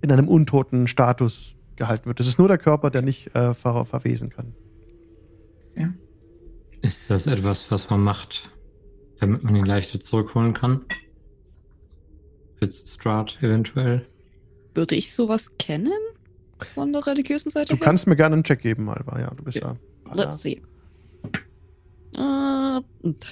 [0.03, 2.19] in einem untoten Status gehalten wird.
[2.21, 4.55] Es ist nur der Körper, der nicht äh, ver verwesen kann.
[6.83, 8.51] Ist das etwas, was man macht,
[9.19, 10.85] damit man ihn leichter zurückholen kann?
[12.59, 14.05] Fitzstrat eventuell?
[14.75, 15.93] Würde ich sowas kennen?
[16.75, 17.85] Von der religiösen Seite Du her?
[17.85, 19.19] kannst mir gerne einen Check geben, Alba.
[19.21, 19.73] Ja, du bist Ja.
[19.73, 19.77] ja.
[20.15, 20.63] Let's see.
[22.17, 23.27] Und-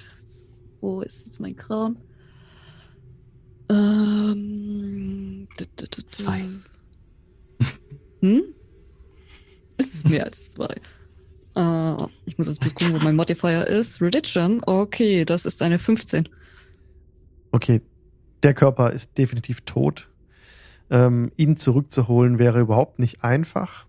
[0.81, 1.97] wo ist jetzt mein Kram?
[3.71, 5.49] Ähm,
[6.07, 6.45] Zwei.
[8.21, 8.43] Hm?
[9.77, 10.75] Es ist mehr als zwei.
[11.57, 14.01] Äh, ich muss jetzt bloß gucken, wo mein Modifier ist.
[14.01, 14.63] Religion.
[14.65, 16.29] Okay, das ist eine 15.
[17.51, 17.83] Okay,
[18.43, 20.09] der Körper ist definitiv tot.
[20.91, 23.87] Ähm, ihn zurückzuholen wäre überhaupt nicht einfach.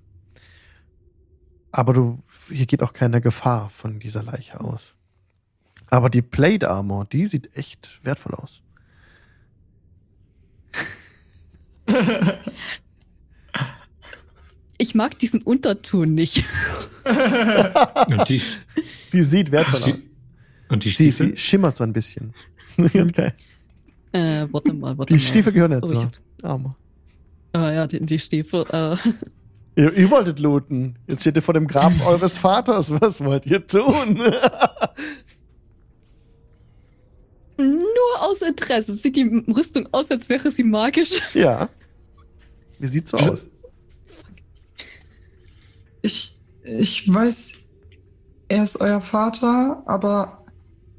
[1.77, 4.93] Aber du, hier geht auch keine Gefahr von dieser Leiche aus.
[5.89, 8.61] Aber die Plate Armor, die sieht echt wertvoll aus.
[14.77, 16.43] Ich mag diesen Unterton nicht.
[18.07, 18.41] Und die,
[19.13, 20.09] Die sieht wertvoll Die- aus.
[20.67, 21.29] und die Sie, Stiefel?
[21.29, 22.33] sie schimmert so ein bisschen.
[22.77, 23.31] okay.
[24.11, 25.25] Äh, warte mal, warte Die mal.
[25.25, 26.11] Stiefel gehören nicht Oh, hab-
[26.43, 26.75] Armor.
[27.53, 28.65] Ah ja, die, die Stiefel.
[28.71, 28.97] Äh,
[29.75, 30.97] Ihr, ihr wolltet looten.
[31.07, 32.91] Jetzt steht ihr vor dem Grab eures Vaters.
[33.01, 34.21] Was wollt ihr tun?
[37.57, 38.95] nur aus Interesse.
[38.95, 41.21] Sieht die Rüstung aus, als wäre sie magisch?
[41.33, 41.69] ja.
[42.79, 43.49] Wie sieht's so aus?
[46.01, 47.53] Ich, ich weiß,
[48.49, 50.45] er ist euer Vater, aber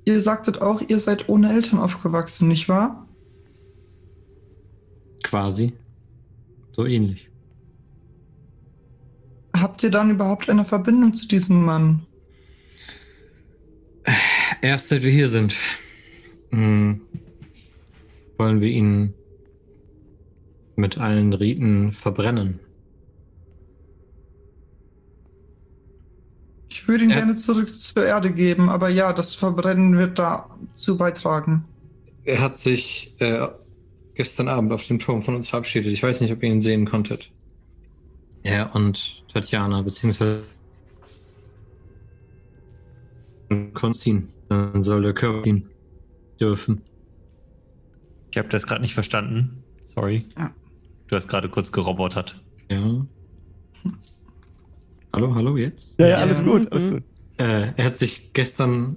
[0.05, 3.07] ihr sagtet auch, ihr seid ohne Eltern aufgewachsen, nicht wahr?
[5.23, 5.74] Quasi.
[6.73, 7.28] So ähnlich.
[9.60, 12.06] Habt ihr dann überhaupt eine Verbindung zu diesem Mann?
[14.62, 15.56] Erst seit wir hier sind,
[16.50, 17.00] hm,
[18.38, 19.14] wollen wir ihn
[20.76, 22.60] mit allen Riten verbrennen.
[26.68, 30.96] Ich würde ihn Er- gerne zurück zur Erde geben, aber ja, das Verbrennen wird dazu
[30.96, 31.64] beitragen.
[32.24, 33.46] Er hat sich äh,
[34.14, 35.92] gestern Abend auf dem Turm von uns verabschiedet.
[35.92, 37.30] Ich weiß nicht, ob ihr ihn sehen konntet.
[38.47, 40.44] Er und Tatjana, beziehungsweise
[43.74, 44.28] Konstantin.
[44.48, 45.68] Dann soll der Körper ihn
[46.40, 46.81] dürfen.
[48.31, 49.64] Ich habe das gerade nicht verstanden.
[49.85, 50.27] Sorry.
[50.39, 50.52] Ja.
[51.09, 52.40] Du hast gerade kurz gerobotert.
[52.70, 53.05] Ja.
[55.12, 55.93] Hallo, hallo, jetzt?
[55.98, 57.02] Ja, ja, alles gut, alles gut.
[57.39, 58.97] Äh, er hat sich gestern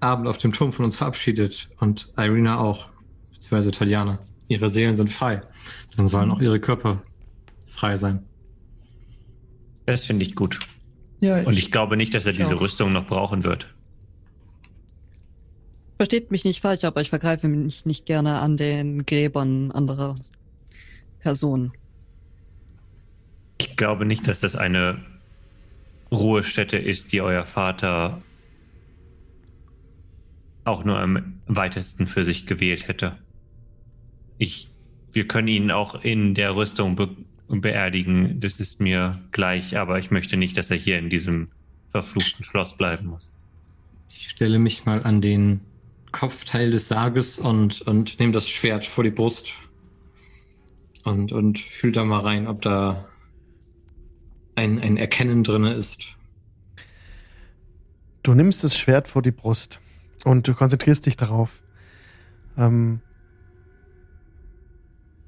[0.00, 2.90] Abend auf dem Turm von uns verabschiedet und Irina auch,
[3.32, 4.18] beziehungsweise Tatjana.
[4.48, 5.40] Ihre Seelen sind frei.
[5.96, 7.02] Dann sollen auch ihre Körper
[7.66, 8.26] frei sein.
[9.90, 10.60] Das finde ich gut.
[11.20, 12.60] Ja, Und ich glaube nicht, dass er diese auch.
[12.60, 13.66] Rüstung noch brauchen wird.
[15.96, 20.16] Versteht mich nicht falsch, aber ich vergreife mich nicht gerne an den Gräbern anderer
[21.18, 21.72] Personen.
[23.58, 25.04] Ich glaube nicht, dass das eine
[26.12, 28.22] Ruhestätte ist, die euer Vater
[30.64, 33.18] auch nur am weitesten für sich gewählt hätte.
[34.38, 34.70] Ich,
[35.12, 37.08] wir können ihn auch in der Rüstung be
[37.50, 38.40] beerdigen.
[38.40, 41.48] Das ist mir gleich, aber ich möchte nicht, dass er hier in diesem
[41.90, 43.32] verfluchten Schloss bleiben muss.
[44.08, 45.60] Ich stelle mich mal an den
[46.12, 49.54] Kopfteil des Sarges und, und nehme das Schwert vor die Brust
[51.04, 53.08] und, und fühle da mal rein, ob da
[54.54, 56.16] ein, ein Erkennen drin ist.
[58.22, 59.80] Du nimmst das Schwert vor die Brust
[60.24, 61.62] und du konzentrierst dich darauf.
[62.56, 63.00] Ähm,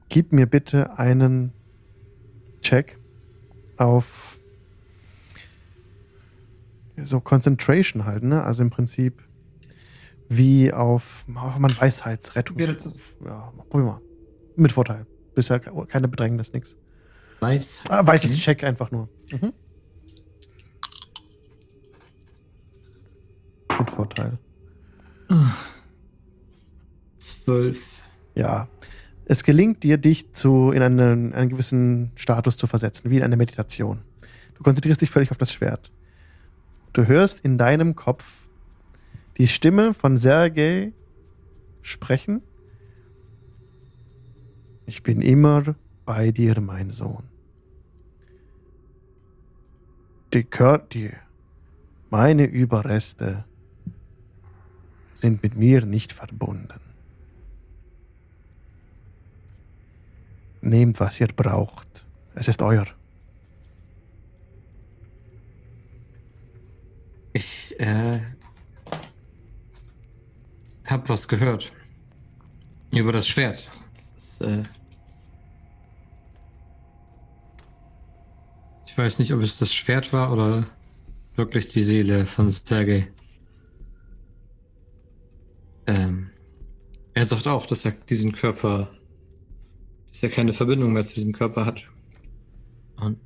[0.09, 1.53] gib mir bitte einen
[2.63, 2.99] Check
[3.77, 4.39] auf
[7.03, 8.43] so Concentration halt, ne?
[8.45, 9.23] Also im Prinzip
[10.29, 12.57] wie auf, auf mein Weisheitsrettung.
[13.25, 14.01] Ja, probier mal.
[14.57, 15.07] Mit Vorteil.
[15.35, 16.77] Bisher ke- keine Bedrängnis, nix.
[17.41, 17.81] Weiß.
[17.89, 19.09] Ah, Weisheitscheck einfach nur.
[19.31, 19.53] Mhm.
[23.79, 24.39] Mit Vorteil.
[27.19, 27.99] Zwölf.
[28.35, 28.69] Ja.
[29.25, 33.37] Es gelingt dir, dich zu, in einen, einen gewissen Status zu versetzen, wie in eine
[33.37, 34.01] Meditation.
[34.55, 35.93] Du konzentrierst dich völlig auf das Schwert.
[36.93, 38.47] Du hörst in deinem Kopf
[39.39, 40.93] die Stimme von Sergei
[41.81, 42.43] sprechen.
[44.87, 45.75] Ich bin immer
[46.05, 47.25] bei dir, mein Sohn.
[50.33, 50.87] Die, Kör
[52.11, 53.45] meine Überreste
[55.15, 56.82] sind mit mir nicht verbunden.
[60.63, 62.07] Nehmt, was ihr braucht.
[62.35, 62.87] Es ist euer.
[67.35, 68.21] Ich äh,
[70.87, 71.73] hab was gehört.
[72.95, 73.71] Über das Schwert.
[74.15, 74.63] Das äh,
[78.87, 80.67] ich weiß nicht, ob es das Schwert war oder
[81.35, 83.11] wirklich die Seele von Sergei.
[85.87, 86.31] Ähm,
[87.15, 88.91] er sagt auch, dass er diesen Körper,
[90.13, 91.85] dass er keine Verbindung mehr zu diesem Körper hat.
[92.97, 93.19] Und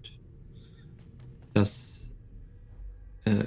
[1.52, 2.08] dass
[3.24, 3.44] äh,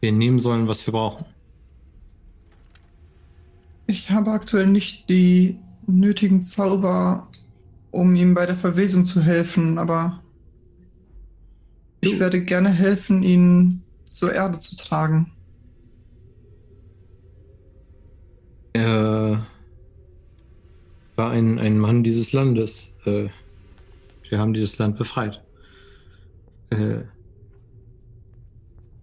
[0.00, 1.26] wir nehmen sollen, was wir brauchen.
[3.86, 7.28] Ich habe aktuell nicht die nötigen Zauber,
[7.90, 10.22] um ihm bei der Verwesung zu helfen, aber
[12.00, 15.32] ich werde gerne helfen, ihn zur Erde zu tragen.
[18.72, 19.46] Er
[21.22, 22.94] war ein, ein Mann dieses Landes.
[23.04, 23.28] Äh,
[24.28, 25.40] wir haben dieses Land befreit.
[26.70, 27.02] Äh,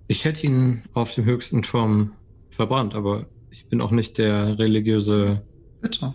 [0.08, 2.12] ich hätte ihn auf dem höchsten Turm
[2.50, 5.42] verbrannt, aber ich bin auch nicht der religiöse
[5.80, 6.14] Bitte.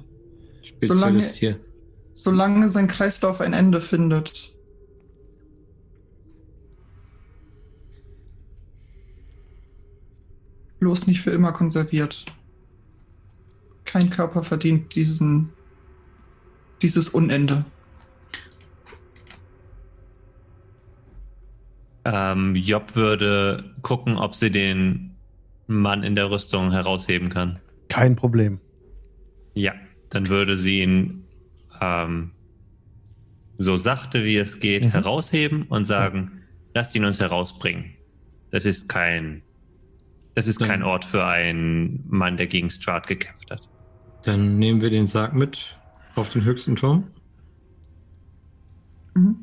[0.62, 1.60] Spezialist Solange- hier.
[2.12, 4.52] Solange sein Kreislauf ein Ende findet.
[10.81, 12.26] Bloß nicht für immer konserviert.
[13.86, 15.48] Kein Körper verdient diesen,
[16.83, 17.65] dieses Unende.
[22.05, 25.15] Ähm, Job würde gucken, ob sie den
[25.67, 27.59] Mann in der Rüstung herausheben kann.
[27.89, 28.61] Kein Problem.
[29.55, 29.73] Ja,
[30.11, 31.25] dann würde sie ihn
[31.81, 32.33] ähm,
[33.57, 34.91] so sachte wie es geht Mhm.
[34.91, 36.43] herausheben und sagen,
[36.75, 37.95] lasst ihn uns herausbringen.
[38.51, 39.43] Das ist kein,
[40.35, 43.63] das ist Dann- kein Ort für einen Mann, der gegen Strahd gekämpft hat.
[44.25, 45.77] Dann nehmen wir den Sarg mit
[46.15, 47.05] auf den höchsten Turm.
[49.15, 49.36] Mhm.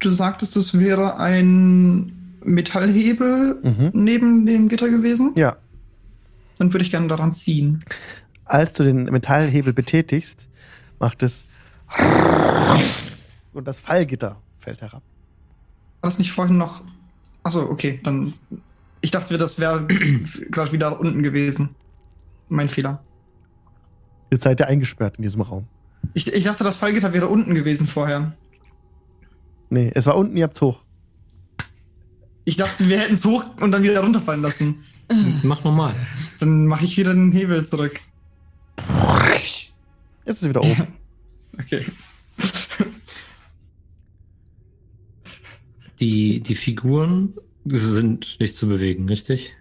[0.00, 3.90] du sagtest, es wäre ein Metallhebel Mhm.
[3.94, 5.32] neben dem Gitter gewesen.
[5.36, 5.56] Ja.
[6.58, 7.78] Dann würde ich gerne daran ziehen.
[8.44, 10.48] Als du den Metallhebel betätigst,
[10.98, 11.44] macht es
[13.52, 15.02] und das Fallgitter fällt herab.
[16.00, 16.82] War das nicht vorhin noch.
[17.44, 18.34] Achso, okay, dann.
[19.00, 19.86] Ich dachte, das wäre
[20.50, 21.70] gerade wieder unten gewesen.
[22.48, 23.02] Mein Fehler.
[24.32, 25.66] Jetzt seid ihr eingesperrt in diesem Raum.
[26.14, 28.34] Ich, ich dachte, das Fallgitter wäre unten gewesen vorher.
[29.68, 30.80] Nee, es war unten, ihr habt's hoch.
[32.46, 34.86] Ich dachte, wir hätten es hoch und dann wieder runterfallen lassen.
[35.42, 35.94] Mach nochmal.
[36.40, 38.00] Dann mache ich wieder den Hebel zurück.
[38.78, 39.70] Jetzt
[40.24, 40.86] ist es wieder oben.
[41.60, 41.84] Okay.
[46.00, 47.34] Die, die Figuren
[47.66, 49.52] sind nicht zu bewegen, richtig?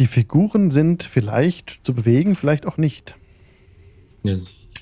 [0.00, 3.16] Die Figuren sind vielleicht zu bewegen, vielleicht auch nicht.
[4.22, 4.36] Ja,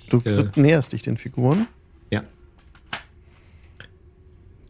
[0.09, 0.51] Du Äh.
[0.57, 1.67] näherst dich den Figuren.
[2.11, 2.23] Ja.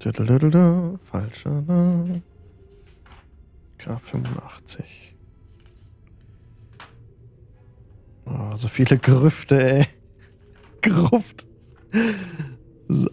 [0.01, 1.63] Falscher.
[1.63, 2.23] ne?
[3.79, 4.83] K85.
[8.25, 9.87] Oh, so viele Grüfte, ey.
[10.83, 11.47] Gruft.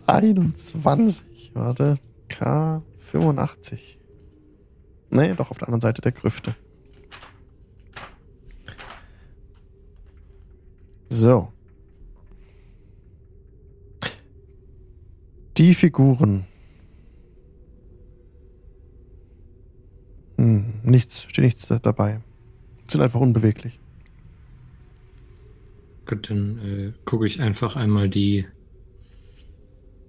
[0.08, 1.52] 21.
[1.54, 2.00] Warte.
[2.30, 3.98] K85.
[5.12, 6.56] Nee, doch auf der anderen Seite der Grüfte.
[11.10, 11.52] So.
[15.58, 16.46] Die Figuren.
[20.38, 22.22] Hm, nichts, steht nichts da- dabei.
[22.86, 23.80] Sind einfach unbeweglich.
[26.06, 28.46] Gut, dann äh, gucke ich einfach einmal die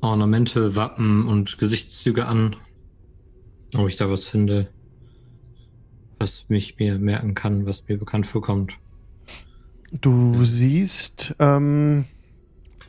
[0.01, 2.57] Ornamente, Wappen und Gesichtszüge an,
[3.77, 4.69] ob ich da was finde,
[6.19, 8.79] was mich mir merken kann, was mir bekannt vorkommt.
[9.93, 12.05] Du siehst ähm,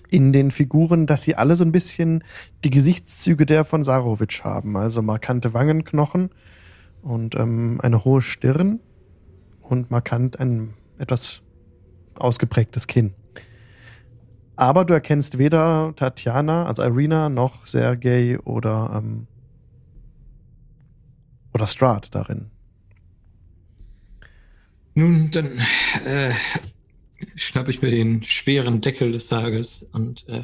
[0.09, 2.23] in den Figuren, dass sie alle so ein bisschen
[2.63, 4.75] die Gesichtszüge der von Sarovic haben.
[4.77, 6.29] Also markante Wangenknochen
[7.01, 8.79] und ähm, eine hohe Stirn
[9.61, 11.41] und markant ein etwas
[12.15, 13.13] ausgeprägtes Kinn.
[14.55, 19.27] Aber du erkennst weder Tatjana, also Irina, noch Sergei oder, ähm,
[21.53, 22.49] oder Strahd darin.
[24.95, 25.59] Nun, dann
[26.05, 26.33] äh,
[27.35, 30.43] schnapp ich mir den schweren Deckel des Sarges und äh,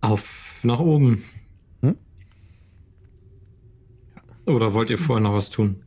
[0.00, 1.24] auf nach oben.
[1.80, 1.96] Hm?
[4.46, 5.82] Oder wollt ihr vorher noch was tun?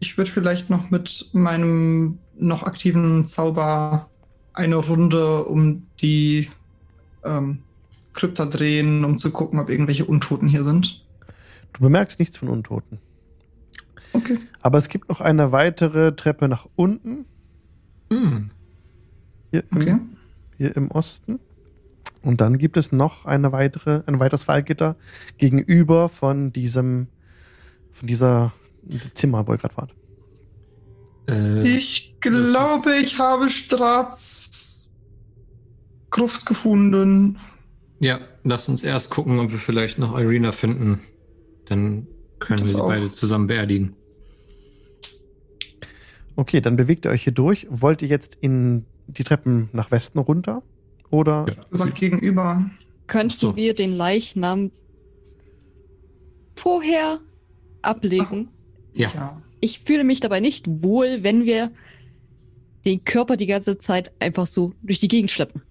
[0.00, 4.10] Ich würde vielleicht noch mit meinem noch aktiven Zauber
[4.52, 6.48] eine Runde um die
[7.24, 7.62] ähm,
[8.12, 11.04] Krypta drehen, um zu gucken, ob irgendwelche Untoten hier sind.
[11.72, 12.98] Du bemerkst nichts von Untoten.
[14.12, 14.38] Okay.
[14.62, 17.26] Aber es gibt noch eine weitere Treppe nach unten,
[18.10, 18.50] Hm.
[19.50, 19.98] hier, im, Okay.
[20.58, 21.40] hier im Osten.
[22.22, 24.96] Und dann gibt es noch eine weitere, ein weiteres Fallgitter
[25.38, 27.08] gegenüber von diesem,
[27.92, 28.52] von dieser
[29.14, 29.94] Zimmer, wo ihr gerade wart.
[31.28, 34.88] Äh, Ich glaube, ich habe Strats
[36.10, 37.38] Gruft gefunden.
[38.00, 41.00] ja, lass uns erst gucken, ob wir vielleicht noch Irina finden.
[41.66, 42.06] Dann
[42.38, 42.88] können wir Das sie auch.
[42.88, 43.94] beide zusammen beerdigen.
[46.36, 47.66] Okay, dann bewegt ihr euch hier durch.
[47.70, 50.62] Wollt ihr jetzt in die Treppen nach Westen runter?
[51.10, 51.46] Oder?
[51.48, 51.54] Ja.
[51.70, 52.68] Sagt gegenüber.
[53.06, 53.56] Könnten So.
[53.56, 54.70] wir den Leichnam
[56.54, 57.20] vorher
[57.82, 58.48] ablegen?
[58.92, 59.40] Ja.
[59.60, 61.70] Ich fühle mich dabei nicht wohl, wenn wir
[62.84, 65.62] den Körper die ganze Zeit einfach so durch die Gegend schleppen.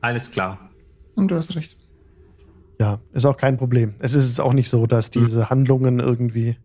[0.00, 0.70] Alles klar.
[1.14, 1.76] Und du hast recht.
[2.80, 3.94] Ja, ist auch kein Problem.
[3.98, 6.56] Es ist auch nicht so, dass diese Handlungen irgendwie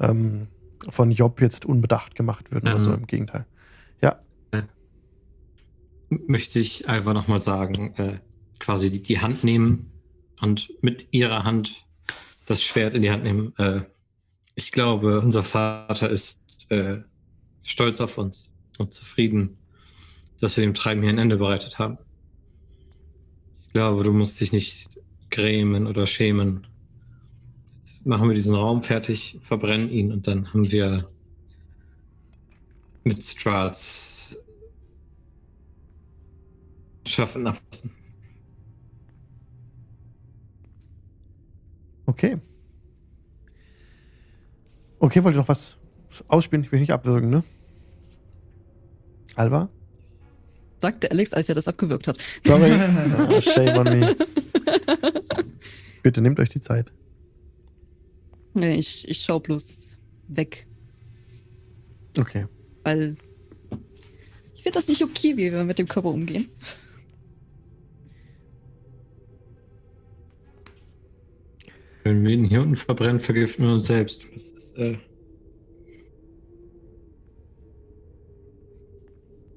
[0.00, 0.48] ähm,
[0.90, 2.80] von Job jetzt unbedacht gemacht würden oder Ähm.
[2.80, 2.92] so.
[2.92, 3.46] Im Gegenteil.
[4.02, 4.20] Ja,
[6.26, 8.18] möchte ich einfach nochmal sagen, äh,
[8.58, 9.90] quasi die, die Hand nehmen
[10.40, 11.84] und mit ihrer Hand
[12.46, 13.54] das Schwert in die Hand nehmen.
[13.58, 13.82] Äh,
[14.54, 16.98] ich glaube, unser Vater ist äh,
[17.62, 19.56] stolz auf uns und zufrieden,
[20.40, 21.98] dass wir dem Treiben hier ein Ende bereitet haben.
[23.66, 24.88] Ich glaube, du musst dich nicht
[25.30, 26.66] grämen oder schämen.
[28.04, 31.08] Machen wir diesen Raum fertig, verbrennen ihn und dann haben wir
[33.02, 34.38] mit Strahls
[37.06, 37.90] schaffen ablassen.
[42.06, 42.36] okay.
[44.98, 45.76] Okay, wollt ihr noch was
[46.28, 46.64] ausspielen?
[46.64, 47.44] Ich will nicht abwürgen, ne?
[49.34, 49.68] Alba?
[50.78, 52.18] Sagte Alex, als er das abgewürgt hat.
[52.46, 52.70] Sorry.
[53.16, 54.16] Ah, shame on me.
[56.02, 56.92] Bitte nehmt euch die Zeit.
[58.54, 59.98] Nee, ich, ich schau bloß
[60.28, 60.66] weg.
[62.16, 62.46] Okay.
[62.84, 63.16] Weil
[64.54, 66.48] ich finde das nicht okay, wie wir mit dem Körper umgehen.
[72.04, 74.24] Wenn wir ihn hier unten verbrennen, vergiften wir uns selbst.
[74.32, 74.98] Das ist, äh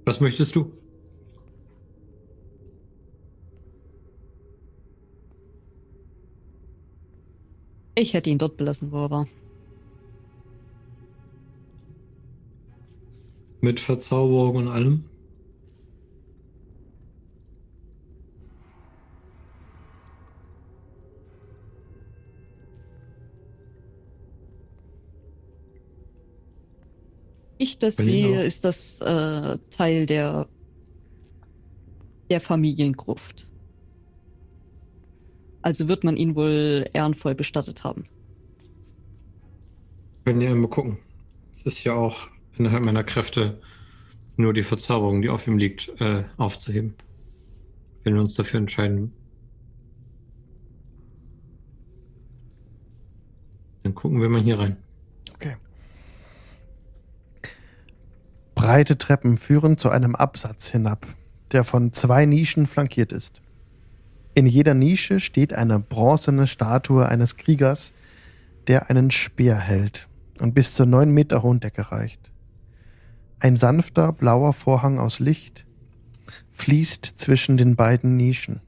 [0.06, 0.72] Was möchtest du?
[8.00, 9.28] Ich hätte ihn dort belassen, wo er war.
[13.60, 15.04] Mit Verzauberung und allem?
[27.58, 28.44] Ich das sehe, auch.
[28.44, 30.48] ist das äh, Teil der,
[32.30, 33.47] der Familiengruft.
[35.68, 38.06] Also wird man ihn wohl ehrenvoll bestattet haben.
[40.24, 40.98] Können ja immer gucken.
[41.52, 43.60] Es ist ja auch innerhalb meiner Kräfte
[44.38, 46.96] nur die Verzauberung, die auf ihm liegt, äh, aufzuheben.
[48.06, 49.12] Wenn wir uns dafür entscheiden.
[53.84, 54.78] Dann gucken wir mal hier rein.
[55.36, 55.58] Okay.
[58.56, 61.06] Breite Treppen führen zu einem Absatz hinab,
[61.52, 63.42] der von zwei Nischen flankiert ist.
[64.38, 67.92] In jeder Nische steht eine bronzene Statue eines Kriegers,
[68.68, 70.08] der einen Speer hält
[70.40, 72.32] und bis zur neun Meter hohen Decke reicht.
[73.40, 75.66] Ein sanfter blauer Vorhang aus Licht
[76.52, 78.62] fließt zwischen den beiden Nischen.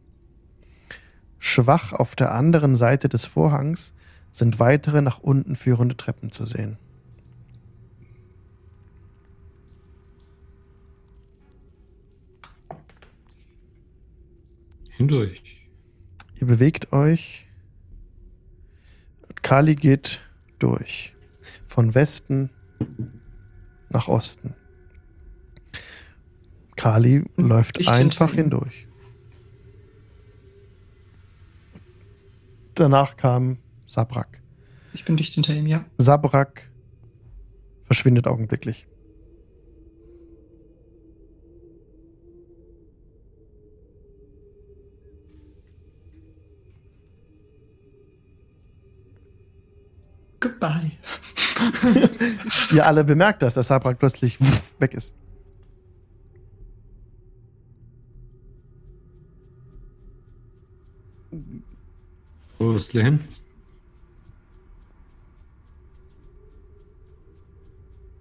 [1.37, 3.93] Schwach auf der anderen Seite des Vorhangs
[4.31, 6.79] sind weitere nach unten führende Treppen zu sehen.
[14.97, 15.58] Hindurch.
[16.39, 17.47] Ihr bewegt euch.
[19.41, 20.21] Kali geht
[20.57, 21.13] durch.
[21.67, 22.49] Von Westen
[23.89, 24.55] nach Osten.
[26.77, 28.87] Kali läuft Ich einfach hindurch.
[32.75, 34.41] Danach kam Sabrak.
[34.93, 35.83] Ich bin dicht hinter ihm, ja.
[35.97, 36.69] Sabrak
[37.83, 38.87] verschwindet augenblicklich.
[52.73, 54.37] Ihr alle bemerkt das, dass Sabrak plötzlich
[54.79, 55.13] weg ist.
[62.59, 63.19] Wo ist der hin?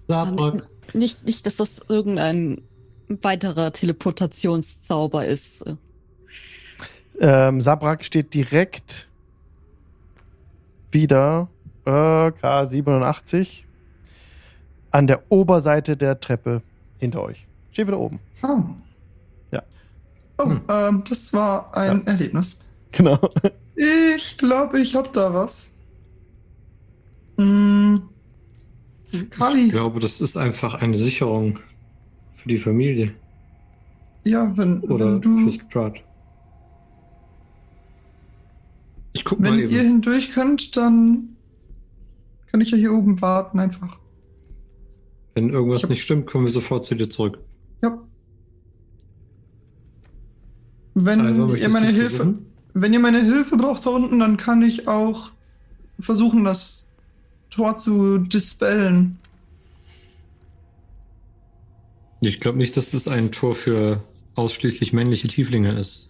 [0.07, 0.65] Sabrak.
[0.95, 2.63] Nicht, nicht, dass das irgendein
[3.09, 5.65] weiterer Teleportationszauber ist.
[7.21, 9.09] Ähm, Sabrak steht direkt
[10.91, 11.51] wieder
[11.89, 13.65] äh, K87
[14.91, 16.63] an der Oberseite der Treppe
[16.99, 17.47] hinter euch.
[17.73, 18.21] Steht wieder oben.
[18.43, 18.61] Oh.
[19.53, 19.63] Ja.
[20.39, 20.61] Oh, Hm.
[20.69, 22.61] ähm, das war ein Erlebnis.
[22.93, 23.19] Genau.
[23.77, 25.81] Ich glaube, ich hab da was.
[27.37, 28.03] Hm.
[29.11, 31.59] Ich Kali, glaube, das ist einfach eine Sicherung
[32.33, 33.15] für die Familie.
[34.25, 36.03] ja, wenn, Oder wenn du, für Strahd.
[39.13, 39.73] Ich guck mal wenn eben.
[39.73, 41.37] ihr hindurch könnt, dann
[42.59, 44.01] kann ich ja hier oben warten einfach.
[45.35, 47.39] Wenn irgendwas hab- nicht stimmt, kommen wir sofort zu dir zurück.
[47.85, 47.97] Ja.
[50.95, 52.47] Wenn Alva, ihr meine Hilfe, versuchen?
[52.75, 55.31] wenn ihr meine Hilfe braucht da unten, dann kann ich auch
[56.01, 56.89] versuchen, das
[57.51, 59.19] Tor zu dispellen.
[62.21, 64.03] Ich glaube nicht, dass das ein Tor für
[64.35, 66.09] ausschließlich männliche Tieflinge ist.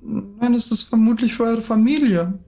[0.00, 2.38] Nein, es ist vermutlich für eure Familie.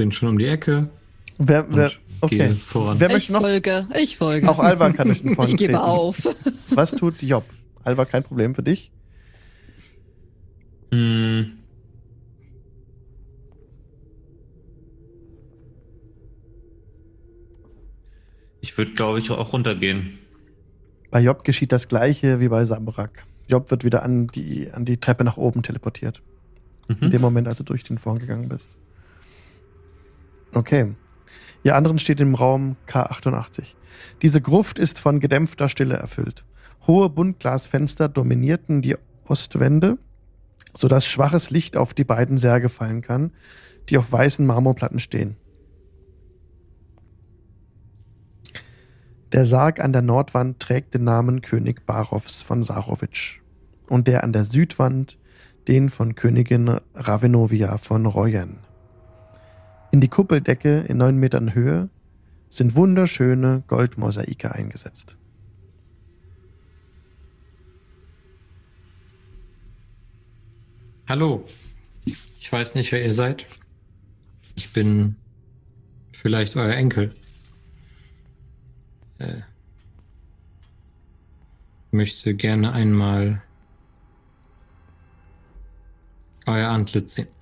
[0.00, 0.88] Bin schon um die Ecke
[1.36, 2.48] Wer, wer, okay.
[2.52, 2.98] voran.
[2.98, 3.42] Wer Ich möchte noch?
[3.42, 4.48] folge, ich folge.
[4.48, 5.84] Auch Alva kann euch in Vorhang ich gebe treten.
[5.84, 6.16] auf.
[6.70, 7.44] Was tut Job?
[7.84, 8.90] Alva, kein Problem für dich.
[10.90, 11.52] Hm.
[18.60, 20.18] Ich würde, glaube ich, auch runtergehen.
[21.10, 23.24] Bei Job geschieht das gleiche wie bei Sabrak.
[23.48, 26.22] Job wird wieder an die, an die Treppe nach oben teleportiert.
[26.88, 27.10] In Mhm.
[27.10, 28.70] dem Moment, als du durch den Vorhang gegangen bist.
[30.54, 30.94] Okay.
[31.62, 33.74] Ihr anderen steht im Raum K88.
[34.22, 36.44] Diese Gruft ist von gedämpfter Stille erfüllt.
[36.86, 38.96] Hohe Buntglasfenster dominierten die
[39.26, 39.98] Ostwände,
[40.74, 43.32] sodass schwaches Licht auf die beiden Särge fallen kann,
[43.88, 45.36] die auf weißen Marmorplatten stehen.
[49.32, 53.38] Der Sarg an der Nordwand trägt den Namen König Barovs von Sarowitsch
[53.88, 55.18] und der an der Südwand
[55.68, 58.58] den von Königin Ravenovia von Royen.
[59.92, 61.88] In die Kuppeldecke in neun Metern Höhe
[62.48, 65.16] sind wunderschöne Goldmosaike eingesetzt.
[71.08, 71.44] Hallo.
[72.38, 73.46] Ich weiß nicht, wer ihr seid.
[74.54, 75.16] Ich bin
[76.12, 77.14] vielleicht euer Enkel.
[79.18, 79.40] Äh,
[81.90, 83.42] möchte gerne einmal
[86.46, 87.39] euer Antlitz sehen.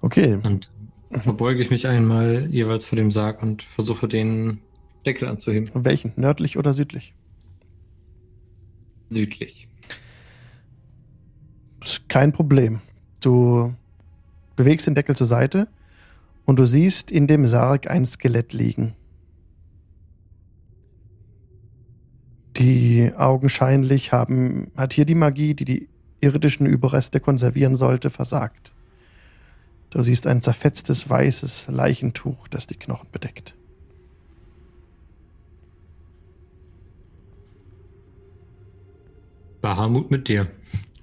[0.00, 0.40] Okay.
[0.42, 0.70] Und
[1.10, 4.60] verbeuge ich mich einmal jeweils vor dem Sarg und versuche den
[5.04, 5.70] Deckel anzuheben.
[5.74, 6.12] Welchen?
[6.16, 7.14] Nördlich oder südlich?
[9.08, 9.68] Südlich.
[11.82, 12.80] Ist kein Problem.
[13.22, 13.74] Du
[14.56, 15.68] bewegst den Deckel zur Seite
[16.44, 18.94] und du siehst in dem Sarg ein Skelett liegen.
[22.56, 25.88] Die augenscheinlich haben, hat hier die Magie, die die
[26.20, 28.72] irdischen Überreste konservieren sollte, versagt.
[29.90, 33.56] Du siehst ein zerfetztes weißes Leichentuch, das die Knochen bedeckt.
[39.60, 40.46] Bahamut mit dir.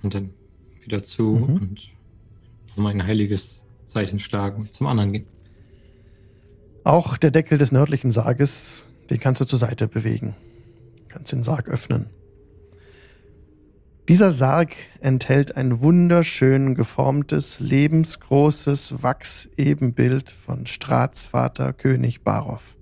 [0.03, 0.31] Und dann
[0.83, 1.55] wieder zu Mhm.
[1.55, 1.89] und
[2.75, 5.25] um ein heiliges Zeichen schlagen und zum anderen gehen.
[6.83, 10.35] Auch der Deckel des nördlichen Sarges, den kannst du zur Seite bewegen.
[11.07, 12.07] Du kannst den Sarg öffnen.
[14.07, 22.77] Dieser Sarg enthält ein wunderschön geformtes, lebensgroßes Wachsebenbild von Strats Vater König Barov.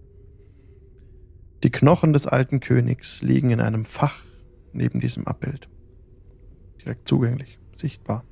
[1.63, 4.21] Die Knochen des alten Königs liegen in einem Fach
[4.71, 5.67] neben diesem Abbild.
[6.83, 8.23] Direkt zugänglich, sichtbar.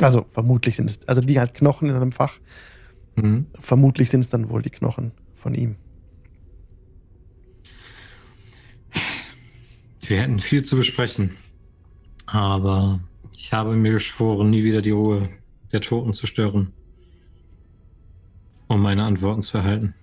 [0.00, 2.38] Also vermutlich sind es, also die halt Knochen in einem Fach.
[3.16, 3.46] Mhm.
[3.58, 5.78] Vermutlich sind es dann wohl die Knochen von ihm.
[10.06, 11.30] Wir hätten viel zu besprechen.
[12.26, 13.00] Aber
[13.36, 15.30] ich habe mir geschworen, nie wieder die Ruhe
[15.72, 16.72] der Toten zu stören.
[18.68, 19.94] Um meine Antworten zu erhalten.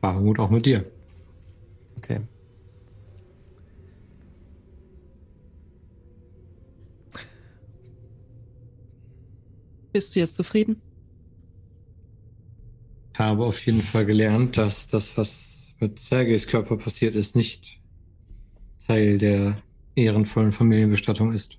[0.00, 0.84] Bahamut auch mit dir.
[1.96, 2.20] Okay.
[9.92, 10.82] Bist du jetzt zufrieden?
[13.12, 17.80] Ich habe auf jeden Fall gelernt, dass das, was mit Sergejs Körper passiert ist, nicht
[18.86, 19.56] Teil der
[19.94, 21.58] ehrenvollen Familienbestattung ist.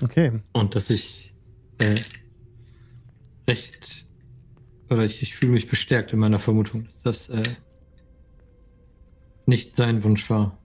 [0.00, 0.40] Okay.
[0.52, 1.32] Und dass ich
[1.78, 2.00] äh,
[3.46, 4.06] recht
[4.90, 7.54] oder ich, ich fühle mich bestärkt in meiner Vermutung, dass das äh,
[9.46, 10.58] nicht sein Wunsch war.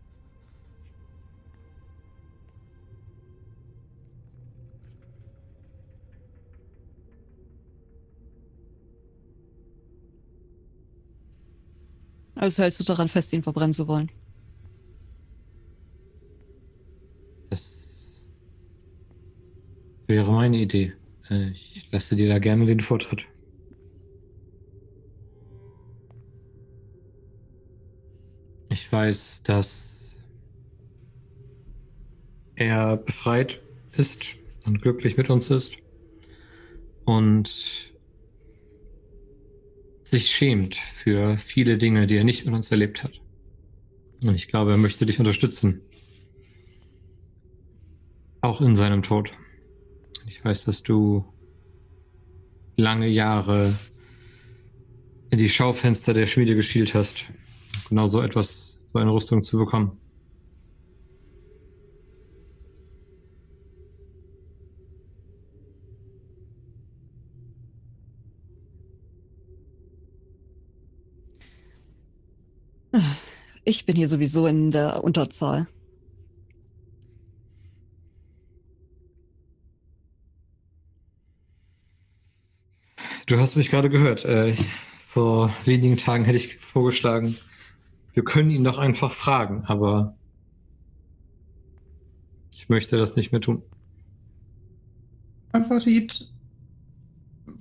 [12.38, 14.12] Also hältst du daran fest, ihn verbrennen zu wollen?
[17.50, 18.22] Das
[20.06, 20.94] wäre meine Idee.
[21.30, 23.26] Äh, ich lasse dir da gerne den Vortritt.
[28.70, 30.16] Ich weiß, dass
[32.56, 33.62] er befreit
[33.98, 34.36] ist
[34.66, 35.78] und glücklich mit uns ist
[37.06, 37.87] und
[40.12, 43.20] sich schämt für viele Dinge, die er nicht mit uns erlebt hat.
[44.24, 45.82] Und ich glaube, er möchte dich unterstützen.
[48.42, 49.34] Auch in seinem Tod.
[50.26, 51.26] Ich weiß, dass du
[52.78, 53.78] lange Jahre
[55.30, 57.30] in die Schaufenster der Schmiede geschielt hast.
[57.90, 59.98] Genau so etwas, so eine Rüstung zu bekommen.
[73.70, 75.68] Ich bin hier sowieso in der Unterzahl.
[83.26, 84.24] Du hast mich gerade gehört.
[84.24, 84.56] Äh,
[85.06, 87.36] vor wenigen Tagen hätte ich vorgeschlagen,
[88.14, 90.16] wir können ihn doch einfach fragen, aber
[92.56, 93.64] ich möchte das nicht mehr tun.
[95.52, 96.32] Alvarid,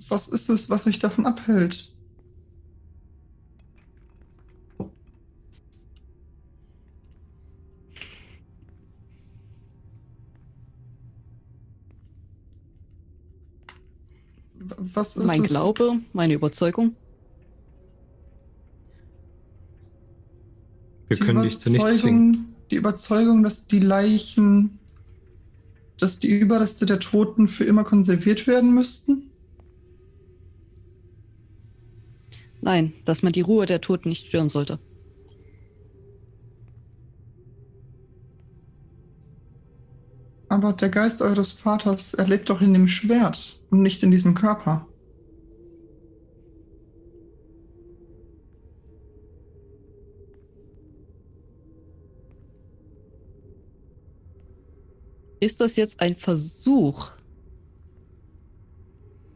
[0.07, 1.96] was ist es, was euch davon abhält?
[14.77, 15.49] Was ist mein es?
[15.49, 16.95] Glaube, meine Überzeugung.
[21.07, 22.33] Wir die können dich zu nichts zwingen.
[22.33, 24.79] Überzeugung, die Überzeugung, dass die Leichen,
[25.97, 29.31] dass die Überreste der Toten für immer konserviert werden müssten?
[32.61, 34.79] Nein, dass man die Ruhe der Toten nicht stören sollte.
[40.49, 44.87] Aber der Geist eures Vaters, erlebt doch in dem Schwert und nicht in diesem Körper.
[55.39, 57.11] Ist das jetzt ein Versuch,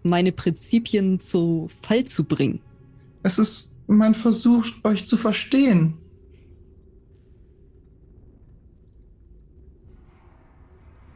[0.03, 2.59] meine Prinzipien zu Fall zu bringen?
[3.21, 6.00] Es ist mein Versuch, euch zu verstehen.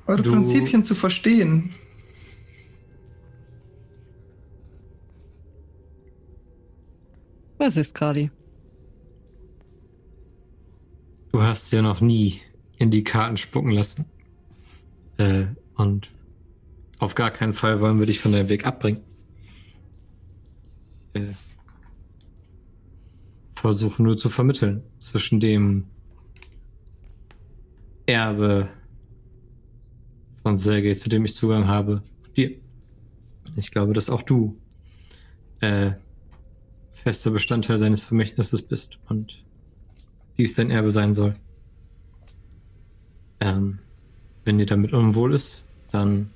[0.08, 1.72] Eure Du- Prinzipien zu verstehen.
[7.58, 8.30] Was ist Kali?
[11.32, 12.42] Du hast ja noch nie
[12.78, 14.06] in die Karten spucken lassen.
[15.18, 15.46] Äh,
[15.76, 16.12] und
[17.00, 19.02] auf gar keinen Fall wollen wir dich von deinem Weg abbringen.
[21.14, 21.34] Äh,
[23.56, 25.88] versuchen nur zu vermitteln zwischen dem
[28.06, 28.70] Erbe
[30.46, 32.04] von Sergei, zu dem ich Zugang habe,
[32.38, 32.52] dir.
[33.56, 34.56] Ich glaube, dass auch du
[35.60, 35.94] äh,
[36.94, 39.44] fester Bestandteil seines Vermächtnisses bist und
[40.38, 41.36] dies dein Erbe sein soll.
[43.40, 43.80] Ähm,
[44.44, 46.30] wenn dir damit unwohl ist, dann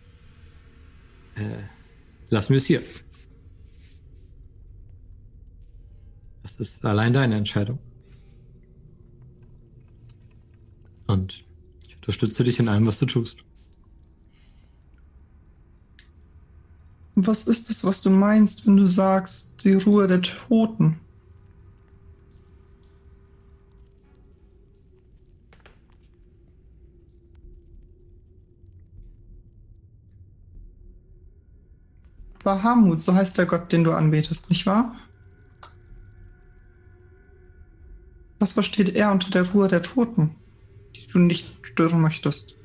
[1.35, 1.61] äh,
[2.31, 2.81] lassen wir es hier.
[6.41, 7.77] Das ist allein deine Entscheidung.
[11.05, 11.43] Und
[11.87, 13.43] ich unterstütze dich in allem, was du tust.
[17.27, 20.99] Was ist es, was du meinst, wenn du sagst, die Ruhe der Toten?
[32.43, 34.95] Bahamut, so heißt der Gott, den du anbetest, nicht wahr?
[38.39, 40.35] Was versteht er unter der Ruhe der Toten,
[40.95, 42.58] die du nicht stören möchtest?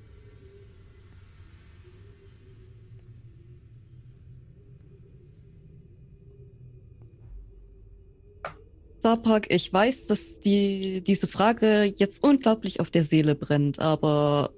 [9.04, 14.50] Saprak, ich weiß, dass die, diese Frage jetzt unglaublich auf der Seele brennt, aber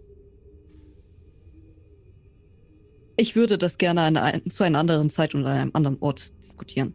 [3.16, 6.94] ich würde das gerne an zu einer anderen Zeit und an einem anderen Ort diskutieren,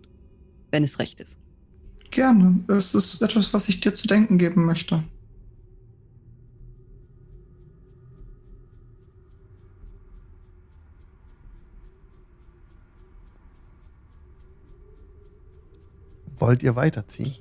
[0.71, 1.37] wenn es recht ist.
[2.09, 2.63] Gerne.
[2.69, 5.03] Es ist etwas, was ich dir zu denken geben möchte.
[16.41, 17.35] Wollt ihr weiterziehen?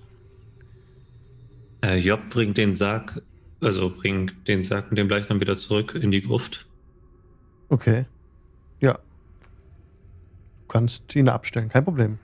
[1.83, 3.23] Äh, Job bringt den Sarg,
[3.63, 6.67] also bringt den Sarg und den Leichnam wieder zurück in die Gruft.
[7.71, 8.05] Okay.
[8.81, 8.93] Ja.
[8.93, 12.19] Du kannst ihn abstellen, kein Problem.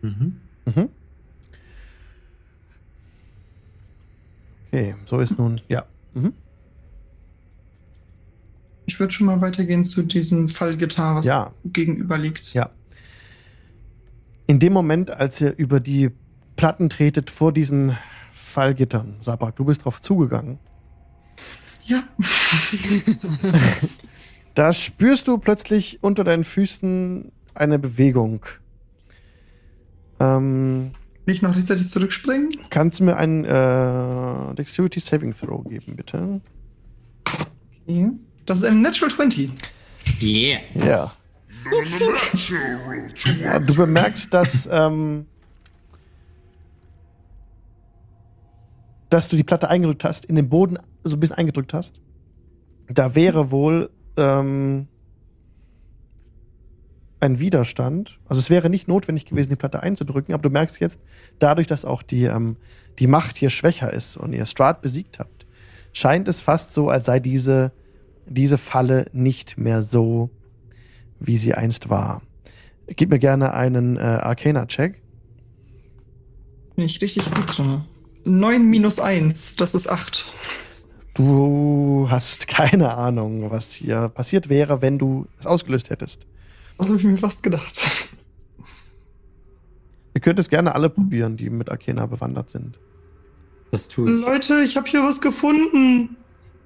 [0.00, 0.40] Mhm.
[0.64, 0.88] Mhm.
[4.68, 5.84] Okay, so ist nun, ja.
[6.14, 6.32] Mhm.
[8.86, 11.52] Ich würde schon mal weitergehen zu diesem Fallgitarre, was Ja.
[11.64, 12.54] gegenüber liegt.
[12.54, 12.70] Ja.
[14.46, 16.10] In dem Moment, als ihr über die
[16.56, 17.96] Platten tretet vor diesen
[18.32, 20.58] Fallgittern, Sabak, du bist drauf zugegangen,
[21.84, 22.02] Ja.
[24.54, 28.44] da spürst du plötzlich unter deinen Füßen eine Bewegung.
[30.20, 30.92] Ähm,
[31.26, 32.50] Will ich noch rechtzeitig zurückspringen?
[32.70, 36.40] kannst du mir einen äh, Dexterity Saving Throw geben, bitte?
[37.84, 38.10] Okay.
[38.46, 39.50] Das ist eine Natural 20.
[40.22, 40.60] Yeah.
[40.74, 41.12] Ja.
[43.42, 45.26] Ja, Du bemerkst, dass, ähm,
[49.10, 52.00] dass du die Platte eingedrückt hast, in den Boden so ein bisschen eingedrückt hast.
[52.88, 54.88] Da wäre wohl ähm,
[57.20, 58.18] ein Widerstand.
[58.28, 61.00] Also es wäre nicht notwendig gewesen, die Platte einzudrücken, aber du merkst jetzt,
[61.38, 62.56] dadurch, dass auch die, ähm,
[62.98, 65.46] die Macht hier schwächer ist und ihr Strahd besiegt habt,
[65.92, 67.72] scheint es fast so, als sei diese,
[68.26, 70.30] diese Falle nicht mehr so,
[71.20, 72.22] wie sie einst war.
[72.88, 75.02] Gib mir gerne einen äh, Arcana-Check.
[76.76, 77.84] Bin ich richtig gut drin.
[78.24, 80.26] 9 minus 1, das ist 8.
[81.14, 86.26] Du hast keine Ahnung, was hier passiert wäre, wenn du es ausgelöst hättest.
[86.76, 87.88] Das habe ich mir fast gedacht.
[90.14, 92.78] Ihr könnt es gerne alle probieren, die mit Arcana bewandert sind.
[93.70, 94.20] Das tue ich.
[94.20, 96.16] Leute, ich habe hier was gefunden.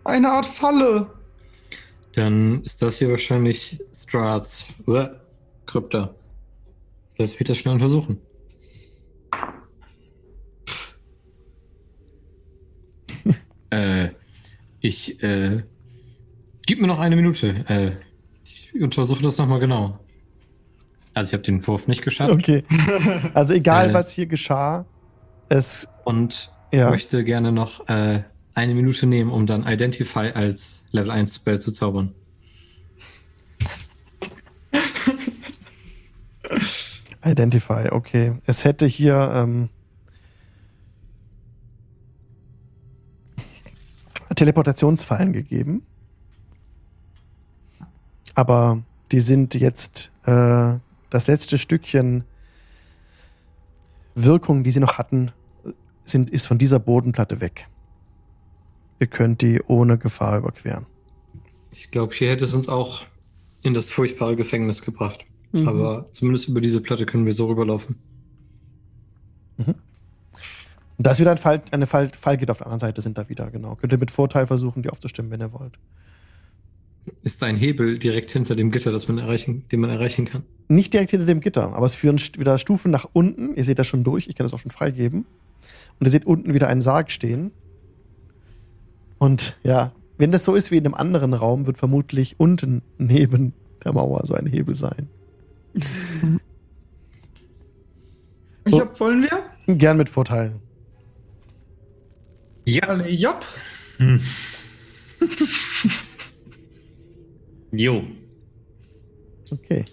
[0.05, 1.06] Eine Art Falle.
[2.15, 5.20] Dann ist das hier wahrscheinlich Strats Uah,
[5.66, 6.15] Krypta.
[7.16, 8.19] Lass mich das schnell untersuchen.
[13.70, 14.09] äh,
[14.81, 15.62] ich, äh,
[16.66, 17.65] gib mir noch eine Minute.
[17.69, 17.93] Äh,
[18.43, 19.99] ich untersuche das nochmal genau.
[21.15, 22.65] Also ich habe den Wurf nicht geschafft Okay.
[23.35, 23.95] Also egal, Äh.
[23.95, 24.87] was hier geschah,
[25.49, 28.23] es, und ja, möchte gerne noch äh,
[28.55, 32.14] eine Minute nehmen, um dann Identify als Level 1 Spell zu zaubern.
[37.24, 38.39] Identify, okay.
[38.47, 39.68] Es hätte hier ähm,
[44.35, 45.82] Teleportationsfallen gegeben.
[48.35, 48.82] Aber
[49.12, 50.78] die sind jetzt äh,
[51.10, 52.24] das letzte Stückchen
[54.14, 55.32] Wirkung, die sie noch hatten,
[56.05, 57.68] sind, ist von dieser Bodenplatte weg.
[59.01, 60.86] Ihr könnt die ohne Gefahr überqueren.
[61.72, 63.06] Ich glaube, hier hätte es uns auch
[63.62, 65.24] in das furchtbare Gefängnis gebracht.
[65.52, 65.66] Mhm.
[65.66, 67.97] Aber zumindest über diese Platte können wir so rüberlaufen.
[71.01, 73.27] Und da ist wieder ein Fall, eine Fall, Fallgitter auf der anderen Seite sind da
[73.28, 73.74] wieder, genau.
[73.77, 75.78] Könnt ihr mit Vorteil versuchen, die aufzustimmen, wenn ihr wollt.
[77.22, 80.44] Ist ein Hebel direkt hinter dem Gitter, das man erreichen, den man erreichen kann?
[80.68, 83.55] Nicht direkt hinter dem Gitter, aber es führen wieder Stufen nach unten.
[83.55, 85.24] Ihr seht das schon durch, ich kann das auch schon freigeben.
[85.98, 87.52] Und ihr seht unten wieder einen Sarg stehen.
[89.20, 93.52] Und ja, wenn das so ist wie in einem anderen Raum, wird vermutlich unten neben
[93.84, 95.09] der Mauer so ein Hebel sein.
[98.64, 99.76] Ich hab, wollen wir?
[99.76, 100.60] Gern mit Vorteilen.
[102.66, 102.97] Ja.
[103.06, 103.44] Jopp.
[107.72, 108.02] Jo.
[109.52, 109.84] Okay.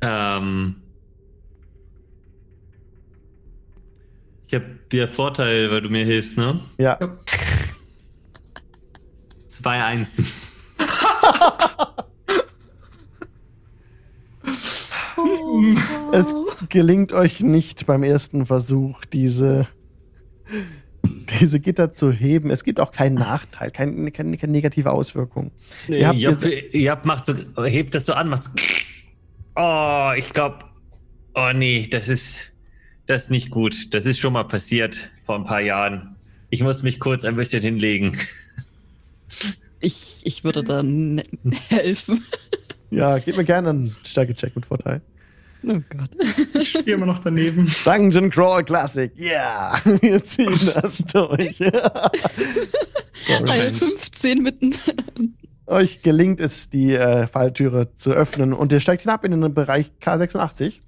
[0.00, 0.76] Ähm,
[4.56, 6.60] ich habe dir Vorteil, weil du mir hilfst, ne?
[6.78, 6.96] Ja.
[7.00, 7.16] Ja.
[9.48, 10.24] Zwei Einsen.
[16.12, 16.34] Es
[16.68, 19.66] gelingt euch nicht beim ersten Versuch, diese,
[21.40, 22.50] diese Gitter zu heben.
[22.50, 25.50] Es gibt auch keinen Nachteil, keine, keine, keine negative Auswirkung.
[25.88, 28.50] Ihr habt Job, gesa- Job macht so, hebt das so an, macht so,
[29.56, 30.58] Oh, ich glaube,
[31.34, 32.36] oh nee, das ist,
[33.06, 33.94] das ist nicht gut.
[33.94, 36.16] Das ist schon mal passiert vor ein paar Jahren.
[36.50, 38.18] Ich muss mich kurz ein bisschen hinlegen.
[39.80, 41.22] Ich, ich würde dann
[41.68, 42.24] helfen.
[42.90, 45.02] Ja, gebt mir gerne einen Stärkecheck mit Vorteil.
[45.66, 46.10] Oh Gott.
[46.60, 47.72] Ich stehe immer noch daneben.
[47.84, 49.80] Dungeon Crawl Classic, yeah!
[50.00, 51.56] Wir ziehen das durch.
[53.14, 53.50] Sorry.
[53.50, 54.74] Eine 15 mitten.
[55.66, 59.90] Euch gelingt es, die äh, Falltüre zu öffnen und ihr steigt hinab in den Bereich
[60.02, 60.80] K86.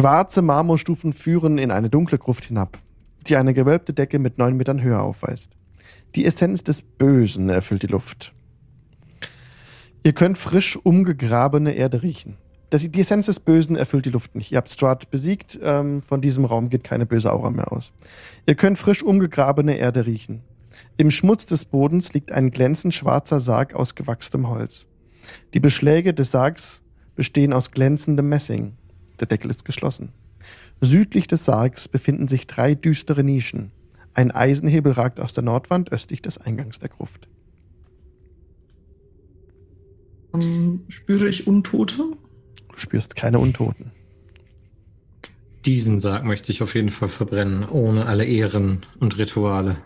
[0.00, 2.78] Schwarze Marmorstufen führen in eine dunkle Gruft hinab,
[3.26, 5.52] die eine gewölbte Decke mit neun Metern Höhe aufweist.
[6.14, 8.32] Die Essenz des Bösen erfüllt die Luft.
[10.02, 12.38] Ihr könnt frisch umgegrabene Erde riechen.
[12.70, 14.52] Das, die Essenz des Bösen erfüllt die Luft nicht.
[14.52, 17.92] Ihr habt Strahd besiegt, ähm, von diesem Raum geht keine böse Aura mehr aus.
[18.46, 20.44] Ihr könnt frisch umgegrabene Erde riechen.
[20.96, 24.86] Im Schmutz des Bodens liegt ein glänzend schwarzer Sarg aus gewachstem Holz.
[25.52, 26.82] Die Beschläge des Sargs
[27.16, 28.78] bestehen aus glänzendem Messing.
[29.20, 30.12] Der Deckel ist geschlossen.
[30.80, 33.70] Südlich des Sargs befinden sich drei düstere Nischen.
[34.14, 37.28] Ein Eisenhebel ragt aus der Nordwand östlich des Eingangs der Gruft.
[40.34, 42.04] Ähm, spüre ich Untote?
[42.72, 43.92] Du spürst keine Untoten.
[45.66, 49.76] Diesen Sarg möchte ich auf jeden Fall verbrennen, ohne alle Ehren und Rituale.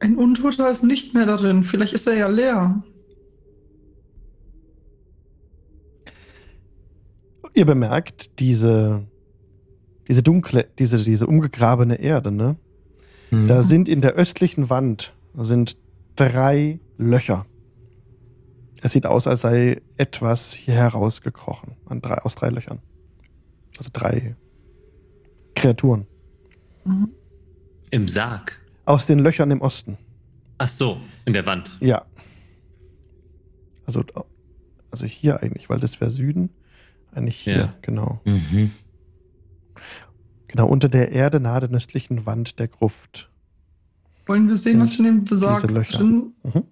[0.00, 1.62] Ein Untoter ist nicht mehr darin.
[1.62, 2.82] Vielleicht ist er ja leer.
[7.56, 9.08] Ihr bemerkt diese,
[10.06, 12.58] diese dunkle, diese, diese umgegrabene Erde, ne?
[13.30, 13.46] Hm.
[13.46, 15.78] Da sind in der östlichen Wand sind
[16.16, 17.46] drei Löcher.
[18.82, 22.82] Es sieht aus, als sei etwas hier herausgekrochen an drei, aus drei Löchern.
[23.78, 24.36] Also drei
[25.54, 26.06] Kreaturen.
[26.84, 27.08] Mhm.
[27.90, 28.60] Im Sarg.
[28.84, 29.96] Aus den Löchern im Osten.
[30.58, 31.78] Ach so, in der Wand.
[31.80, 32.04] Ja.
[33.86, 34.04] Also,
[34.90, 36.50] also hier eigentlich, weil das wäre Süden.
[37.16, 37.74] Eigentlich hier, Ja.
[37.82, 38.20] genau.
[38.24, 38.70] Mhm.
[40.48, 43.30] Genau, unter der Erde nahe der östlichen Wand der Gruft.
[44.26, 46.64] Wollen wir sehen, was in dem Sarg drin Mhm.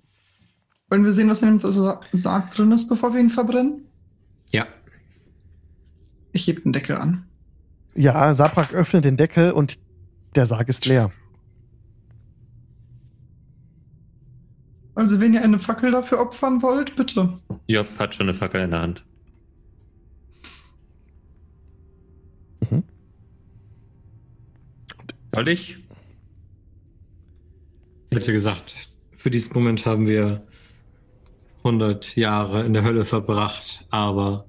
[0.91, 3.87] Wollen wir sehen, was in dem Sa- Sarg drin ist, bevor wir ihn verbrennen?
[4.51, 4.67] Ja.
[6.33, 7.27] Ich heb den Deckel an.
[7.95, 9.79] Ja, Sabrak öffnet den Deckel und
[10.35, 11.11] der Sarg ist leer.
[14.97, 17.39] Also, wenn ihr eine Fackel dafür opfern wollt, bitte.
[17.67, 19.05] Job hat schon eine Fackel in der Hand.
[25.35, 25.77] Soll ich?
[28.11, 30.47] Ich hätte gesagt, für diesen Moment haben wir
[31.59, 34.49] 100 Jahre in der Hölle verbracht, aber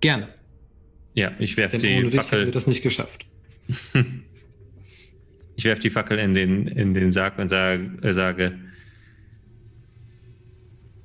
[0.00, 0.28] gerne.
[1.14, 2.50] Ja, ich werfe Denn ohne die dich hätten wir Fackel.
[2.50, 3.26] das nicht geschafft.
[5.54, 8.58] Ich werfe die Fackel in den, in den Sarg und sage, äh, sage,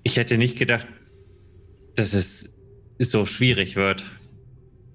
[0.04, 0.88] ich hätte nicht gedacht,
[1.96, 2.56] dass es
[2.98, 4.04] so schwierig wird.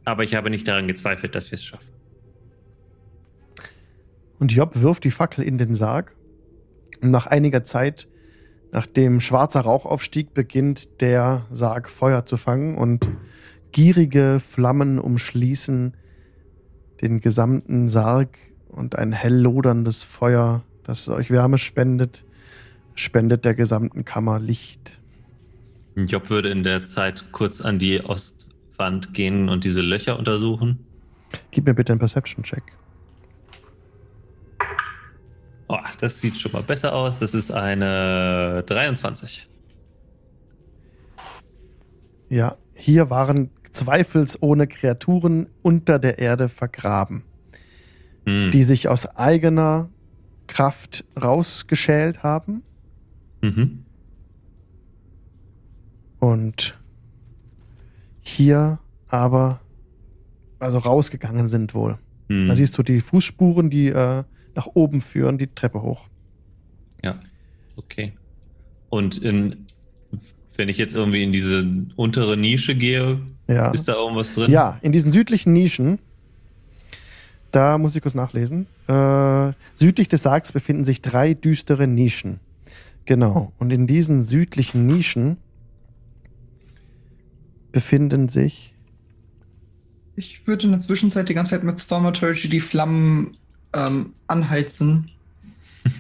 [0.05, 1.92] Aber ich habe nicht daran gezweifelt, dass wir es schaffen.
[4.43, 6.17] Und Job wirft die Fackel in den Sarg.
[7.01, 8.09] Und nach einiger Zeit,
[8.73, 13.09] nachdem schwarzer Rauch aufstieg, beginnt der Sarg Feuer zu fangen und
[13.71, 15.97] gierige Flammen umschließen
[17.03, 18.37] den gesamten Sarg
[18.67, 22.25] und ein hell loderndes Feuer, das euch Wärme spendet,
[22.97, 24.99] spendet der gesamten Kammer Licht.
[25.95, 30.81] Job würde in der Zeit kurz an die Ostwand gehen und diese Löcher untersuchen.
[31.53, 32.82] Gib mir bitte einen Perception-Check.
[35.75, 37.19] Oh, das sieht schon mal besser aus.
[37.19, 39.49] Das ist eine 23.
[42.29, 47.23] Ja, hier waren zweifelsohne Kreaturen unter der Erde vergraben,
[48.27, 48.51] Hm.
[48.51, 49.89] die sich aus eigener
[50.47, 52.63] Kraft rausgeschält haben
[53.41, 53.87] Mhm.
[56.21, 56.79] und
[58.21, 58.79] hier
[59.09, 59.61] aber
[60.59, 61.97] also rausgegangen sind wohl.
[62.29, 62.47] Hm.
[62.49, 66.07] Da siehst du die Fußspuren, die äh, nach oben führen, die Treppe hoch.
[67.05, 67.19] Ja,
[67.77, 68.13] okay.
[68.91, 69.67] Und in,
[70.57, 71.67] wenn ich jetzt irgendwie in diese
[71.97, 73.71] untere Nische gehe, Ja.
[73.71, 74.51] ist da irgendwas drin?
[74.51, 75.99] Ja, in diesen südlichen Nischen,
[77.51, 78.67] da muss ich kurz nachlesen.
[78.89, 82.41] Äh, südlich des Sargs befinden sich drei düstere Nischen.
[83.05, 83.53] Genau.
[83.59, 85.37] Und in diesen südlichen Nischen
[87.73, 88.75] befinden sich.
[90.15, 93.37] Ich würde in der Zwischenzeit die ganze Zeit mit Thaumaturgy die Flammen
[93.75, 95.11] ähm, anheizen.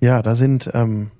[0.00, 0.70] Ja, da sind.
[0.74, 1.10] Ähm,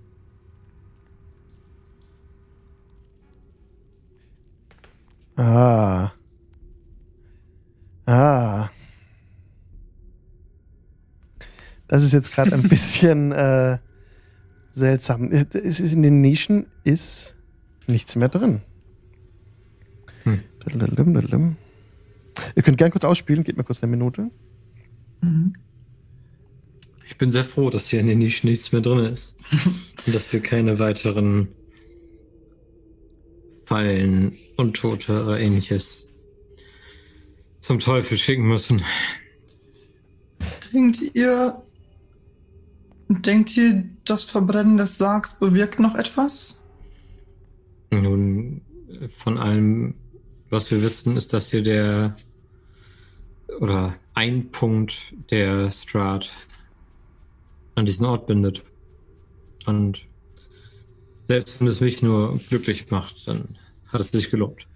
[5.37, 6.11] ah.
[8.05, 8.69] Ah.
[11.89, 13.79] Das ist jetzt gerade ein bisschen äh,
[14.75, 15.31] seltsam.
[15.31, 17.37] Es ist in den Nischen ist
[17.87, 18.61] nichts mehr drin.
[20.25, 20.43] Hm.
[22.57, 24.31] Ihr könnt gern kurz ausspielen, gebt mir kurz eine Minute.
[25.21, 25.55] Mhm.
[27.07, 29.35] Ich bin sehr froh, dass hier in den Nischen nichts mehr drin ist.
[30.07, 31.49] Und dass wir keine weiteren
[33.65, 36.07] Fallen, Untote oder ähnliches
[37.61, 38.83] zum Teufel schicken müssen.
[40.73, 41.63] Denkt ihr,
[43.09, 46.63] denkt ihr, das Verbrennen des Sargs bewirkt noch etwas?
[47.91, 48.61] Nun,
[49.09, 49.95] von allem,
[50.55, 52.17] was wir wissen, ist das hier der
[53.61, 56.31] oder ein Punkt, der Strat
[57.75, 58.63] an diesen Ort bindet.
[59.67, 60.07] Und
[61.29, 63.59] selbst wenn es mich nur glücklich macht, dann
[63.89, 64.67] hat es sich gelohnt.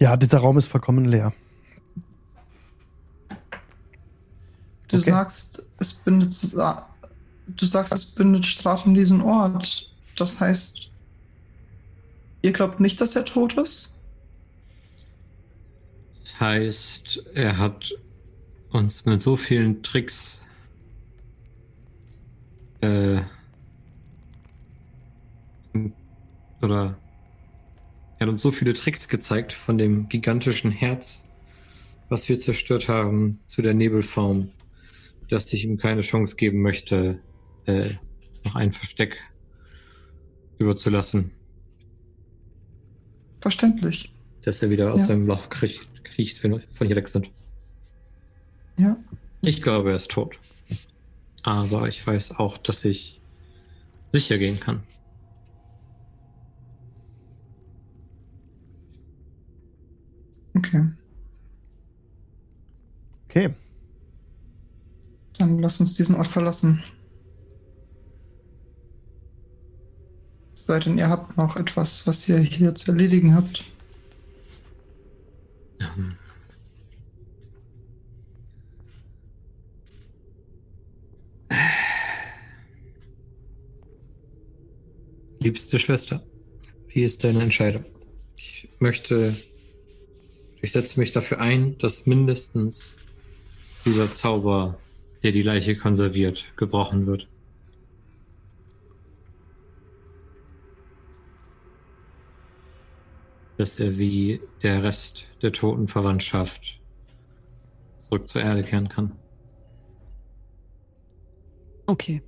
[0.00, 1.32] Ja, dieser Raum ist vollkommen leer.
[4.88, 5.10] Du Okay.
[5.10, 6.32] sagst, es bindet
[7.46, 9.90] du sagst, es bindet Strat um diesen Ort.
[10.16, 10.90] Das heißt,
[12.42, 13.93] ihr glaubt nicht, dass er tot ist?
[16.38, 17.94] Heißt, er hat
[18.70, 20.42] uns mit so vielen Tricks
[22.80, 23.20] äh,
[26.60, 26.98] oder
[28.18, 31.24] er hat uns so viele Tricks gezeigt von dem gigantischen Herz,
[32.08, 34.50] was wir zerstört haben, zu der Nebelform,
[35.28, 37.20] dass ich ihm keine Chance geben möchte,
[37.66, 37.90] äh,
[38.44, 39.18] noch ein Versteck
[40.58, 41.32] überzulassen,
[43.40, 44.12] Verständlich.
[44.42, 45.06] dass er wieder aus Ja.
[45.08, 45.88] seinem Loch kriecht,
[46.42, 47.30] wenn wir von hier weg sind.
[48.78, 48.96] Ja.
[49.44, 50.36] Ich glaube, er ist tot.
[51.42, 53.20] Aber ich weiß auch, dass ich
[54.12, 54.82] sicher gehen kann.
[60.56, 60.88] Okay.
[63.24, 63.54] Okay.
[65.38, 66.82] Dann lass uns diesen Ort verlassen.
[70.54, 73.64] Es sei denn, ihr habt noch etwas, was ihr hier zu erledigen habt.
[75.80, 76.16] Ähm.
[85.54, 86.20] Liebste Schwester,
[86.88, 87.84] wie ist deine Entscheidung?
[88.36, 89.36] Ich möchte,
[90.60, 92.96] ich setze mich dafür ein, dass mindestens
[93.84, 94.80] dieser Zauber,
[95.22, 97.28] der die Leiche konserviert, gebrochen wird.
[103.56, 106.80] Dass er wie der Rest der toten Verwandtschaft
[108.08, 109.12] zurück zur Erde kehren kann.
[111.86, 112.22] Okay.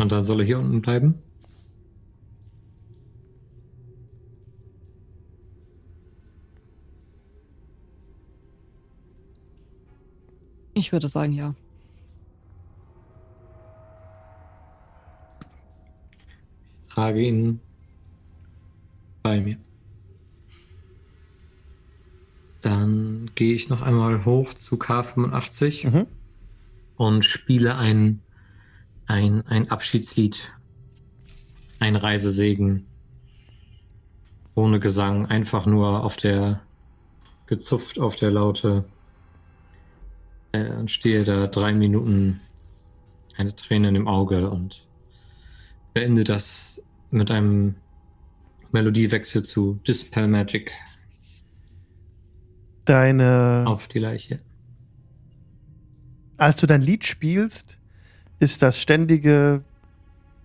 [0.00, 1.22] Und dann soll er hier unten bleiben?
[10.74, 11.54] Ich würde sagen, ja.
[16.88, 17.60] Ich trage ihn
[19.22, 19.56] bei mir.
[22.62, 26.06] Dann gehe ich noch einmal hoch zu K85 Mhm.
[26.96, 28.20] und spiele ein,
[29.10, 30.52] ein, ein Abschiedslied,
[31.80, 32.86] ein Reisesegen,
[34.54, 36.62] ohne Gesang, einfach nur auf der,
[37.46, 38.84] gezupft auf der Laute.
[40.52, 42.40] Äh, und stehe da drei Minuten,
[43.36, 44.86] eine Träne im Auge und
[45.92, 47.74] beende das mit einem
[48.70, 50.70] Melodiewechsel zu Dispel Magic
[52.84, 53.64] Deine.
[53.66, 54.40] auf die Leiche.
[56.36, 57.79] Als du dein Lied spielst,
[58.40, 59.62] ist das ständige,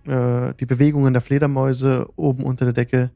[0.04, 3.10] äh, die Bewegungen der Fledermäuse oben unter der Decke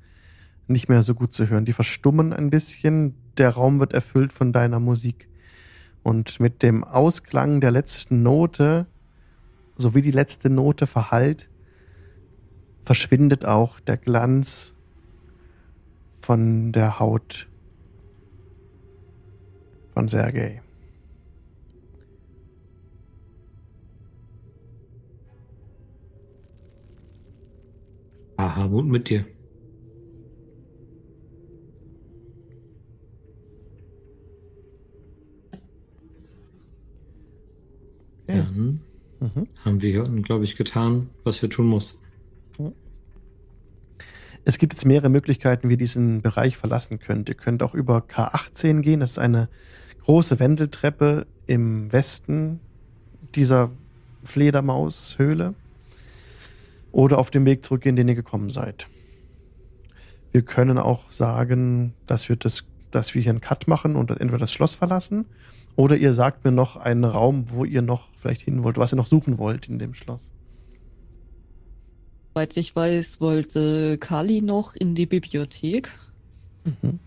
[0.67, 1.65] nicht mehr so gut zu hören.
[1.65, 3.15] Die verstummen ein bisschen.
[3.37, 5.29] Der Raum wird erfüllt von deiner Musik.
[6.03, 8.87] Und mit dem Ausklang der letzten Note,
[9.77, 11.51] sowie die letzte Note verhallt,
[12.85, 14.75] verschwindet auch der Glanz
[16.23, 17.49] von der Haut
[19.93, 20.63] von Sergei.
[28.41, 29.27] Aha, gut mit dir.
[38.27, 38.39] Okay.
[38.39, 38.81] Dann
[39.21, 39.47] Mhm.
[39.63, 41.99] haben wir glaube ich, getan, was wir tun mussten.
[44.47, 47.29] Es gibt jetzt mehrere Möglichkeiten, wie ihr diesen Bereich verlassen könnt.
[47.29, 49.01] Ihr könnt auch über K18 gehen.
[49.01, 49.51] Das ist eine
[50.05, 52.61] große Wendeltreppe im Westen
[53.35, 53.71] dieser
[54.25, 55.55] Fledermaushöhle.
[56.93, 58.87] Oder auf dem Weg zurückgehen, den ihr gekommen seid.
[60.33, 64.39] Wir können auch sagen, dass wir, das, dass wir hier einen Cut machen und entweder
[64.39, 65.27] das Schloss verlassen.
[65.77, 68.97] Oder ihr sagt mir noch einen Raum, wo ihr noch vielleicht hin wollt, was ihr
[68.97, 70.31] noch suchen wollt in dem Schloss.
[72.35, 75.91] Soweit ich weiß, wollte Kali noch in die Bibliothek.
[76.65, 76.99] Mhm.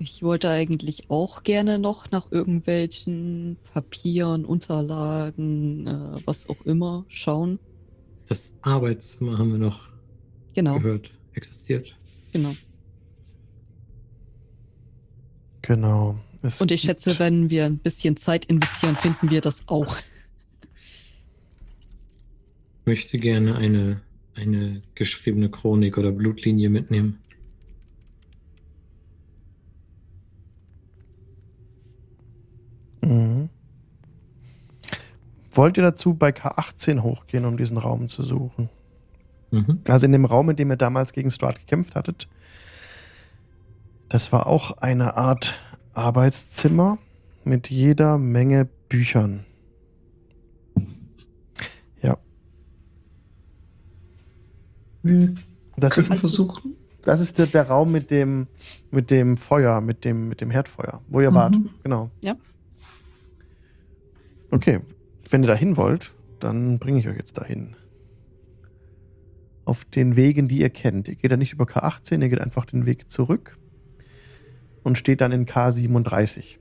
[0.00, 7.58] Ich wollte eigentlich auch gerne noch nach irgendwelchen Papieren, Unterlagen, äh, was auch immer schauen.
[8.28, 9.88] Das Arbeitszimmer haben wir noch
[10.54, 11.96] Genau, gehört, existiert.
[12.32, 12.54] genau.
[15.62, 16.18] Genau.
[16.42, 19.96] Es Und ich schätze, wenn wir ein bisschen Zeit investieren, finden wir das auch.
[22.80, 24.00] Ich möchte gerne eine,
[24.34, 27.18] eine geschriebene Chronik oder Blutlinie mitnehmen.
[33.02, 33.37] Mhm.
[35.52, 38.68] Wollt ihr dazu bei K18 hochgehen, um diesen Raum zu suchen?
[39.50, 39.80] Mhm.
[39.88, 42.28] Also in dem Raum, in dem ihr damals gegen Strahd gekämpft hattet.
[44.08, 45.58] Das war auch eine Art
[45.94, 46.98] Arbeitszimmer
[47.44, 49.44] mit jeder Menge Büchern.
[52.02, 52.16] Ja,
[55.02, 55.34] Wir
[55.76, 56.74] das ist, versuchen.
[57.02, 58.46] das ist der, der Raum mit dem,
[58.90, 61.34] mit dem Feuer, mit dem, mit dem Herdfeuer, wo ihr Mhm.
[61.34, 61.56] wart.
[61.82, 62.10] Genau.
[62.20, 62.36] Ja.
[64.50, 64.80] Okay,
[65.32, 67.76] wenn ihr dahin wollt, dann bringe ich euch jetzt dahin.
[69.64, 71.08] Auf den Wegen, die ihr kennt.
[71.08, 73.58] Ihr geht da nicht über K18, ihr geht einfach den Weg zurück
[74.82, 76.56] und steht dann in K37.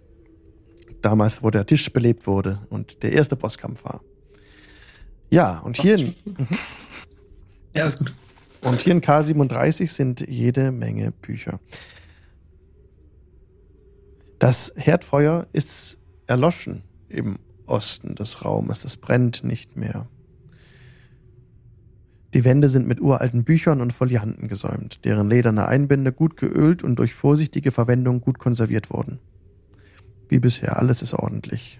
[1.01, 4.01] Damals, wo der Tisch belebt wurde und der erste Bosskampf war.
[5.29, 6.15] Ja, und hier, in,
[7.73, 8.13] Ja, ist gut.
[8.61, 11.59] und hier in K37 sind jede Menge Bücher.
[14.39, 18.81] Das Herdfeuer ist erloschen im Osten des Raumes.
[18.81, 20.07] Das brennt nicht mehr.
[22.33, 26.97] Die Wände sind mit uralten Büchern und Folianten gesäumt, deren lederne Einbände gut geölt und
[26.99, 29.19] durch vorsichtige Verwendung gut konserviert wurden.
[30.27, 31.79] Wie bisher, alles ist ordentlich.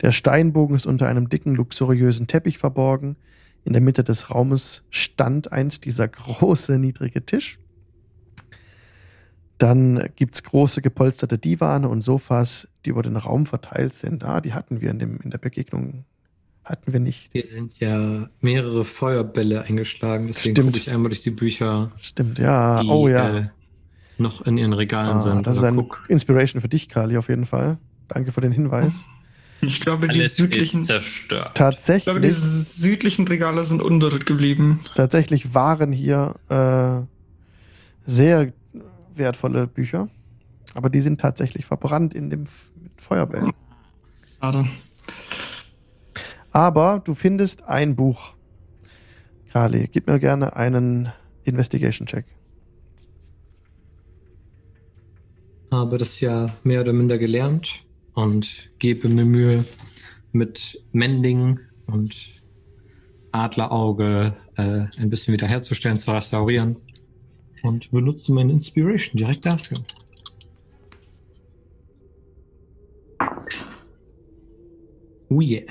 [0.00, 3.16] Der Steinbogen ist unter einem dicken, luxuriösen Teppich verborgen.
[3.64, 7.58] In der Mitte des Raumes stand einst dieser große, niedrige Tisch.
[9.60, 14.24] Dann gibt's große gepolsterte Divane und Sofas, die über den Raum verteilt sind.
[14.24, 16.06] Ah, die hatten wir in, dem, in der Begegnung.
[16.64, 17.30] Hatten wir nicht.
[17.32, 20.76] Hier sind ja mehrere Feuerbälle eingeschlagen, deswegen Stimmt.
[20.78, 22.82] ich einmal durch die Bücher, Stimmt, ja.
[22.82, 23.36] die oh ja.
[23.36, 23.48] äh,
[24.16, 25.46] noch in ihren Regalen ah, sind.
[25.46, 26.06] das ist oder ein guck.
[26.08, 27.76] Inspiration für dich, Kali, auf jeden Fall.
[28.08, 29.04] Danke für den Hinweis.
[29.60, 31.48] Ich glaube, die Alles südlichen, zerstört.
[31.50, 31.54] ich
[32.04, 34.80] glaube, die Tatsächlich, südlichen Regale sind unberührt geblieben.
[34.94, 37.06] tatsächlich waren hier äh,
[38.10, 38.54] sehr
[39.14, 40.08] wertvolle Bücher,
[40.74, 42.46] aber die sind tatsächlich verbrannt in dem
[42.96, 43.52] Feuerbällen.
[44.40, 44.66] Schade.
[46.52, 48.34] Aber du findest ein Buch.
[49.52, 51.12] Kali, gib mir gerne einen
[51.44, 52.24] Investigation-Check.
[55.70, 57.84] Habe das ja mehr oder minder gelernt
[58.14, 59.64] und gebe mir Mühe,
[60.32, 62.16] mit Mending und
[63.32, 66.76] Adlerauge äh, ein bisschen wiederherzustellen, zu restaurieren.
[67.62, 69.78] Und benutze meine Inspiration direkt dafür.
[75.28, 75.62] Oh yeah.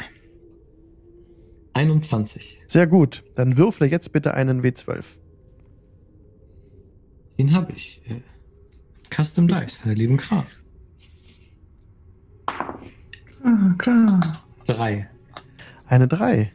[1.74, 2.58] 21.
[2.68, 3.24] Sehr gut.
[3.36, 5.04] Dann würfle jetzt bitte einen W12.
[7.38, 8.02] Den habe ich.
[8.06, 8.22] Äh,
[9.14, 10.46] Custom Dice von der lieben Graf.
[13.44, 14.44] Ah, klar.
[14.66, 15.10] Drei.
[15.86, 16.52] Eine 3.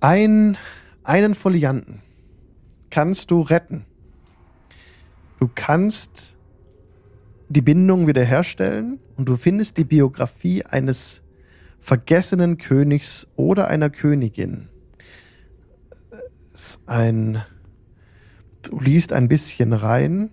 [0.00, 0.56] Ein,
[1.04, 2.02] einen Folianten
[2.90, 3.86] kannst du retten.
[5.38, 6.36] Du kannst
[7.48, 11.22] die Bindung wiederherstellen und du findest die Biografie eines
[11.80, 14.68] vergessenen Königs oder einer Königin.
[16.54, 17.42] Ist ein,
[18.62, 20.30] du liest ein bisschen rein.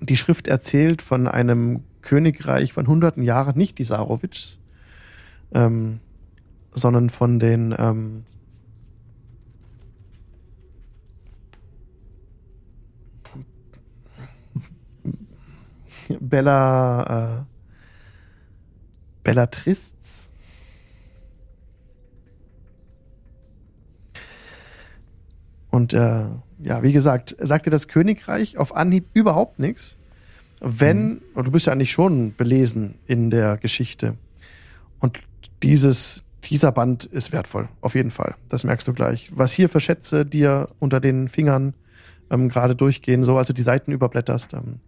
[0.00, 4.58] Die Schrift erzählt von einem Königreich von hunderten Jahren, nicht die Sarowitschs,
[5.52, 6.00] ähm,
[6.72, 8.24] sondern von den ähm,
[16.20, 17.44] Bella äh,
[19.22, 20.30] Bellatrists.
[25.70, 26.24] Und äh,
[26.62, 29.96] ja, wie gesagt, sagt dir das Königreich auf Anhieb überhaupt nichts.
[30.60, 34.18] Wenn, und du bist ja eigentlich schon belesen in der Geschichte.
[34.98, 35.20] Und
[35.62, 38.34] dieses, dieser Band ist wertvoll, auf jeden Fall.
[38.48, 39.30] Das merkst du gleich.
[39.32, 41.74] Was hier für Schätze dir unter den Fingern
[42.30, 44.80] ähm, gerade durchgehen, so also die Seiten überblätterst, ähm,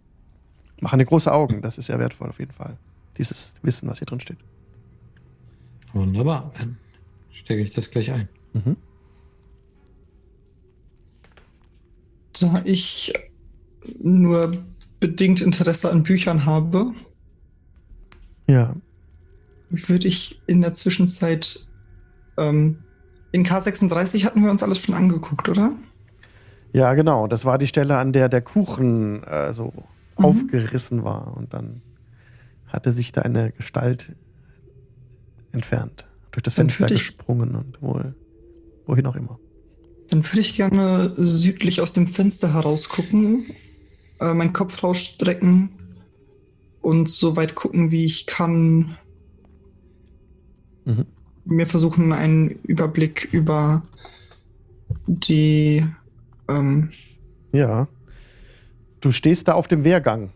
[0.83, 1.61] machen dir große Augen.
[1.61, 2.77] Das ist sehr wertvoll, auf jeden Fall.
[3.17, 4.37] Dieses Wissen, was hier drin steht.
[5.93, 6.51] Wunderbar.
[6.57, 6.77] Dann
[7.31, 8.27] stecke ich das gleich ein.
[8.53, 8.75] Mhm.
[12.39, 13.13] Da ich
[13.99, 14.51] nur
[14.99, 16.93] bedingt Interesse an Büchern habe,
[18.47, 18.75] Ja.
[19.69, 21.67] würde ich in der Zwischenzeit
[22.37, 22.79] ähm,
[23.31, 25.71] in K36 hatten wir uns alles schon angeguckt, oder?
[26.71, 27.27] Ja, genau.
[27.27, 29.71] Das war die Stelle, an der der Kuchen äh, so
[30.17, 30.25] Mhm.
[30.25, 31.81] aufgerissen war und dann
[32.67, 34.15] hatte sich da eine Gestalt
[35.51, 36.07] entfernt.
[36.31, 38.15] Durch das Dann Fenster gesprungen und wohl,
[38.85, 39.39] wohin auch immer.
[40.09, 43.45] Dann würde ich gerne südlich aus dem Fenster herausgucken,
[44.19, 45.69] äh, meinen Kopf rausstrecken
[46.81, 48.95] und so weit gucken, wie ich kann.
[50.85, 51.05] Mhm.
[51.45, 53.83] Mir versuchen, einen Überblick über
[55.07, 55.85] die.
[56.47, 56.89] Ähm,
[57.53, 57.87] Ja.
[59.03, 60.29] Du stehst da auf dem Wehrgang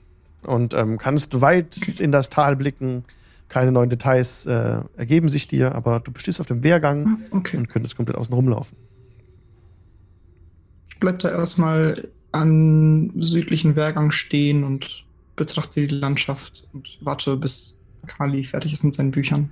[0.43, 3.05] und ähm, kannst weit in das Tal blicken.
[3.47, 7.55] Keine neuen Details äh, ergeben sich dir, aber du stehst auf dem Wehrgang okay.
[7.55, 8.77] und könntest komplett außen rumlaufen.
[10.89, 15.05] Ich bleib da erstmal an südlichen Wehrgang stehen und
[15.37, 19.51] betrachte die Landschaft und warte, bis Kali fertig ist mit seinen Büchern.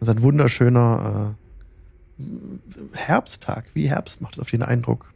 [0.00, 1.36] Das ist ein wunderschöner
[2.18, 3.66] äh, Herbsttag.
[3.74, 5.12] Wie Herbst macht es auf jeden Eindruck.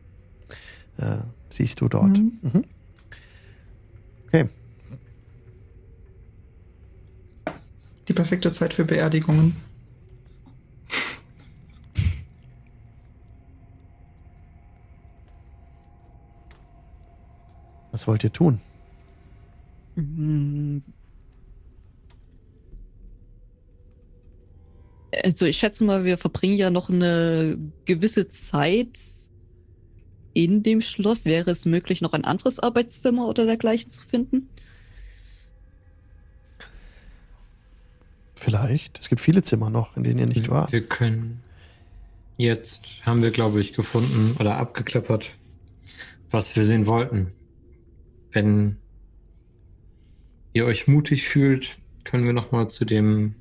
[0.98, 1.16] Äh,
[1.48, 2.16] siehst du dort.
[2.16, 2.38] Mhm.
[2.42, 2.64] Mhm.
[4.32, 4.48] Okay.
[8.06, 9.56] Die perfekte Zeit für Beerdigungen.
[17.90, 18.60] Was wollt ihr tun?
[19.96, 20.78] Mm.
[25.24, 28.98] Also ich schätze mal, wir verbringen ja noch eine gewisse Zeit
[30.32, 31.24] in dem Schloss.
[31.24, 34.48] Wäre es möglich, noch ein anderes Arbeitszimmer oder dergleichen zu finden?
[38.34, 38.98] Vielleicht.
[38.98, 40.72] Es gibt viele Zimmer noch, in denen ihr nicht wart.
[40.72, 41.42] Wir können.
[42.38, 45.26] Jetzt haben wir, glaube ich, gefunden oder abgeklappert,
[46.30, 47.32] was wir sehen wollten.
[48.32, 48.78] Wenn
[50.54, 53.34] ihr euch mutig fühlt, können wir noch mal zu dem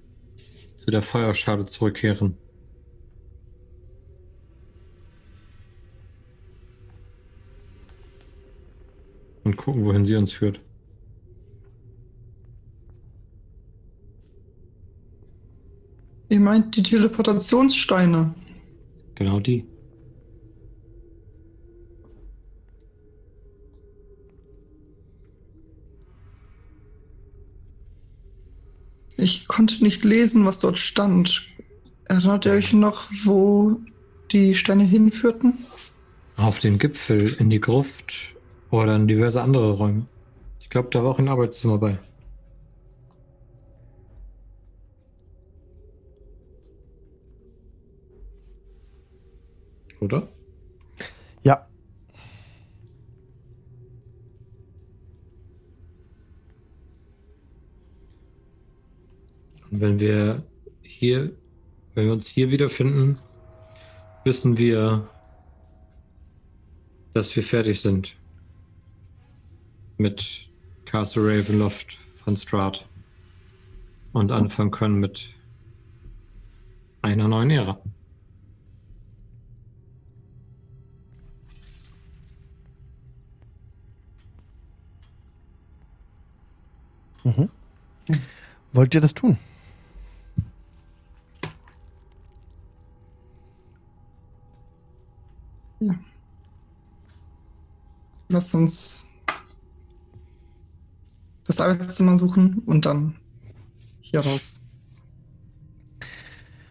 [0.76, 2.38] zu der Feuerschale zurückkehren.
[9.50, 10.60] Und gucken, wohin sie uns führt.
[16.30, 18.36] Ihr meint die Teleportationssteine.
[19.16, 19.66] Genau die.
[29.18, 31.48] Ich konnte nicht lesen, was dort stand.
[32.06, 33.80] Erinnert ihr euch noch, wo
[34.32, 35.58] die Steine hinführten?
[36.38, 38.36] Auf den Gipfel, in die Gruft
[38.72, 40.06] oder in diverse andere Räume.
[40.60, 41.98] Ich glaube, da war auch ein Arbeitszimmer bei.
[50.00, 50.28] Oder?
[51.44, 51.68] Ja.
[59.72, 60.44] Und wenn wir
[60.82, 61.32] hier,
[61.96, 63.18] wenn wir uns hier wiederfinden,
[64.24, 65.10] wissen wir,
[67.14, 68.19] dass wir fertig sind
[70.00, 70.50] mit
[70.86, 72.88] Castle Ravenloft von Strahd
[74.14, 74.34] und oh.
[74.34, 75.36] anfangen können mit
[77.02, 77.80] einer neuen Ära.
[87.26, 87.50] Mhm.
[88.08, 88.22] Hm.
[88.72, 89.38] Wollt ihr das tun?
[95.82, 95.94] Ja.
[98.30, 99.09] Lass uns
[101.50, 103.16] das Arbeitszimmer suchen und dann
[104.02, 104.62] hier raus.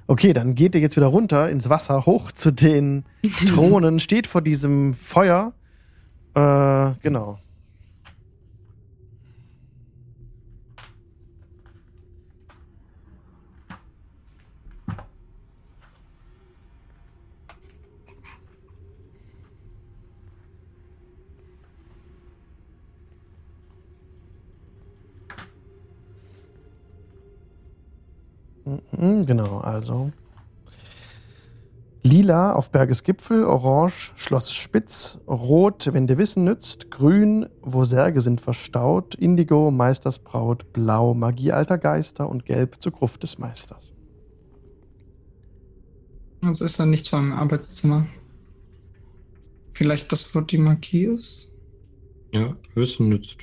[0.07, 3.05] Okay, dann geht ihr jetzt wieder runter ins Wasser, hoch zu den
[3.47, 5.53] Thronen, steht vor diesem Feuer.
[6.35, 7.41] Äh, genau.
[28.99, 30.13] Genau, also.
[32.03, 38.41] Lila auf Bergesgipfel, Orange Schloss Spitz, Rot, wenn dir Wissen nützt, Grün, wo Särge sind
[38.41, 43.93] verstaut, Indigo, Meistersbraut, Blau, Magie alter Geister und Gelb zur Gruft des Meisters.
[46.41, 48.07] Also ist da nichts vom Arbeitszimmer.
[49.75, 51.53] Vielleicht das, wo die Magie ist?
[52.33, 53.39] Ja, Wissen nützt.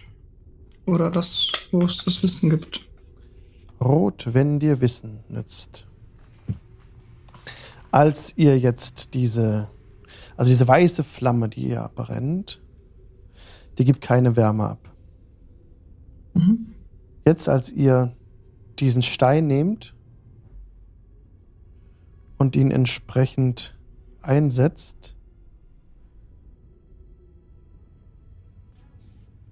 [0.86, 2.85] Oder das, wo es das Wissen gibt?
[3.82, 5.86] Rot, wenn dir Wissen nützt.
[7.92, 9.70] Als ihr jetzt diese,
[10.38, 12.62] also diese weiße Flamme, die ihr brennt,
[13.78, 14.92] die gibt keine Wärme ab.
[16.34, 16.74] Mhm.
[17.26, 18.16] Jetzt, als ihr
[18.80, 19.96] diesen Stein nehmt
[22.38, 23.76] und ihn entsprechend
[24.22, 25.16] einsetzt,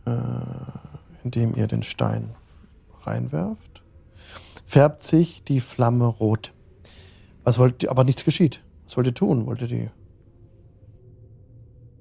[0.06, 0.12] äh,
[1.24, 2.36] indem ihr den Stein
[3.04, 3.73] reinwerft,
[4.74, 6.52] färbt sich die Flamme rot.
[7.44, 8.64] Was wollt ihr, aber nichts geschieht.
[8.86, 9.46] Was wollt ihr tun?
[9.46, 9.90] Wollt ihr die,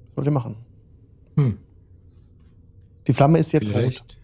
[0.09, 0.55] was wollt ihr machen?
[1.35, 1.57] Hm,
[3.07, 3.75] Die Flamme ist jetzt rot.
[3.75, 4.17] vielleicht.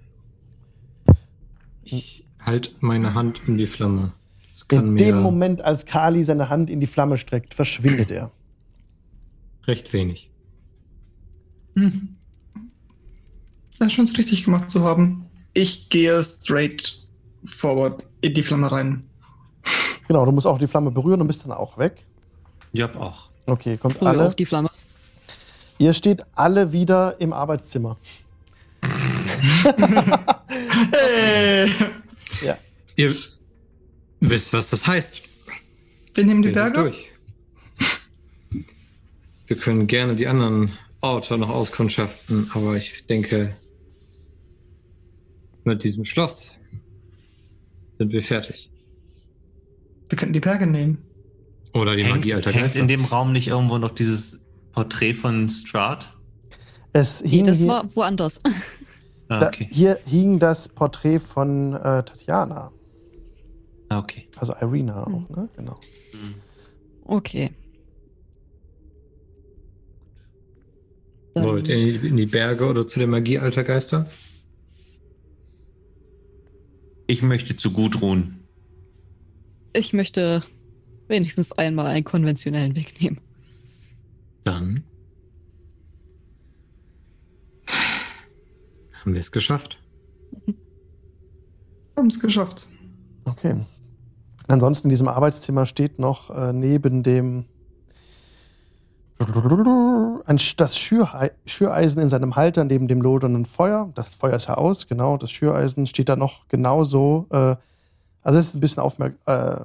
[1.83, 4.13] Ich halte meine Hand in die Flamme.
[4.47, 8.31] Das In dem Moment, als Kali seine Hand in die Flamme streckt, verschwindet er.
[9.67, 10.31] recht wenig.
[11.75, 12.15] Hm.
[13.79, 15.27] Ja, schon richtig gemacht zu haben.
[15.53, 16.98] Ich gehe straight
[17.45, 19.03] forward in die Flamme rein.
[20.07, 22.05] Genau, du musst auch die Flamme berühren und bist dann auch weg.
[22.73, 23.29] Job auch.
[23.45, 24.09] Okay, kommt Alle.
[24.19, 24.27] alle.
[24.27, 24.69] auf die Flamme.
[25.77, 27.97] Ihr steht alle wieder im Arbeitszimmer.
[30.91, 31.71] Hey!
[32.41, 32.57] Ja.
[32.95, 33.13] Ihr
[34.21, 35.21] wisst, was das heißt.
[36.13, 36.79] Wir nehmen die Wir Berge.
[36.81, 37.11] durch.
[39.47, 40.71] Wir können gerne die anderen
[41.01, 43.57] Orte noch auskundschaften, aber ich denke,
[45.65, 46.58] mit diesem Schloss
[47.99, 48.71] sind wir fertig.
[50.09, 50.97] Wir könnten die Berge nehmen.
[51.73, 55.49] Oder die Hängt, Magie alter hängt in dem Raum nicht irgendwo noch dieses Porträt von
[55.49, 56.11] Strahd?
[56.93, 58.41] Es Nee, hing das hier, war woanders.
[59.31, 59.69] Ah, da, okay.
[59.71, 62.71] hier hing das Porträt von äh, Tatjana.
[63.89, 64.27] Ah, okay.
[64.37, 65.13] Also Irina Hm.
[65.13, 65.49] auch, ne?
[65.55, 65.79] Genau.
[67.05, 67.51] Okay.
[71.35, 74.09] Dann- Wollt ihr in die- in die Berge oder zu der Magie alter Geister?
[77.09, 78.35] Ich möchte zu Gudrun.
[79.73, 80.43] Ich möchte
[81.07, 83.19] wenigstens einmal einen konventionellen Weg nehmen.
[84.43, 84.83] Dann
[88.93, 89.79] haben wir es geschafft.
[90.45, 90.53] Wir
[91.97, 92.67] haben es geschafft.
[93.25, 93.65] Okay.
[94.47, 97.45] Ansonsten in diesem Arbeitszimmer steht noch äh, neben dem
[100.55, 103.91] das Schüreisen in seinem Halter neben dem lodernden Feuer.
[103.93, 105.17] Das Feuer ist ja aus, genau.
[105.17, 107.27] Das Schüreisen steht da noch genauso.
[107.29, 107.55] Äh,
[108.21, 108.83] also es ist ein bisschen
[109.25, 109.59] äh,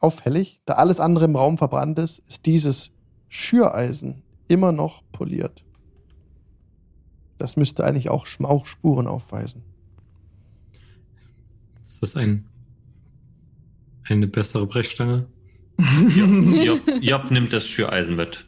[0.00, 0.60] auffällig.
[0.66, 2.90] Da alles andere im Raum verbrannt ist, ist dieses
[3.28, 5.64] Schüreisen immer noch poliert.
[7.38, 9.62] Das müsste eigentlich auch Schmauchspuren aufweisen.
[11.88, 12.44] Ist das ein,
[14.04, 15.26] eine bessere Brechstange?
[16.14, 18.46] Job, Job nimmt das Schüreisen mit.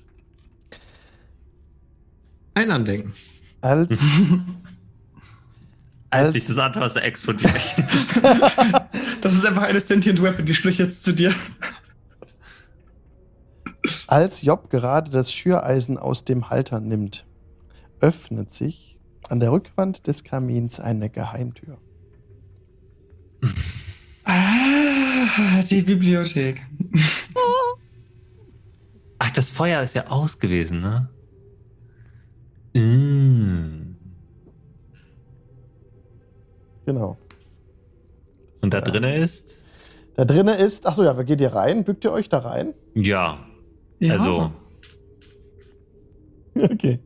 [2.55, 3.13] Ein Andenken.
[3.61, 3.91] Als,
[6.11, 7.53] Als als sich das Anfassen explodiert.
[9.21, 11.35] Das ist einfach eine Sentient Weapon, die spricht jetzt zu dir.
[14.07, 17.25] Als Job gerade das Schüreisen aus dem Halter nimmt,
[18.01, 18.99] öffnet sich
[19.31, 21.79] an der Rückwand des Kamins eine Geheimtür.
[24.25, 26.61] Ah, die Bibliothek.
[29.19, 31.09] Ach, das Feuer ist ja aus gewesen, ne?
[32.75, 33.97] Mm.
[36.87, 37.17] Genau.
[38.61, 39.63] Und da drinne ist?
[40.17, 41.85] Da drinnen ist, achso, ja, geht ihr rein?
[41.85, 42.75] Bückt ihr euch da rein?
[42.95, 43.39] Ja.
[44.01, 44.13] Ja.
[44.13, 44.53] Also,
[46.55, 47.01] Okay.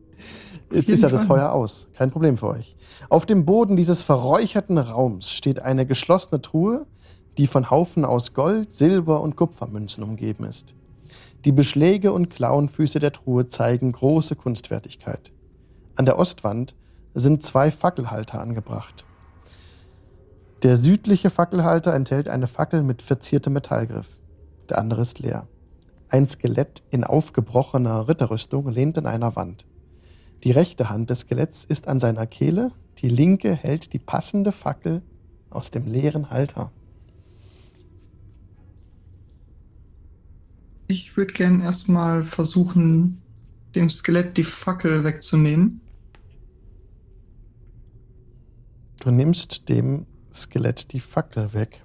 [0.70, 1.88] Jetzt ist ja das Feuer aus.
[1.94, 2.76] Kein Problem für euch.
[3.08, 6.86] Auf dem Boden dieses verräucherten Raums steht eine geschlossene Truhe,
[7.38, 10.74] die von Haufen aus Gold, Silber und Kupfermünzen umgeben ist.
[11.46, 15.32] Die Beschläge und Klauenfüße der Truhe zeigen große Kunstfertigkeit.
[15.98, 16.76] An der Ostwand
[17.14, 19.04] sind zwei Fackelhalter angebracht.
[20.62, 24.20] Der südliche Fackelhalter enthält eine Fackel mit verziertem Metallgriff.
[24.68, 25.48] Der andere ist leer.
[26.08, 29.66] Ein Skelett in aufgebrochener Ritterrüstung lehnt an einer Wand.
[30.44, 35.02] Die rechte Hand des Skeletts ist an seiner Kehle, die linke hält die passende Fackel
[35.50, 36.70] aus dem leeren Halter.
[40.86, 43.20] Ich würde gern erstmal versuchen,
[43.74, 45.80] dem Skelett die Fackel wegzunehmen.
[49.00, 51.82] Du nimmst dem Skelett die Fackel weg.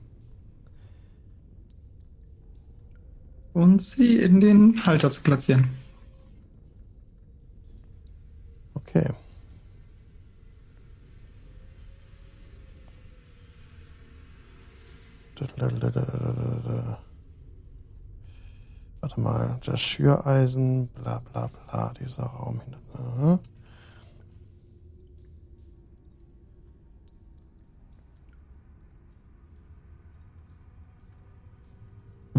[3.54, 5.70] Und sie in den Halter zu platzieren.
[8.74, 9.14] Okay.
[19.02, 23.40] Warte mal, das Schüreisen, bla bla bla, dieser Raum hinter.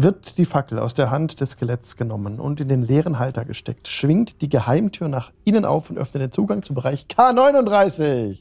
[0.05, 3.87] Wird die Fackel aus der Hand des Skeletts genommen und in den leeren Halter gesteckt,
[3.87, 8.37] schwingt die Geheimtür nach innen auf und öffnet den Zugang zum Bereich K39.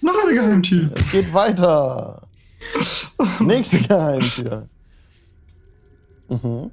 [0.00, 0.90] Noch eine Geheimtür.
[0.92, 2.26] Es geht weiter.
[3.38, 4.68] Nächste Geheimtür.
[6.30, 6.72] Mhm.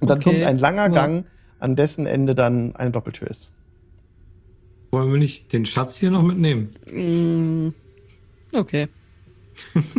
[0.00, 0.30] Und dann Okay.
[0.32, 0.88] kommt ein langer.
[0.90, 1.26] Gang,
[1.60, 3.50] an dessen Ende dann eine Doppeltür ist.
[4.90, 6.74] Wollen wir nicht den Schatz hier noch mitnehmen?
[6.90, 7.68] Mm,
[8.52, 8.88] okay.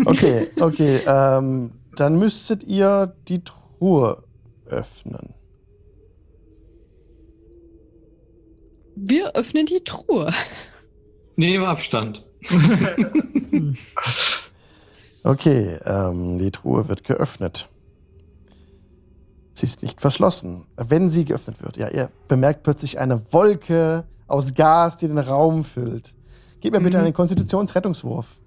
[0.04, 1.00] Okay, okay.
[1.08, 3.67] ähm, dann müsstet ihr die Truhe
[4.66, 5.34] öffnen.
[8.96, 10.32] Wir öffnen die Truhe.
[11.36, 12.24] Nehmen Abstand.
[15.24, 17.68] Okay, ähm, die Truhe wird geöffnet.
[19.52, 20.66] Sie ist nicht verschlossen.
[20.78, 25.66] Wenn sie geöffnet wird, ja, ihr bemerkt plötzlich eine Wolke aus Gas, die den Raum
[25.66, 26.16] füllt.
[26.62, 27.06] Gib mir bitte Mhm.
[27.06, 28.40] einen Konstitutionsrettungswurf.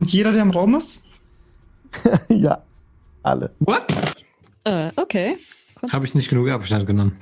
[0.00, 1.10] Und jeder, der im Raum ist?
[2.28, 2.64] ja,
[3.22, 3.50] alle.
[3.60, 3.82] What?
[4.64, 5.38] Äh, okay.
[5.90, 7.18] Habe ich nicht genug Abstand genommen.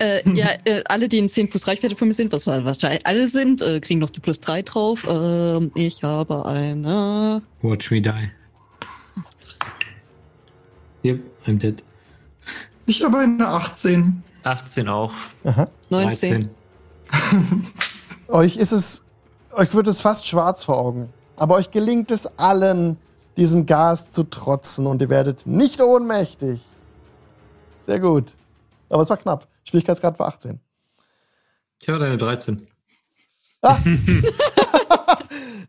[0.00, 3.26] Äh, ja, äh, alle, die in 10 Fuß Reichweite von mir sind, was wahrscheinlich alle
[3.28, 5.04] sind, äh, kriegen noch die plus 3 drauf.
[5.08, 7.42] Ähm, ich habe eine.
[7.62, 8.30] Watch me die.
[11.04, 11.82] Yep, I'm dead.
[12.86, 14.22] Ich habe eine 18.
[14.44, 15.12] 18 auch.
[15.44, 15.68] Aha.
[15.90, 16.50] 19.
[17.10, 17.66] 13.
[18.28, 19.02] Euch ist es,
[19.52, 21.12] euch wird es fast schwarz vor Augen.
[21.36, 22.98] Aber euch gelingt es allen,
[23.38, 26.60] diesem Gas zu trotzen und ihr werdet nicht ohnmächtig.
[27.86, 28.34] Sehr gut.
[28.90, 29.48] Aber es war knapp.
[29.64, 30.60] Schwierigkeitsgrad war 18.
[31.80, 32.66] Ich habe eine 13.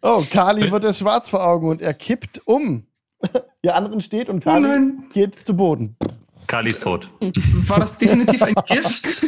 [0.02, 2.86] Oh, Kali wird es schwarz vor Augen und er kippt um.
[3.62, 5.04] Ihr anderen steht und Oh Kali nein.
[5.14, 5.96] geht zu Boden.
[6.48, 7.10] Kali ist tot.
[7.68, 9.26] War das definitiv ein Gift?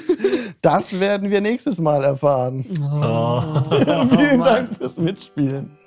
[0.61, 2.65] Das werden wir nächstes Mal erfahren.
[2.81, 3.41] Oh.
[4.17, 5.77] Vielen Dank fürs Mitspielen.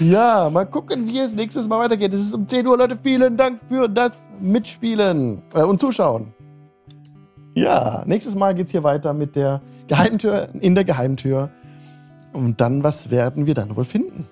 [0.00, 2.14] Ja, mal gucken, wie es nächstes Mal weitergeht.
[2.14, 2.96] Es ist um 10 Uhr, Leute.
[2.96, 6.32] Vielen Dank für das Mitspielen äh, und Zuschauen.
[7.54, 11.50] Ja, nächstes Mal geht's hier weiter mit der Geheimtür in der Geheimtür.
[12.32, 14.26] Und dann, was werden wir dann wohl finden?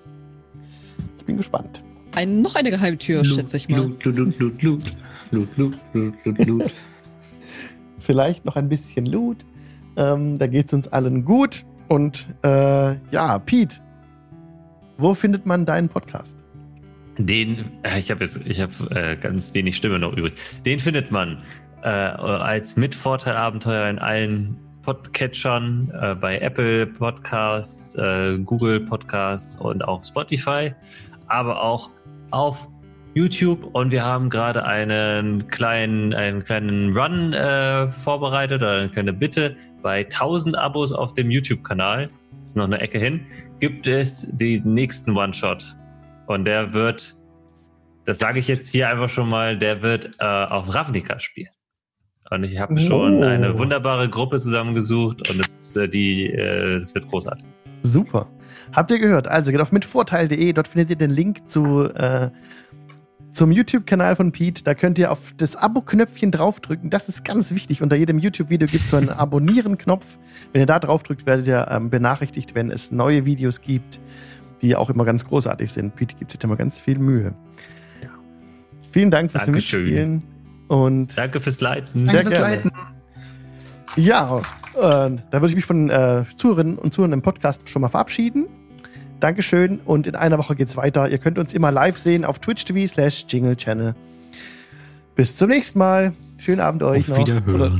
[1.17, 1.83] Ich bin gespannt.
[2.13, 3.81] Ein, noch eine Geheimtür, schätze ich mal.
[3.81, 4.83] Loot, loot, loot, loot.
[5.31, 6.73] Loot, loot, loot, loot, loot.
[7.99, 9.45] Vielleicht noch ein bisschen Loot.
[9.97, 11.65] Ähm, da geht's uns allen gut.
[11.89, 13.81] Und äh, ja, Pete,
[14.97, 16.35] wo findet man deinen Podcast?
[17.17, 20.33] Den, äh, ich habe jetzt, ich habe äh, ganz wenig Stimme noch übrig.
[20.65, 21.41] Den findet man
[21.83, 30.03] äh, als Mitvorteilabenteuer in allen Podcatchern, äh, bei Apple Podcasts, äh, Google Podcasts und auch
[30.03, 30.73] Spotify,
[31.27, 31.89] aber auch
[32.31, 32.69] auf
[33.13, 39.11] YouTube und wir haben gerade einen kleinen, einen kleinen Run äh, vorbereitet oder eine kleine
[39.11, 39.55] Bitte.
[39.81, 42.09] Bei 1000 Abos auf dem YouTube-Kanal,
[42.49, 43.25] ist noch eine Ecke hin,
[43.59, 45.75] gibt es den nächsten One-Shot.
[46.27, 47.17] Und der wird,
[48.05, 51.49] das sage ich jetzt hier einfach schon mal, der wird äh, auf Ravnica spielen.
[52.29, 53.25] Und ich habe schon Oh.
[53.25, 57.45] eine wunderbare Gruppe zusammengesucht und es, äh, die, äh, es wird großartig.
[57.83, 58.27] Super.
[58.75, 59.29] Habt ihr gehört?
[59.29, 62.29] Also geht auf mitvorteil.de, dort findet ihr den Link zu, äh,
[63.37, 64.63] zum YouTube-Kanal von Pete.
[64.63, 66.89] Da könnt ihr auf das Abo-Knöpfchen draufdrücken.
[66.89, 67.83] Das ist ganz wichtig.
[67.83, 70.17] Unter jedem YouTube-Video gibt es so einen Abonnieren-Knopf.
[70.51, 73.99] Wenn ihr da draufdrückt, werdet ihr ähm, benachrichtigt, wenn es neue Videos gibt,
[74.63, 75.95] die auch immer ganz großartig sind.
[75.95, 77.35] Pete gibt sich da immer ganz viel Mühe.
[78.89, 79.83] Vielen Dank fürs Dankeschön.
[79.83, 80.23] Mitspielen.
[80.67, 82.05] Und Danke fürs Leiten.
[82.05, 82.55] Sehr Danke fürs gerne.
[82.55, 82.71] Leiten.
[83.97, 84.41] ja,
[84.73, 88.47] da würde ich mich von äh, Zuhörerinnen und Zuhörern im Podcast schon mal verabschieden.
[89.19, 91.09] Dankeschön und in einer Woche geht's weiter.
[91.09, 93.95] Ihr könnt uns immer live sehen auf Twitch TV slash Jingle Channel.
[95.15, 96.13] Bis zum nächsten Mal.
[96.37, 97.27] Schönen Abend euch Auf noch.
[97.27, 97.55] Wiederhören.
[97.55, 97.77] Oder,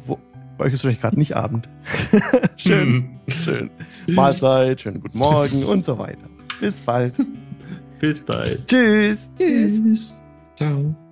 [0.00, 0.18] wo,
[0.56, 1.68] bei euch ist wahrscheinlich gerade nicht Abend.
[2.56, 3.70] schön, schön.
[4.06, 6.26] Mahlzeit, schönen guten Morgen und so weiter.
[6.60, 7.14] Bis bald.
[7.98, 8.66] Bis bald.
[8.68, 9.28] Tschüss.
[9.36, 9.82] Tschüss.
[9.82, 10.22] Tschüss.
[10.56, 11.05] Ciao.